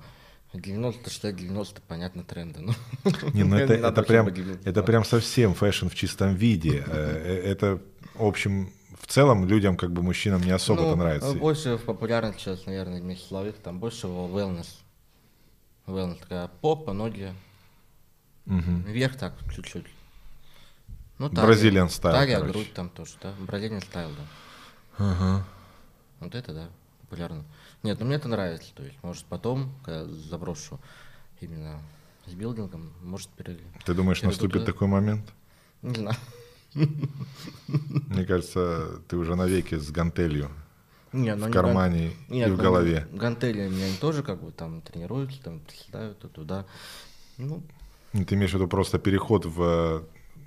90, 0.53 1.09
60, 1.11 1.37
90, 1.37 1.81
понятно, 1.89 2.23
тренды. 2.25 2.61
Ну, 2.61 2.73
Не, 3.33 3.45
ну 3.45 3.57
это, 3.57 3.77
не 3.79 3.83
это, 3.83 4.03
прям, 4.03 4.29
это 4.65 4.83
прям 4.83 5.05
совсем 5.05 5.55
fashion 5.55 5.89
в 5.89 5.95
чистом 5.95 6.35
виде. 6.35 6.85
Э, 6.87 7.23
э, 7.25 7.51
Это, 7.53 7.81
в 8.15 8.25
общем, 8.25 8.73
в 9.01 9.07
целом 9.07 9.47
людям, 9.47 9.77
как 9.77 9.91
бы 9.93 10.03
мужчинам 10.03 10.43
не 10.43 10.51
особо-то 10.51 10.91
Ну, 10.91 10.97
нравится. 10.97 11.33
Больше 11.33 11.77
в 11.79 11.83
популярность 11.85 12.41
сейчас, 12.41 12.67
наверное, 12.67 13.01
вместе 13.01 13.29
человек, 13.29 13.57
там 13.63 13.79
больше 13.81 14.07
wellness. 14.07 14.67
Wellness 15.91 16.21
такая 16.21 16.49
попа, 16.49 16.93
ноги, 16.93 17.35
Мгм. 18.47 18.83
вверх 18.83 19.17
так, 19.17 19.35
чуть-чуть. 19.55 19.87
Ну, 21.19 21.29
Brazilian 21.29 21.89
style, 21.89 22.13
Талия, 22.13 22.37
короче. 22.39 22.53
грудь 22.53 22.73
там 22.75 22.89
тоже, 22.89 23.13
да. 23.23 23.35
Brazilian 23.47 23.81
style, 23.81 24.15
да. 24.17 24.27
Ага. 24.99 25.47
Вот 26.21 26.35
это, 26.35 26.53
да, 26.55 26.69
популярно. 27.03 27.45
Нет, 27.83 27.99
ну 28.01 28.07
мне 28.07 28.17
это 28.17 28.29
нравится. 28.29 28.73
То 28.75 28.83
есть, 28.83 28.97
может, 29.03 29.25
потом, 29.27 29.73
когда 29.85 30.07
заброшу 30.07 30.79
именно 31.41 31.79
с 32.27 32.33
билдингом, 32.33 32.93
может, 33.03 33.29
перейду. 33.31 33.63
Ты 33.85 33.95
думаешь, 33.95 34.19
Перейду 34.21 34.33
наступит 34.33 34.53
туда. 34.63 34.67
такой 34.73 34.89
момент? 34.89 35.31
Не 35.83 35.95
знаю. 35.95 36.17
Мне 37.67 38.25
кажется, 38.27 39.01
ты 39.09 39.17
уже 39.17 39.35
навеки 39.35 39.75
с 39.77 39.91
гантелью 39.91 40.51
Не, 41.13 41.35
ну 41.35 41.43
в 41.43 41.45
они 41.45 41.53
кармане 41.53 42.09
ган- 42.09 42.17
Нет, 42.29 42.49
и 42.49 42.51
в 42.53 42.57
ну, 42.57 42.63
голове. 42.63 43.09
Гантели 43.13 43.69
меня 43.69 43.87
они 43.87 43.97
тоже 43.97 44.23
как 44.23 44.43
бы 44.43 44.53
там 44.53 44.81
тренируются, 44.83 45.43
там 45.43 45.61
приседают 45.61 46.19
туда. 46.33 46.67
Ну, 47.37 47.63
Ну, 48.13 48.25
Ты 48.25 48.35
имеешь 48.37 48.51
в 48.53 48.55
виду 48.55 48.69
просто 48.69 48.99
переход 48.99 49.45
в 49.47 50.05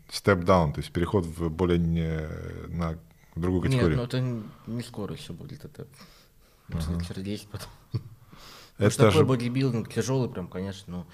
степ-даун, 0.09 0.73
то 0.73 0.79
есть 0.81 0.91
переход 0.91 1.25
в 1.25 1.49
более 1.49 1.79
не, 1.79 2.27
на 2.69 2.97
другую 3.35 3.63
нет, 3.63 3.71
категорию. 3.71 3.97
ну 3.97 4.03
это 4.03 4.19
не 4.71 4.83
скоро 4.83 5.13
еще 5.15 5.33
будет. 5.33 5.65
Это 5.65 5.87
может, 6.69 7.05
через 7.07 7.23
10 7.23 7.47
потом. 7.49 7.69
Это 8.77 8.87
Это 8.87 8.97
такой 8.97 9.11
же- 9.11 9.25
бодибилдинг 9.25 9.91
тяжелый 9.93 10.29
прям, 10.29 10.47
конечно, 10.47 10.83
ну 10.97 11.05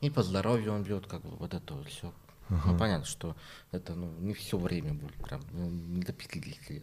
и 0.00 0.10
по 0.10 0.22
здоровью 0.22 0.72
он 0.72 0.82
бьет, 0.82 1.06
как 1.06 1.22
бы 1.22 1.30
вот 1.36 1.54
это 1.54 1.74
вот 1.74 1.86
все. 1.86 2.12
Ну, 2.48 2.78
понятно, 2.78 3.04
что 3.06 3.34
это 3.72 3.94
ну, 3.94 4.12
не 4.20 4.32
все 4.34 4.56
время 4.58 4.94
будет, 4.94 5.14
прям, 5.14 5.42
ну, 5.52 5.68
не 5.68 6.02
до 6.02 6.12
50 6.12 6.70
лет. 6.70 6.82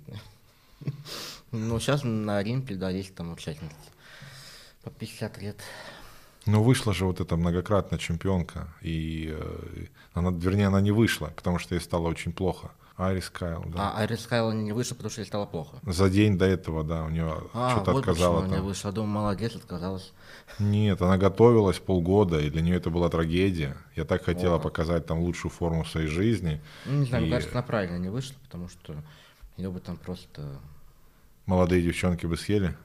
Ну, 1.52 1.80
сейчас 1.80 2.04
на 2.04 2.38
Олимпе, 2.40 2.76
да, 2.76 2.90
есть 2.90 3.14
там 3.16 3.32
участницы 3.34 3.76
по 4.84 4.90
50 4.90 5.42
лет. 5.42 5.60
Ну, 6.46 6.62
вышла 6.64 6.94
же 6.94 7.06
вот 7.06 7.22
эта 7.22 7.38
многократная 7.38 8.00
чемпионка, 8.00 8.68
и 8.82 9.34
э, 9.38 9.86
она, 10.14 10.32
вернее, 10.32 10.68
она 10.68 10.82
не 10.82 10.92
вышла, 10.92 11.28
потому 11.28 11.60
что 11.60 11.76
ей 11.76 11.82
стало 11.82 12.08
очень 12.08 12.34
плохо. 12.34 12.72
Арис 12.96 13.30
Кайл, 13.30 13.64
да. 13.68 13.92
А 13.96 14.02
Айрис 14.02 14.28
Кайл 14.28 14.52
не 14.52 14.72
вышел, 14.72 14.96
потому 14.96 15.10
что 15.12 15.22
ей 15.22 15.28
стало 15.28 15.48
плохо. 15.48 15.78
За 15.84 16.10
день 16.12 16.38
до 16.38 16.46
этого, 16.46 16.84
да, 16.84 17.04
у 17.06 17.10
нее 17.10 17.42
А, 17.54 17.72
что-то 17.72 17.92
вот 17.94 18.00
отказало 18.02 18.42
почему 18.42 18.50
там. 18.54 18.62
не 18.62 18.68
вышла. 18.68 18.88
Я 18.90 18.94
думал, 18.94 19.10
молодец, 19.10 19.56
отказалась. 19.56 20.14
Нет, 20.60 21.02
она 21.02 21.18
готовилась 21.18 21.80
полгода, 21.80 22.40
и 22.40 22.52
для 22.52 22.62
нее 22.62 22.76
это 22.78 22.92
была 22.92 23.10
трагедия. 23.10 23.78
Я 23.96 24.06
так 24.06 24.24
хотела 24.24 24.58
О. 24.58 24.60
показать 24.60 25.08
там 25.08 25.20
лучшую 25.22 25.52
форму 25.52 25.86
своей 25.86 26.08
жизни. 26.08 26.62
Ну, 26.86 27.00
не 27.00 27.06
знаю, 27.08 27.24
И 27.24 27.28
мне 27.28 27.36
кажется, 27.36 27.58
она 27.58 27.64
правильно 27.66 27.98
не 27.98 28.10
вышла, 28.10 28.36
потому 28.44 28.70
что 28.70 28.96
ее 29.58 29.70
бы 29.70 29.80
там 29.80 29.98
просто... 29.98 30.60
Молодые 31.46 31.82
девчонки 31.82 32.26
бы 32.26 32.38
съели. 32.38 32.76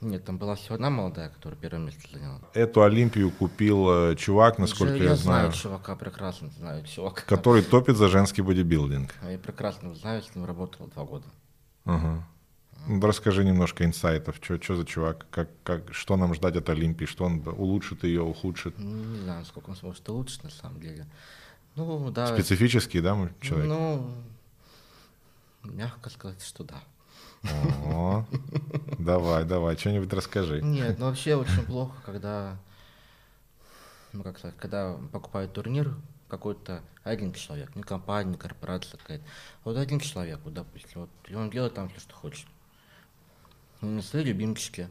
Нет, 0.00 0.24
там 0.24 0.38
была 0.38 0.54
всего 0.54 0.74
одна 0.74 0.90
молодая, 0.90 1.30
которая 1.30 1.58
первое 1.58 1.80
место 1.80 2.02
заняла. 2.12 2.40
Эту 2.52 2.82
Олимпию 2.82 3.30
купил 3.30 4.10
э, 4.10 4.16
чувак, 4.16 4.58
насколько 4.58 4.94
я, 4.94 5.04
я, 5.04 5.16
знаю 5.16 5.50
знаю, 5.50 5.52
чувака, 5.52 5.96
прекрасно 5.96 6.50
знаю 6.50 6.84
чувака. 6.84 7.22
который 7.22 7.62
топит 7.62 7.96
за 7.96 8.08
женский 8.08 8.42
бодибилдинг. 8.42 9.14
Я 9.28 9.38
прекрасно 9.38 9.94
знаю, 9.94 10.22
с 10.22 10.34
ним 10.34 10.44
работал 10.44 10.88
два 10.88 11.04
года. 11.04 11.24
Ага. 11.84 12.26
Ну, 12.86 13.00
расскажи 13.00 13.44
немножко 13.44 13.84
инсайтов, 13.84 14.36
что 14.42 14.76
за 14.76 14.84
чувак, 14.84 15.26
как, 15.30 15.48
как, 15.62 15.94
что 15.94 16.16
нам 16.16 16.34
ждать 16.34 16.56
от 16.56 16.68
Олимпии, 16.68 17.06
что 17.06 17.24
он 17.24 17.42
улучшит 17.46 18.04
ее, 18.04 18.22
ухудшит. 18.22 18.74
Ну, 18.78 19.04
Не 19.04 19.20
знаю, 19.20 19.44
сколько 19.46 19.70
он 19.70 19.76
сможет 19.76 20.06
улучшить 20.08 20.44
на 20.44 20.50
самом 20.50 20.80
деле. 20.80 21.06
Ну, 21.76 22.10
да. 22.10 22.26
Специфический, 22.26 23.00
да, 23.00 23.14
мы- 23.14 23.32
человек? 23.40 23.68
Ну, 23.68 24.10
мягко 25.64 26.10
сказать, 26.10 26.42
что 26.42 26.64
да. 26.64 26.82
О, 27.84 28.24
давай, 28.98 29.44
давай, 29.44 29.76
что-нибудь 29.76 30.12
расскажи. 30.12 30.62
Нет, 30.62 30.98
ну 30.98 31.06
вообще 31.06 31.36
очень 31.36 31.64
плохо, 31.66 31.94
когда, 32.04 32.58
ну 34.12 34.22
как 34.22 34.38
сказать, 34.38 34.56
когда 34.56 34.96
покупают 35.12 35.52
турнир 35.52 35.94
какой-то 36.28 36.82
один 37.02 37.32
человек, 37.32 37.76
не 37.76 37.82
компания, 37.82 38.32
не 38.32 38.36
корпорация 38.38 38.98
какая-то. 38.98 39.24
Вот 39.62 39.76
один 39.76 40.00
человек, 40.00 40.40
вот, 40.44 40.54
допустим, 40.54 41.02
вот, 41.02 41.10
и 41.28 41.34
он 41.34 41.50
делает 41.50 41.74
там 41.74 41.88
все, 41.90 42.00
что 42.00 42.14
хочет. 42.14 42.46
Ну, 43.80 44.00
свои 44.00 44.24
любимчики, 44.24 44.88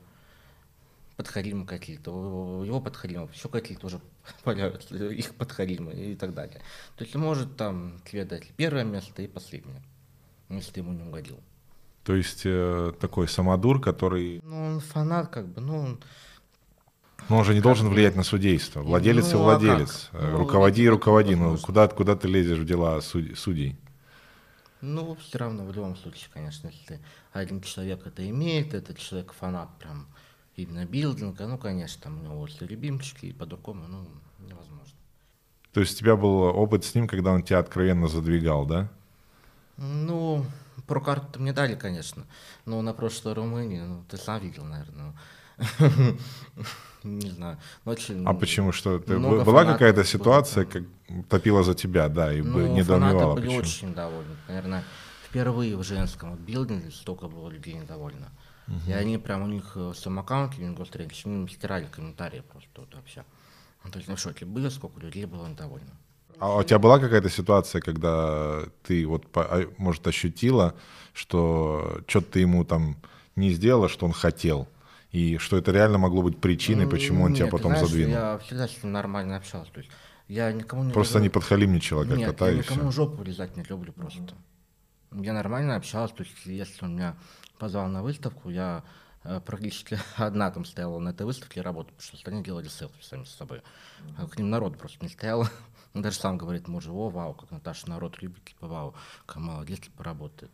подхалимы 1.18 1.66
какие-то, 1.66 2.64
его 2.64 2.80
подхалимов, 2.80 3.34
еще 3.34 3.50
какие-то 3.50 3.88
уже 3.88 4.00
появятся, 4.44 4.96
их 4.96 5.36
подхалимы 5.36 5.94
и 5.94 6.16
так 6.16 6.34
далее. 6.34 6.62
То 6.96 7.04
есть 7.04 7.16
может 7.16 7.58
там 7.58 8.00
тебе 8.06 8.26
дать 8.26 8.48
первое 8.56 8.84
место 8.84 9.22
и 9.22 9.28
последнее, 9.28 9.82
если 10.58 10.72
ты 10.74 10.80
ему 10.82 10.94
не 10.94 11.04
угодил. 11.04 11.40
То 12.04 12.16
есть 12.16 12.42
э, 12.46 12.92
такой 13.00 13.28
самодур, 13.28 13.80
который, 13.82 14.42
Ну, 14.44 14.66
он 14.76 14.80
фанат, 14.82 15.30
как 15.30 15.48
бы, 15.48 15.62
ну, 15.62 15.78
он 15.80 16.00
ну, 17.30 17.38
он 17.38 17.46
же 17.46 17.54
не 17.54 17.62
должен 17.62 17.88
бы- 17.88 17.94
влиять 17.94 18.16
на 18.18 18.24
судейство. 18.24 18.82
Владелец 18.82 19.32
и 19.32 19.36
Ну, 19.36 19.42
а 19.42 19.44
владелец. 19.44 20.10
как? 20.12 20.22
Э, 20.22 20.32
Ну, 20.32 20.38
руководи 20.40 20.84
и 20.84 20.90
руководи. 20.90 21.36
Ну, 21.36 21.58
куда, 21.58 21.88
куда 21.88 22.16
ты 22.18 22.28
лезешь 22.28 22.58
в 22.60 22.66
дела 22.66 23.00
суд- 23.02 23.38
судей? 23.38 23.78
Ну, 24.82 25.16
все 25.16 25.38
равно, 25.38 25.64
в 25.64 25.74
любом 25.74 25.96
случае, 25.96 26.30
конечно, 26.34 26.68
если 26.68 27.00
один 27.32 27.62
человек 27.62 28.06
это 28.06 28.30
имеет, 28.30 28.74
этот 28.74 28.98
человек 28.98 29.32
фанат 29.32 29.70
прям 29.80 30.08
именно 30.58 30.86
билдинга, 30.86 31.48
ну, 31.48 31.58
конечно, 31.58 32.02
там 32.04 32.20
у 32.20 32.24
него 32.24 32.36
вот 32.40 32.52
любимчики, 32.60 33.28
и 33.28 33.32
по-другому, 33.34 33.86
ну, 33.88 34.06
невозможно. 34.46 34.98
То 35.72 35.80
есть 35.80 35.96
у 35.96 36.00
тебя 36.00 36.18
был 36.18 36.42
опыт 36.42 36.84
с 36.84 36.94
ним, 36.94 37.08
когда 37.08 37.32
он 37.32 37.44
тебя 37.44 37.60
откровенно 37.60 38.10
задвигал, 38.10 38.66
да? 38.66 38.90
Ну, 39.78 40.46
pro 40.88 41.00
карту 41.02 41.40
мне 41.40 41.54
дали, 41.54 41.76
конечно, 41.76 42.26
но 42.66 42.82
на 42.82 42.94
прошлой 42.94 43.34
Румынии, 43.34 43.82
ну, 43.82 44.04
ты 44.10 44.18
сам 44.18 44.42
видел, 44.42 44.66
наверное, 44.66 45.14
не 47.04 47.30
знаю, 47.30 47.58
ну, 47.86 47.92
очень... 47.92 48.26
А 48.26 48.34
почему? 48.34 48.72
Что 48.72 49.00
ты, 49.00 49.18
была 49.18 49.66
какая-то 49.66 49.98
было 50.02 50.06
ситуация, 50.06 50.66
как 50.66 50.84
топила 51.30 51.64
за 51.64 51.74
тебя, 51.74 52.10
да, 52.10 52.34
и 52.34 52.42
Ну, 52.42 52.76
недоумевала, 52.76 53.36
были 53.36 53.48
почему? 53.48 53.60
очень 53.60 53.94
довольны. 53.94 54.36
Наверное, 54.48 54.84
впервые 55.28 55.76
в 55.76 55.84
женском 55.84 56.36
билдинге 56.36 56.92
столько 56.92 57.28
было 57.28 57.50
людей 57.50 57.74
недовольно. 57.74 58.32
И 58.88 58.94
они 58.94 59.18
прям, 59.18 59.44
у 59.44 59.48
них 59.48 59.74
э, 59.76 59.90
в 59.90 59.94
своем 59.94 60.20
аккаунте, 60.20 60.62
Wings 60.62 60.81
of 60.81 60.89
Strength, 60.89 61.24
они 61.26 61.48
стирали 61.50 61.86
комментарии 61.86 62.42
просто 62.50 62.70
вот 62.78 62.96
вообще. 62.96 63.26
Ну, 63.84 63.92
то 63.92 63.98
есть, 63.98 64.08
ну, 64.08 64.16
в 64.16 64.20
шоке 64.20 64.46
были, 64.46 64.70
сколько 64.70 65.02
людей 65.02 65.26
было 65.26 65.46
недовольно. 65.48 65.92
А 66.40 66.58
у 66.58 66.64
тебя 66.64 66.80
была 66.80 67.00
какая-то 67.00 67.30
ситуация, 67.30 67.82
когда 67.82 68.64
ты 68.84 69.06
вот, 69.08 69.26
а, 69.36 69.66
может, 69.78 70.06
ощутила, 70.08 70.76
что 71.14 72.02
что-то 72.08 72.34
ты 72.34 72.40
ему 72.42 72.66
там 72.66 72.98
не 73.36 73.52
сделала, 73.52 73.88
что 73.90 74.06
он 74.06 74.14
хотел, 74.14 74.68
и 75.12 75.38
что 75.38 75.58
это 75.58 75.72
реально 75.72 75.98
могло 76.00 76.22
быть 76.24 76.40
причиной, 76.42 76.88
почему 76.88 77.24
он 77.26 77.34
тебя 77.34 77.46
Нет, 77.46 77.52
ты 77.52 77.58
потом 77.58 77.72
знаешь, 77.74 77.88
задвинул? 77.88 78.14
Я 78.14 78.38
всегда 78.40 78.68
с 78.68 78.84
ним 78.84 78.92
нормально 78.94 79.38
общался. 79.38 79.72
То 79.72 79.80
есть 79.80 79.92
я 80.28 80.52
никому 80.52 80.84
не 80.84 80.92
Просто 80.92 81.14
говорил- 81.14 81.24
не 81.26 81.30
подхалимничала 81.30 82.04
как 82.06 82.18
Нет, 82.18 82.32
кота 82.32 82.48
я 82.48 82.54
и 82.54 82.58
никому 82.58 82.90
все. 82.90 82.92
жопу 82.92 83.18
вырезать 83.18 83.56
не 83.56 83.64
люблю 83.64 83.94
просто. 83.94 84.34
Я 85.12 85.34
нормально 85.34 85.76
общался, 85.76 86.16
то 86.16 86.24
есть 86.24 86.34
если 86.46 86.84
он 86.84 86.96
меня 86.96 87.16
позвал 87.60 87.88
на 87.88 88.02
выставку, 88.02 88.50
я 88.50 88.84
э, 89.24 89.40
практически 89.46 90.00
одна 90.18 90.50
там 90.50 90.66
стояла 90.66 90.98
на 91.00 91.10
этой 91.10 91.26
выставке 91.28 91.60
и 91.60 91.64
работала, 91.64 91.94
потому 91.94 92.08
что 92.08 92.18
остальные 92.18 92.44
делали 92.44 92.68
селфи 92.68 93.02
сами 93.02 93.24
с 93.24 93.30
собой. 93.36 93.62
А 94.18 94.26
к 94.28 94.38
ним 94.38 94.50
народ 94.50 94.78
просто 94.80 94.98
не 95.06 95.10
стоял. 95.10 95.48
Он 95.94 96.02
даже 96.02 96.18
сам 96.18 96.38
говорит 96.38 96.68
мужу, 96.68 96.94
о, 96.94 97.10
вау, 97.10 97.34
как 97.34 97.52
Наташа 97.52 97.88
народ 97.90 98.22
любит, 98.22 98.44
типа, 98.44 98.68
вау, 98.68 98.96
как 99.26 99.38
молодец, 99.38 99.80
типа, 99.80 100.04
работает. 100.04 100.52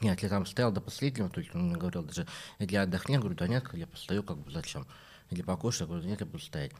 Нет, 0.00 0.20
я 0.22 0.28
там 0.28 0.44
стоял 0.44 0.70
до 0.70 0.82
последнего, 0.82 1.30
то 1.30 1.40
есть 1.40 1.54
он 1.54 1.68
мне 1.68 1.76
говорил 1.76 2.02
даже, 2.02 2.26
или 2.58 2.76
отдохни, 2.76 3.14
я 3.14 3.20
говорю, 3.20 3.36
да 3.36 3.48
нет, 3.48 3.64
я 3.72 3.86
постою, 3.86 4.22
как 4.22 4.36
бы 4.38 4.50
зачем? 4.50 4.86
Или 5.30 5.40
покушай, 5.40 5.82
я 5.82 5.86
говорю, 5.86 6.06
нет, 6.06 6.20
я 6.20 6.26
буду 6.26 6.40
стоять. 6.40 6.72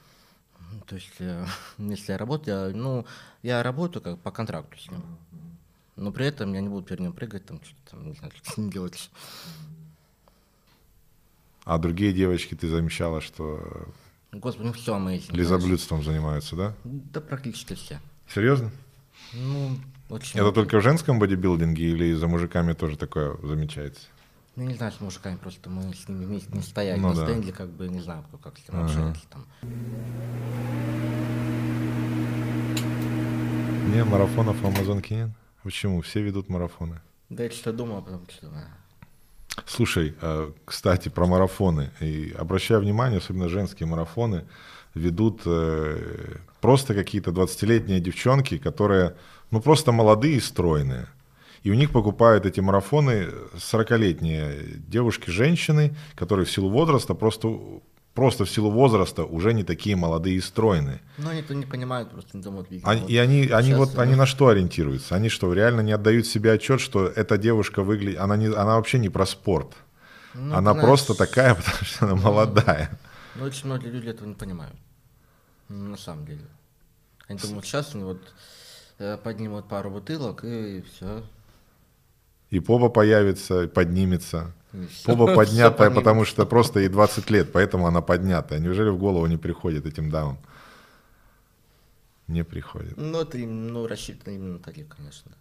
Ну, 0.73 0.81
То 0.87 0.97
есть, 0.97 1.15
э, 1.21 1.47
если 1.79 2.13
я 2.13 2.19
работаю, 2.19 2.71
я, 2.71 2.77
ну, 2.77 3.07
я 3.43 3.63
работаю 3.63 4.03
как 4.03 4.21
по 4.21 4.31
контракту 4.31 4.79
с 4.79 4.91
ним. 4.91 5.03
Но 5.97 6.13
при 6.13 6.27
этом 6.27 6.53
я 6.53 6.61
не 6.61 6.69
буду 6.69 6.85
перед 6.85 7.01
ним 7.01 7.13
прыгать, 7.13 7.47
там, 7.47 7.63
что-то 7.63 7.93
там, 7.93 8.07
не 8.07 8.15
знаю, 8.15 8.33
что 8.37 8.51
с 8.51 8.71
делать. 8.71 9.11
А 11.65 11.79
другие 11.79 12.13
девочки 12.13 12.55
ты 12.55 12.69
замечала, 12.69 13.21
что 13.21 13.89
Господи, 14.35 14.67
ну 14.67 14.73
все, 14.73 14.99
мы 14.99 15.15
этим. 15.17 15.35
лизоблюдством 15.35 16.03
занимаются, 16.03 16.57
да? 16.57 16.75
Да 16.85 17.21
практически 17.21 17.75
все. 17.75 18.01
Серьезно? 18.33 18.71
Ну, 19.33 19.77
очень 20.09 20.31
Это 20.35 20.43
много. 20.43 20.55
только 20.57 20.79
в 20.79 20.83
женском 20.83 21.19
бодибилдинге 21.19 21.85
или 21.93 22.13
за 22.15 22.27
мужиками 22.27 22.73
тоже 22.73 22.97
такое 22.97 23.37
замечается? 23.43 24.03
Ну, 24.57 24.65
не 24.65 24.75
знаю, 24.75 24.93
с 24.93 25.01
мужиками, 25.01 25.37
просто 25.37 25.69
мы 25.71 25.93
с 25.95 26.09
ними 26.09 26.25
вместе 26.25 26.49
не 26.53 26.63
стояли 26.63 27.01
Ну 27.01 27.09
на 27.09 27.15
да. 27.15 27.27
стенде, 27.27 27.53
как 27.53 27.69
бы, 27.71 27.89
не 27.89 28.01
знаю, 28.01 28.25
кто 28.29 28.39
как 28.39 28.59
с 28.59 28.69
ним 28.69 28.81
Ага. 28.81 28.85
общается 28.87 29.23
там. 29.31 29.45
Не, 33.93 34.05
марафонов 34.05 34.61
в 34.61 34.67
Амазонке 34.67 35.15
нет. 35.17 35.31
Почему? 35.63 36.01
Все 36.03 36.21
ведут 36.23 36.49
марафоны. 36.49 37.01
Да 37.31 37.45
я 37.45 37.51
что 37.51 37.73
думал, 37.73 37.99
а 37.99 38.03
потом 38.03 38.27
что 38.29 38.49
Слушай, 39.67 40.15
э, 40.21 40.51
кстати, 40.65 41.09
про 41.09 41.27
марафоны. 41.27 41.91
И 42.01 42.35
обращаю 42.39 42.81
внимание, 42.81 43.19
особенно 43.19 43.49
женские 43.49 43.87
марафоны 43.87 44.45
ведут 44.95 45.43
э, 45.45 46.37
просто 46.61 46.95
какие-то 46.95 47.31
20-летние 47.31 48.01
девчонки, 48.01 48.59
которые, 48.59 49.17
ну, 49.51 49.61
просто 49.61 49.93
молодые 49.93 50.37
и 50.37 50.41
стройные. 50.41 51.07
И 51.63 51.71
у 51.71 51.75
них 51.75 51.91
покупают 51.91 52.47
эти 52.47 52.61
марафоны 52.61 53.29
40-летние 53.55 54.81
девушки, 54.87 55.31
женщины, 55.31 55.97
которые 56.15 56.45
в 56.45 56.51
силу 56.51 56.69
возраста 56.69 57.15
просто, 57.15 57.49
просто 58.15 58.45
в 58.45 58.51
силу 58.51 58.71
возраста 58.71 59.25
уже 59.25 59.53
не 59.53 59.65
такие 59.65 59.97
молодые 59.97 60.37
и 60.37 60.41
стройные. 60.41 61.01
Ну, 61.19 61.29
они-то 61.29 61.55
не 61.55 61.67
понимают, 61.67 62.11
просто 62.11 62.37
не 62.37 62.43
думают, 62.43 62.71
видимо. 62.71 62.91
Они- 62.91 63.01
вот 63.03 63.11
и 63.11 63.17
они, 63.19 63.47
они 63.49 63.69
щас, 63.71 63.79
вот 63.79 63.95
э, 63.97 64.01
они 64.01 64.15
на 64.15 64.27
что 64.27 64.49
ориентируются? 64.49 65.15
Они 65.17 65.29
что, 65.29 65.53
реально 65.53 65.81
не 65.81 65.93
отдают 65.93 66.27
себе 66.27 66.53
отчет, 66.53 66.81
что 66.81 67.07
эта 67.07 67.37
девушка 67.39 67.83
выглядит, 67.83 68.21
она, 68.21 68.37
не, 68.37 68.47
она 68.47 68.77
вообще 68.77 68.99
не 68.99 69.09
про 69.09 69.27
спорт. 69.27 69.73
ну, 70.35 70.55
она 70.55 70.73
знаешь, 70.73 70.87
просто 70.87 71.15
такая, 71.15 71.55
потому 71.55 71.85
что 71.85 72.07
она 72.07 72.15
молодая. 72.15 72.99
Ну, 73.35 73.45
очень 73.45 73.67
многие 73.67 73.89
люди 73.91 74.09
этого 74.09 74.29
не 74.29 74.35
понимают. 74.35 74.77
Ну, 75.69 75.91
На 75.91 75.97
самом 75.97 76.25
деле. 76.27 76.45
Они 77.27 77.39
думают, 77.39 77.65
сейчас 77.65 77.95
они 77.95 78.05
вот 78.05 78.21
э, 78.99 79.17
поднимут 79.17 79.69
пару 79.69 79.91
бутылок 79.91 80.45
и 80.45 80.83
все. 80.83 81.23
И 82.51 82.61
попа 82.61 82.89
появится, 82.91 83.67
поднимется. 83.67 84.53
Попа 85.05 85.35
поднятая, 85.35 85.91
потому 85.91 86.25
что 86.25 86.47
просто 86.47 86.81
ей 86.81 86.89
20 86.89 87.31
лет, 87.31 87.53
поэтому 87.53 87.87
она 87.87 88.01
поднятая. 88.01 88.59
Неужели 88.59 88.91
в 88.91 88.99
голову 88.99 89.27
не 89.27 89.37
приходит 89.37 89.87
этим 89.87 90.11
дамам? 90.11 90.39
Не 92.27 92.45
приходит. 92.45 92.97
Ну, 92.97 93.21
это 93.21 93.39
ну, 93.39 93.87
рассчитано 93.87 94.35
именно 94.35 94.53
на 94.55 94.59
таких, 94.59 94.89
конечно. 94.89 95.33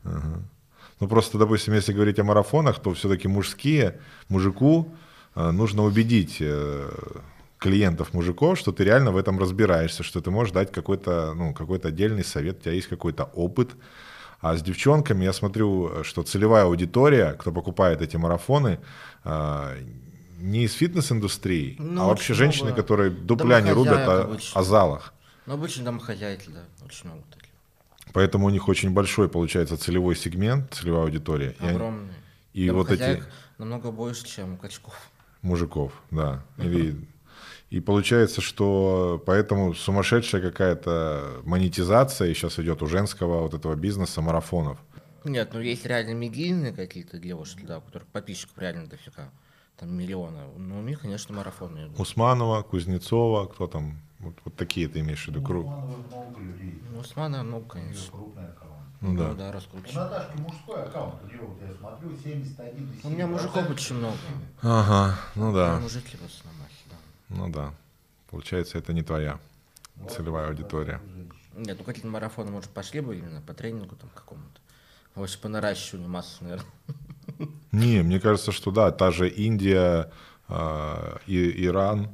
Ну 0.99 1.07
просто, 1.07 1.37
допустим, 1.37 1.73
если 1.73 1.93
говорить 1.93 2.19
о 2.19 2.23
марафонах, 2.23 2.79
то 2.79 2.93
все-таки 2.93 3.27
мужские, 3.27 3.99
мужику 4.29 4.93
э, 5.35 5.51
нужно 5.51 5.83
убедить 5.83 6.37
э, 6.39 6.89
клиентов 7.57 8.13
мужиков, 8.13 8.59
что 8.59 8.71
ты 8.71 8.83
реально 8.83 9.11
в 9.11 9.17
этом 9.17 9.39
разбираешься, 9.39 10.03
что 10.03 10.21
ты 10.21 10.29
можешь 10.29 10.53
дать 10.53 10.71
какой-то, 10.71 11.33
ну, 11.33 11.53
какой-то 11.53 11.87
отдельный 11.87 12.23
совет, 12.23 12.59
у 12.59 12.61
тебя 12.63 12.73
есть 12.73 12.87
какой-то 12.87 13.23
опыт. 13.33 13.71
А 14.41 14.55
с 14.57 14.61
девчонками 14.61 15.23
я 15.23 15.31
смотрю, 15.33 16.03
что 16.03 16.21
целевая 16.23 16.65
аудитория, 16.65 17.33
кто 17.39 17.51
покупает 17.51 18.01
эти 18.01 18.17
марафоны, 18.17 18.67
э, 18.67 18.77
не 19.25 20.63
из 20.65 20.73
фитнес-индустрии, 20.73 21.75
Ну, 21.79 22.01
а 22.01 22.05
вообще 22.07 22.33
женщины, 22.33 22.65
много 22.65 22.81
которые 22.81 23.09
дупля 23.11 23.61
не 23.61 23.71
рубят 23.71 24.07
о, 24.07 24.21
обычно. 24.23 24.59
о 24.59 24.63
залах. 24.63 25.13
Ну, 25.45 25.53
обычно 25.53 25.85
домохозяйки, 25.85 26.49
да, 26.49 26.61
очень 26.85 27.09
много 27.09 27.23
таких. 27.31 27.49
Поэтому 28.13 28.47
у 28.47 28.49
них 28.49 28.67
очень 28.67 28.91
большой 28.91 29.29
получается 29.29 29.77
целевой 29.77 30.15
сегмент, 30.15 30.73
целевая 30.73 31.03
аудитория. 31.03 31.55
И 31.59 31.63
они- 31.63 31.69
Огромные. 31.75 32.13
и 32.53 32.69
вот 32.69 32.91
эти- 32.91 33.23
намного 33.57 33.91
больше, 33.91 34.25
чем 34.25 34.57
качков. 34.57 34.95
Мужиков, 35.41 35.91
да. 36.11 36.43
Или... 36.57 36.95
И 37.69 37.79
получается, 37.79 38.39
что 38.41 39.21
поэтому 39.25 39.73
сумасшедшая 39.73 40.41
какая-то 40.41 41.41
монетизация 41.43 42.31
сейчас 42.35 42.59
идет 42.59 42.83
у 42.83 42.87
женского 42.87 43.41
вот 43.41 43.53
этого 43.55 43.73
бизнеса 43.75 44.21
марафонов. 44.21 44.77
Нет, 45.25 45.53
ну 45.53 45.59
есть 45.59 45.85
реально 45.85 46.13
медийные 46.13 46.73
какие-то 46.73 47.17
девушки, 47.17 47.65
да, 47.65 47.77
у 47.77 47.81
которых 47.81 48.07
подписчиков 48.07 48.57
реально 48.57 48.87
дофига. 48.87 49.29
Там 49.77 49.95
миллионы. 49.97 50.41
Ну, 50.57 50.79
у 50.79 50.81
них, 50.83 51.01
конечно, 51.01 51.35
марафоны 51.35 51.87
идут. 51.87 51.99
Усманова, 51.99 52.61
Кузнецова, 52.61 53.47
кто 53.47 53.67
там, 53.67 53.99
вот, 54.19 54.35
вот 54.45 54.55
такие 54.55 54.87
ты 54.87 54.99
имеешь 54.99 55.23
в 55.25 55.27
виду, 55.29 55.41
круг. 55.41 55.65
Усманова 55.65 55.97
много 55.97 56.39
людей. 56.41 56.81
Ну, 56.91 56.99
Усмана 56.99 57.43
много, 57.43 57.63
У 57.63 57.67
конечно. 57.67 58.17
Ну 59.01 59.17
да. 59.17 59.29
Ну 59.29 59.35
да, 59.35 59.49
У 59.49 59.51
раскручиваю. 59.51 59.95
Наташки 60.09 60.37
мужской 60.37 60.83
аккаунт, 60.83 61.15
у 61.23 61.27
нее, 61.27 61.39
вот 61.41 61.57
я 61.61 61.73
смотрю, 61.73 62.15
71 62.23 62.99
У 63.03 63.09
меня 63.09 63.27
мужиков 63.27 63.69
очень 63.69 63.95
много. 63.95 64.17
Ага, 64.61 65.17
ну 65.35 65.53
да, 65.53 65.79
Мужики 65.79 66.15
в 66.17 66.25
основном, 66.25 66.67
да. 66.89 66.95
ну 67.29 67.49
да. 67.49 67.73
Получается, 68.29 68.77
это 68.77 68.93
не 68.93 69.03
твоя 69.03 69.39
целевая 70.09 70.47
аудитория. 70.47 71.01
Нет, 71.55 71.77
ну 71.77 71.83
какие-то 71.83 72.07
марафоны, 72.07 72.51
может, 72.51 72.69
пошли 72.69 73.01
бы 73.01 73.17
именно 73.17 73.41
по 73.41 73.53
тренингу 73.53 73.95
там 73.95 74.09
какому-то. 74.13 74.59
Вообще 75.15 75.37
по 75.37 75.47
наращиванию 75.49 76.09
массы, 76.09 76.43
наверное. 76.43 76.65
Не, 77.71 78.01
мне 78.03 78.19
кажется, 78.19 78.51
что 78.51 78.71
да, 78.71 78.91
та 78.91 79.11
же 79.11 79.29
Индия, 79.29 80.11
а, 80.47 81.19
и 81.27 81.65
Иран, 81.65 82.09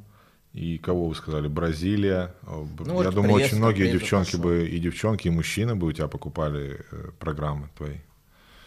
и 0.52 0.78
кого 0.78 1.08
вы 1.08 1.14
сказали, 1.14 1.48
Бразилия. 1.48 2.34
А, 2.42 2.66
Ну, 2.78 3.02
Я 3.02 3.10
думаю, 3.10 3.34
очень 3.34 3.58
многие 3.58 3.90
девчонки 3.90 4.36
бы, 4.36 4.68
и 4.68 4.78
девчонки, 4.78 5.28
и 5.28 5.30
мужчины 5.30 5.76
бы 5.76 5.86
у 5.86 5.92
тебя 5.92 6.08
покупали 6.08 6.84
э, 6.90 7.10
программы 7.18 7.68
твои. 7.76 7.98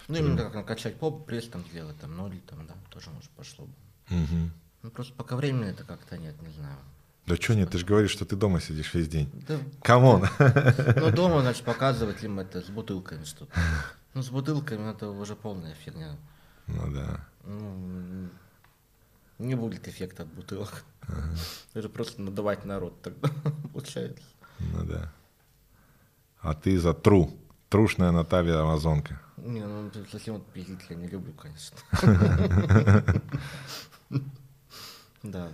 Ну, 0.07 0.17
именно 0.17 0.37
как 0.37 0.53
накачать 0.53 0.95
поп, 0.95 1.25
пресс 1.25 1.47
там 1.47 1.63
сделать, 1.71 1.97
там, 1.99 2.15
ноги 2.15 2.41
там, 2.47 2.65
да, 2.67 2.73
тоже, 2.89 3.09
может, 3.09 3.29
пошло 3.31 3.65
бы. 3.65 3.73
Мгм. 4.09 4.51
Ну, 4.83 4.89
просто 4.89 5.13
пока 5.13 5.35
времени 5.35 5.69
это 5.69 5.83
как-то 5.83 6.17
нет, 6.17 6.41
не 6.41 6.49
знаю. 6.49 6.77
Да 7.25 7.35
что 7.37 7.55
нет, 7.55 7.71
ты 7.71 7.77
же 7.77 7.85
говоришь, 7.85 8.11
что 8.11 8.25
ты 8.25 8.35
дома 8.35 8.59
сидишь 8.59 8.93
весь 8.93 9.07
день. 9.07 9.29
Да, 9.47 9.57
Come 9.81 10.08
on. 10.08 10.27
ну, 10.97 11.09
дома, 11.11 11.41
значит, 11.41 11.63
показывать 11.63 12.21
им 12.23 12.39
это 12.39 12.61
с 12.61 12.65
бутылками 12.65 13.23
что-то. 13.23 13.51
Ну, 14.13 14.21
с 14.21 14.29
бутылками 14.29 14.91
это 14.91 15.09
уже 15.09 15.35
полная 15.35 15.73
фигня. 15.73 16.17
Ну 16.67 16.91
да. 16.93 17.27
Ну, 17.43 18.29
не 19.39 19.55
будет 19.55 19.87
эффекта 19.87 20.23
от 20.23 20.29
бутылок. 20.29 20.83
Это 21.73 21.89
просто 21.89 22.21
надавать 22.21 22.63
народ 22.65 23.01
тогда, 23.01 23.29
получается. 23.73 24.23
Ну 24.59 24.85
да. 24.85 25.11
А 26.39 26.53
ты 26.53 26.79
за 26.79 26.93
тру. 26.93 27.31
Трушная 27.69 28.11
Наталья 28.11 28.61
Амазонка. 28.61 29.19
Не, 29.37 29.65
ну, 29.65 29.89
совсем 30.11 30.35
вот 30.35 30.45
пиздить 30.53 30.85
я 30.89 30.95
не 30.95 31.07
люблю, 31.07 31.33
конечно. 31.33 31.77
Да. 35.23 35.53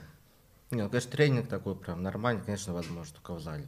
Не, 0.72 0.82
ну, 0.82 0.90
конечно, 0.90 1.12
тренинг 1.12 1.48
такой 1.48 1.76
прям 1.76 2.02
нормальный, 2.02 2.44
конечно, 2.44 2.74
возможно, 2.74 3.14
только 3.14 3.36
в 3.36 3.40
зале. 3.40 3.68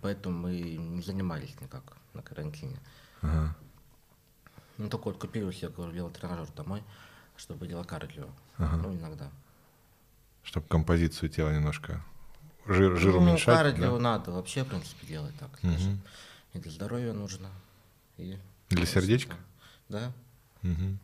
Поэтому 0.00 0.38
мы 0.38 0.60
не 0.60 1.02
занимались 1.02 1.60
никак 1.60 1.82
на 2.14 2.22
карантине. 2.22 2.78
Ага. 3.20 3.56
Ну, 4.78 4.88
только 4.88 5.04
вот 5.04 5.18
купил 5.18 5.52
себе, 5.52 5.68
говорю, 5.68 5.92
велотренажер 5.92 6.48
домой, 6.56 6.82
чтобы 7.36 7.66
делать 7.66 7.86
кардио. 7.88 8.26
Ну, 8.58 8.94
иногда. 8.94 9.30
Чтобы 10.42 10.66
композицию 10.66 11.28
тела 11.28 11.50
немножко 11.50 12.02
жир, 12.66 12.96
жир 12.96 13.14
ну, 13.14 13.18
уменьшать. 13.20 13.56
кардио 13.56 13.96
да? 13.96 14.02
надо 14.02 14.32
вообще, 14.32 14.64
в 14.64 14.68
принципе, 14.68 15.06
делать 15.06 15.34
так, 15.38 15.50
скажем. 15.58 16.00
И 16.54 16.58
для 16.58 16.70
здоровья 16.70 17.12
нужно. 17.12 17.48
И 18.18 18.38
Для 18.68 18.86
сердечка? 18.86 19.36
Да. 19.88 20.12
Мгм. 20.62 20.98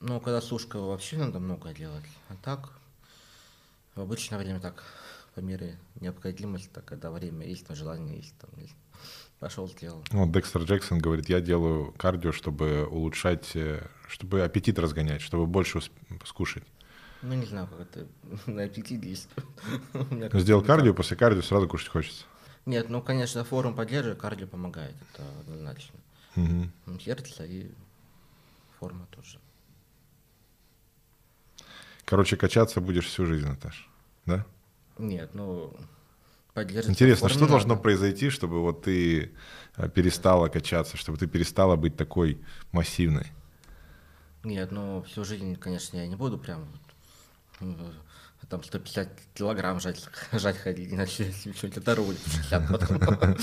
Ну, 0.00 0.20
когда 0.20 0.40
сушка, 0.40 0.78
вообще 0.78 1.16
надо 1.16 1.40
много 1.40 1.72
делать. 1.72 2.04
А 2.28 2.36
так, 2.42 2.70
в 3.94 4.00
обычное 4.00 4.38
время 4.38 4.60
так, 4.60 4.84
по 5.36 5.40
мере 5.40 5.78
необходимости, 6.00 6.80
когда 6.86 7.10
время 7.10 7.46
есть, 7.46 7.68
но 7.68 7.74
желание 7.74 8.16
есть, 8.16 8.34
там, 8.38 8.48
есть. 8.56 8.74
пошел, 9.38 9.68
сделал. 9.68 10.02
Ну, 10.10 10.26
Декстер 10.32 10.62
Джексон 10.62 10.98
говорит, 10.98 11.28
я 11.28 11.42
делаю 11.42 11.92
кардио, 11.98 12.32
чтобы 12.32 12.86
улучшать, 12.86 13.54
э, 13.54 13.86
чтобы 14.08 14.42
аппетит 14.42 14.78
разгонять, 14.78 15.20
чтобы 15.20 15.46
больше 15.46 15.82
скушать. 16.24 16.64
Ну, 17.20 17.34
не 17.34 17.44
знаю, 17.44 17.68
как 17.68 17.80
это 17.80 18.06
на 18.50 18.62
аппетит 18.62 18.98
действует. 19.02 19.46
Ну, 20.32 20.40
сделал 20.40 20.62
кардио, 20.62 20.94
после 20.94 21.18
кардио 21.18 21.42
сразу 21.42 21.68
кушать 21.68 21.88
хочется. 21.88 22.24
Нет, 22.64 22.88
ну, 22.88 23.02
конечно, 23.02 23.44
форум 23.44 23.76
поддерживает, 23.76 24.18
кардио 24.18 24.46
помогает, 24.46 24.96
это 25.12 25.22
однозначно. 25.40 26.00
Сердце 26.98 27.44
и 27.44 27.70
форма 28.80 29.06
тоже. 29.10 29.38
Короче, 32.06 32.38
качаться 32.38 32.80
будешь 32.80 33.06
всю 33.06 33.26
жизнь, 33.26 33.46
Наташ. 33.46 33.86
Да? 34.24 34.46
Нет, 34.98 35.34
ну, 35.34 35.74
поддерживать. 36.54 36.96
Интересно, 36.96 37.28
что 37.28 37.46
должно 37.46 37.70
надо. 37.70 37.82
произойти, 37.82 38.30
чтобы 38.30 38.62
вот 38.62 38.82
ты 38.82 39.32
э, 39.76 39.88
перестала 39.90 40.48
качаться, 40.48 40.96
чтобы 40.96 41.18
ты 41.18 41.26
перестала 41.26 41.76
быть 41.76 41.96
такой 41.96 42.40
массивной? 42.72 43.26
Нет, 44.42 44.70
ну 44.72 45.02
всю 45.02 45.24
жизнь, 45.24 45.56
конечно, 45.56 45.96
я 45.96 46.06
не 46.06 46.16
буду 46.16 46.38
прям 46.38 46.66
э, 47.60 47.64
там 48.48 48.62
150 48.62 49.08
килограмм 49.34 49.80
жать, 49.80 50.08
жать 50.32 50.56
ходить, 50.56 50.92
иначе 50.92 51.32
что-нибудь 51.32 51.78
оторвут 51.78 52.16
60 52.24 52.68
потом. 52.68 53.36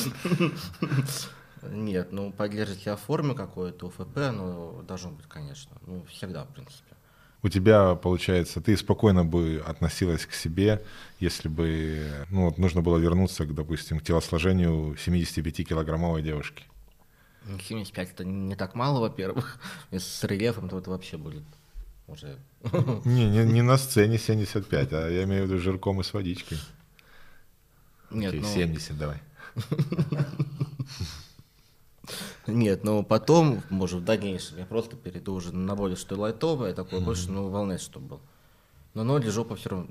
Нет, 1.61 2.11
ну 2.11 2.31
поддерживать 2.31 2.81
себя 2.81 2.95
в 2.95 3.01
форме 3.01 3.35
какой-то, 3.35 3.87
УФП, 3.87 4.17
ну 4.33 4.81
должно 4.83 5.11
быть, 5.11 5.27
конечно. 5.27 5.77
Ну, 5.85 6.03
всегда, 6.05 6.43
в 6.43 6.53
принципе. 6.53 6.95
У 7.43 7.49
тебя, 7.49 7.95
получается, 7.95 8.61
ты 8.61 8.77
спокойно 8.77 9.25
бы 9.25 9.61
относилась 9.67 10.25
к 10.25 10.31
себе, 10.33 10.81
если 11.19 11.49
бы 11.49 12.25
ну, 12.29 12.45
вот 12.45 12.57
нужно 12.57 12.81
было 12.81 12.97
вернуться, 12.97 13.45
к, 13.45 13.53
допустим, 13.53 13.99
к 13.99 14.03
телосложению 14.03 14.95
75-килограммовой 14.95 16.21
девушки. 16.21 16.63
Ну, 17.45 17.59
75 17.59 18.11
это 18.11 18.23
не 18.23 18.55
так 18.55 18.75
мало, 18.75 19.01
во-первых. 19.01 19.59
Если 19.91 20.07
с 20.07 20.23
рельефом, 20.23 20.69
то 20.69 20.79
это 20.79 20.89
вообще 20.89 21.17
будет 21.17 21.43
уже... 22.07 22.39
Не, 23.05 23.29
не, 23.29 23.43
не 23.43 23.61
на 23.61 23.77
сцене 23.77 24.17
75, 24.17 24.93
а 24.93 25.09
я 25.09 25.23
имею 25.23 25.43
в 25.43 25.47
виду 25.47 25.59
жирком 25.59 25.99
и 25.99 26.03
с 26.03 26.13
водичкой. 26.13 26.57
Нет, 28.09 28.29
Окей, 28.29 28.41
ну, 28.41 28.47
70 28.47 28.97
давай. 28.97 29.17
Нет, 32.47 32.83
но 32.83 33.03
потом, 33.03 33.61
может, 33.69 34.01
в 34.01 34.03
дальнейшем, 34.03 34.57
я 34.57 34.65
просто 34.65 34.97
перейду 34.97 35.33
уже 35.33 35.55
на 35.55 35.75
более 35.75 35.95
что 35.95 36.15
лайтовое, 36.19 36.73
такое 36.73 36.99
больше, 36.99 37.31
ну, 37.31 37.47
волны, 37.49 37.77
чтобы 37.77 38.07
был. 38.07 38.21
Но 38.93 39.03
ноги, 39.03 39.29
жопа 39.29 39.55
все 39.55 39.69
равно 39.69 39.87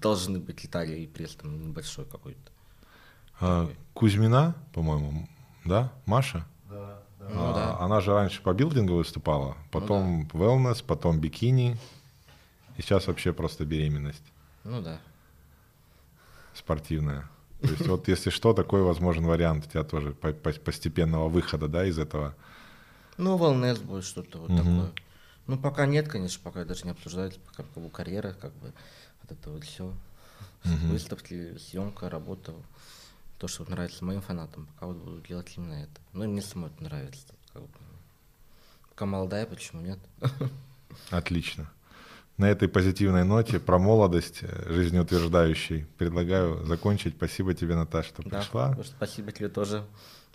должны 0.00 0.38
быть, 0.38 0.64
и 0.64 0.68
талия, 0.68 0.96
и 0.98 1.06
пресс 1.06 1.36
там 1.36 1.68
небольшой 1.68 2.04
какой-то. 2.04 2.50
А, 3.40 3.70
Кузьмина, 3.94 4.54
по-моему, 4.74 5.28
да? 5.64 5.92
Маша? 6.06 6.44
Да, 6.68 7.02
да. 7.18 7.28
Ну 7.28 7.50
А, 7.50 7.54
да. 7.54 7.78
Она 7.84 8.00
же 8.00 8.12
раньше 8.12 8.42
по 8.42 8.52
билдингу 8.52 8.94
выступала, 8.94 9.56
потом 9.70 10.28
wellness, 10.32 10.84
потом 10.84 11.20
бикини, 11.20 11.76
и 12.76 12.82
сейчас 12.82 13.06
вообще 13.06 13.32
просто 13.32 13.64
беременность 13.64 14.24
Ну 14.64 14.82
да. 14.82 15.00
спортивная. 16.52 17.28
То 17.60 17.68
есть 17.68 17.86
вот 17.86 18.08
если 18.08 18.30
что, 18.30 18.52
такой 18.52 18.82
возможен 18.82 19.24
вариант 19.26 19.66
у 19.66 19.70
тебя 19.70 19.82
тоже 19.84 20.12
по- 20.12 20.32
по- 20.32 20.52
постепенного 20.52 21.28
выхода, 21.28 21.68
да, 21.68 21.86
из 21.86 21.98
этого. 21.98 22.34
Ну, 23.16 23.36
волнес 23.36 23.78
будет 23.78 24.04
что-то 24.04 24.38
вот 24.38 24.50
Мгм. 24.50 24.58
такое. 24.58 24.92
Ну, 25.46 25.58
пока 25.58 25.86
нет, 25.86 26.08
конечно, 26.08 26.40
пока 26.42 26.64
даже 26.64 26.84
не 26.84 26.90
обсуждается, 26.90 27.40
пока 27.40 27.62
как 27.62 27.82
бы 27.82 27.88
карьера, 27.88 28.32
как 28.32 28.52
бы, 28.54 28.72
вот 29.22 29.32
это 29.32 29.50
вот 29.50 29.64
все. 29.64 29.92
Выставки, 30.64 31.56
съемка, 31.58 32.10
работа. 32.10 32.52
То, 33.38 33.48
что 33.48 33.64
нравится 33.70 34.04
моим 34.04 34.20
фанатам, 34.20 34.66
пока 34.66 34.86
вот 34.86 34.96
буду 34.96 35.20
делать 35.20 35.52
именно 35.56 35.74
это. 35.74 36.00
Ну, 36.12 36.24
и 36.24 36.26
мне 36.26 36.42
самой 36.42 36.70
это 36.70 36.82
нравится. 36.82 37.34
Как 37.52 37.62
бы. 37.62 37.68
Пока 38.90 39.06
молодая, 39.06 39.46
почему 39.46 39.82
нет? 39.82 39.98
Отлично. 41.10 41.70
На 42.36 42.50
этой 42.50 42.68
позитивной 42.68 43.24
ноте 43.24 43.58
про 43.58 43.78
молодость 43.78 44.40
э, 44.42 44.72
жизнеутверждающей 44.72 45.86
предлагаю 45.96 46.64
закончить. 46.66 47.14
Спасибо 47.16 47.54
тебе, 47.54 47.74
Наташа, 47.76 48.08
что 48.10 48.22
Да, 48.28 48.40
пришла. 48.40 48.76
спасибо 48.84 49.32
тебе 49.32 49.48
тоже. 49.48 49.84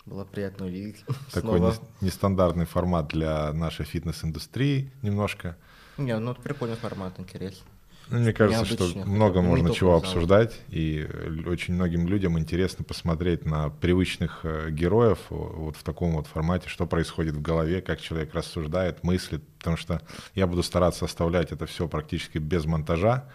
Было 0.04 0.24
приятно 0.24 0.66
увидеть. 0.66 1.04
Такой 1.32 1.58
снова. 1.58 1.70
нес- 1.70 1.80
нестандартный 2.00 2.64
формат 2.66 3.06
для 3.08 3.52
нашей 3.52 3.84
фитнес-индустрии 3.84 4.90
немножко. 5.02 5.56
Не, 5.96 6.18
ну 6.18 6.34
прикольный 6.34 6.74
формат, 6.76 7.20
интересно. 7.20 7.64
Ну, 8.08 8.18
мне 8.18 8.32
кажется, 8.32 8.64
что 8.66 8.98
много 9.06 9.40
можно 9.40 9.72
чего 9.72 9.96
обсуждать, 9.96 10.60
и 10.68 11.06
э, 11.08 11.42
очень 11.46 11.74
многим 11.74 12.06
людям 12.06 12.38
интересно 12.38 12.84
посмотреть 12.84 13.46
на 13.46 13.70
привычных 13.70 14.40
э, 14.42 14.70
героев 14.70 15.18
вот 15.30 15.76
в 15.76 15.82
таком 15.82 16.12
вот 16.12 16.26
формате, 16.26 16.68
что 16.68 16.86
происходит 16.86 17.34
в 17.34 17.42
голове, 17.42 17.80
как 17.80 18.00
человек 18.00 18.34
рассуждает, 18.34 19.02
мыслит, 19.02 19.42
потому 19.58 19.76
что 19.76 20.02
я 20.34 20.46
буду 20.46 20.62
стараться 20.62 21.04
оставлять 21.04 21.52
это 21.52 21.66
все 21.66 21.88
практически 21.88 22.38
без 22.38 22.64
монтажа, 22.66 23.28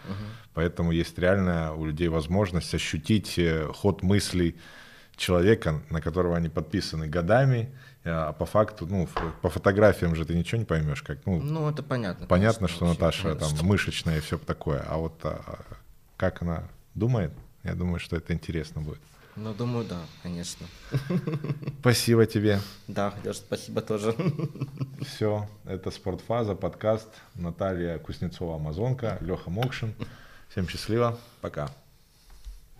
поэтому 0.54 0.92
есть 0.92 1.18
реальная 1.18 1.72
у 1.72 1.84
людей 1.84 2.08
возможность 2.08 2.74
ощутить 2.74 3.38
э, 3.38 3.68
ход 3.74 4.02
мыслей 4.02 4.56
человека, 5.16 5.82
на 5.90 6.00
которого 6.00 6.36
они 6.36 6.48
подписаны 6.48 7.08
годами, 7.08 7.74
а 8.08 8.32
по 8.32 8.46
факту, 8.46 8.86
ну, 8.86 9.08
по 9.42 9.50
фотографиям 9.50 10.14
же 10.14 10.24
ты 10.24 10.34
ничего 10.34 10.58
не 10.58 10.64
поймешь, 10.64 11.02
как, 11.02 11.18
ну, 11.26 11.40
Ну, 11.40 11.68
это 11.68 11.82
понятно. 11.82 12.26
Понятно, 12.26 12.66
конечно, 12.66 12.76
что 12.76 12.86
Наташа 12.86 13.22
понятно, 13.22 13.48
там 13.56 13.66
мышечная 13.66 14.18
и 14.18 14.20
все 14.20 14.38
такое, 14.38 14.84
а 14.88 14.96
вот 14.98 15.14
а, 15.24 15.60
как 16.16 16.42
она 16.42 16.64
думает, 16.94 17.32
я 17.64 17.74
думаю, 17.74 18.00
что 18.00 18.16
это 18.16 18.32
интересно 18.32 18.80
будет. 18.80 19.00
Ну, 19.36 19.54
думаю, 19.54 19.84
да, 19.84 20.00
конечно. 20.22 20.66
Спасибо 21.80 22.26
тебе. 22.26 22.60
Да, 22.88 23.14
Леш, 23.24 23.36
спасибо 23.36 23.80
тоже. 23.82 24.14
Все, 25.06 25.48
это 25.64 25.92
Спортфаза, 25.92 26.56
подкаст. 26.56 27.08
Наталья 27.34 27.98
Кузнецова, 27.98 28.56
Амазонка, 28.56 29.18
Леха 29.20 29.48
Мокшин. 29.48 29.94
Всем 30.48 30.68
счастливо, 30.68 31.16
пока. 31.40 31.70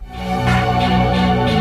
Thank 0.01 1.58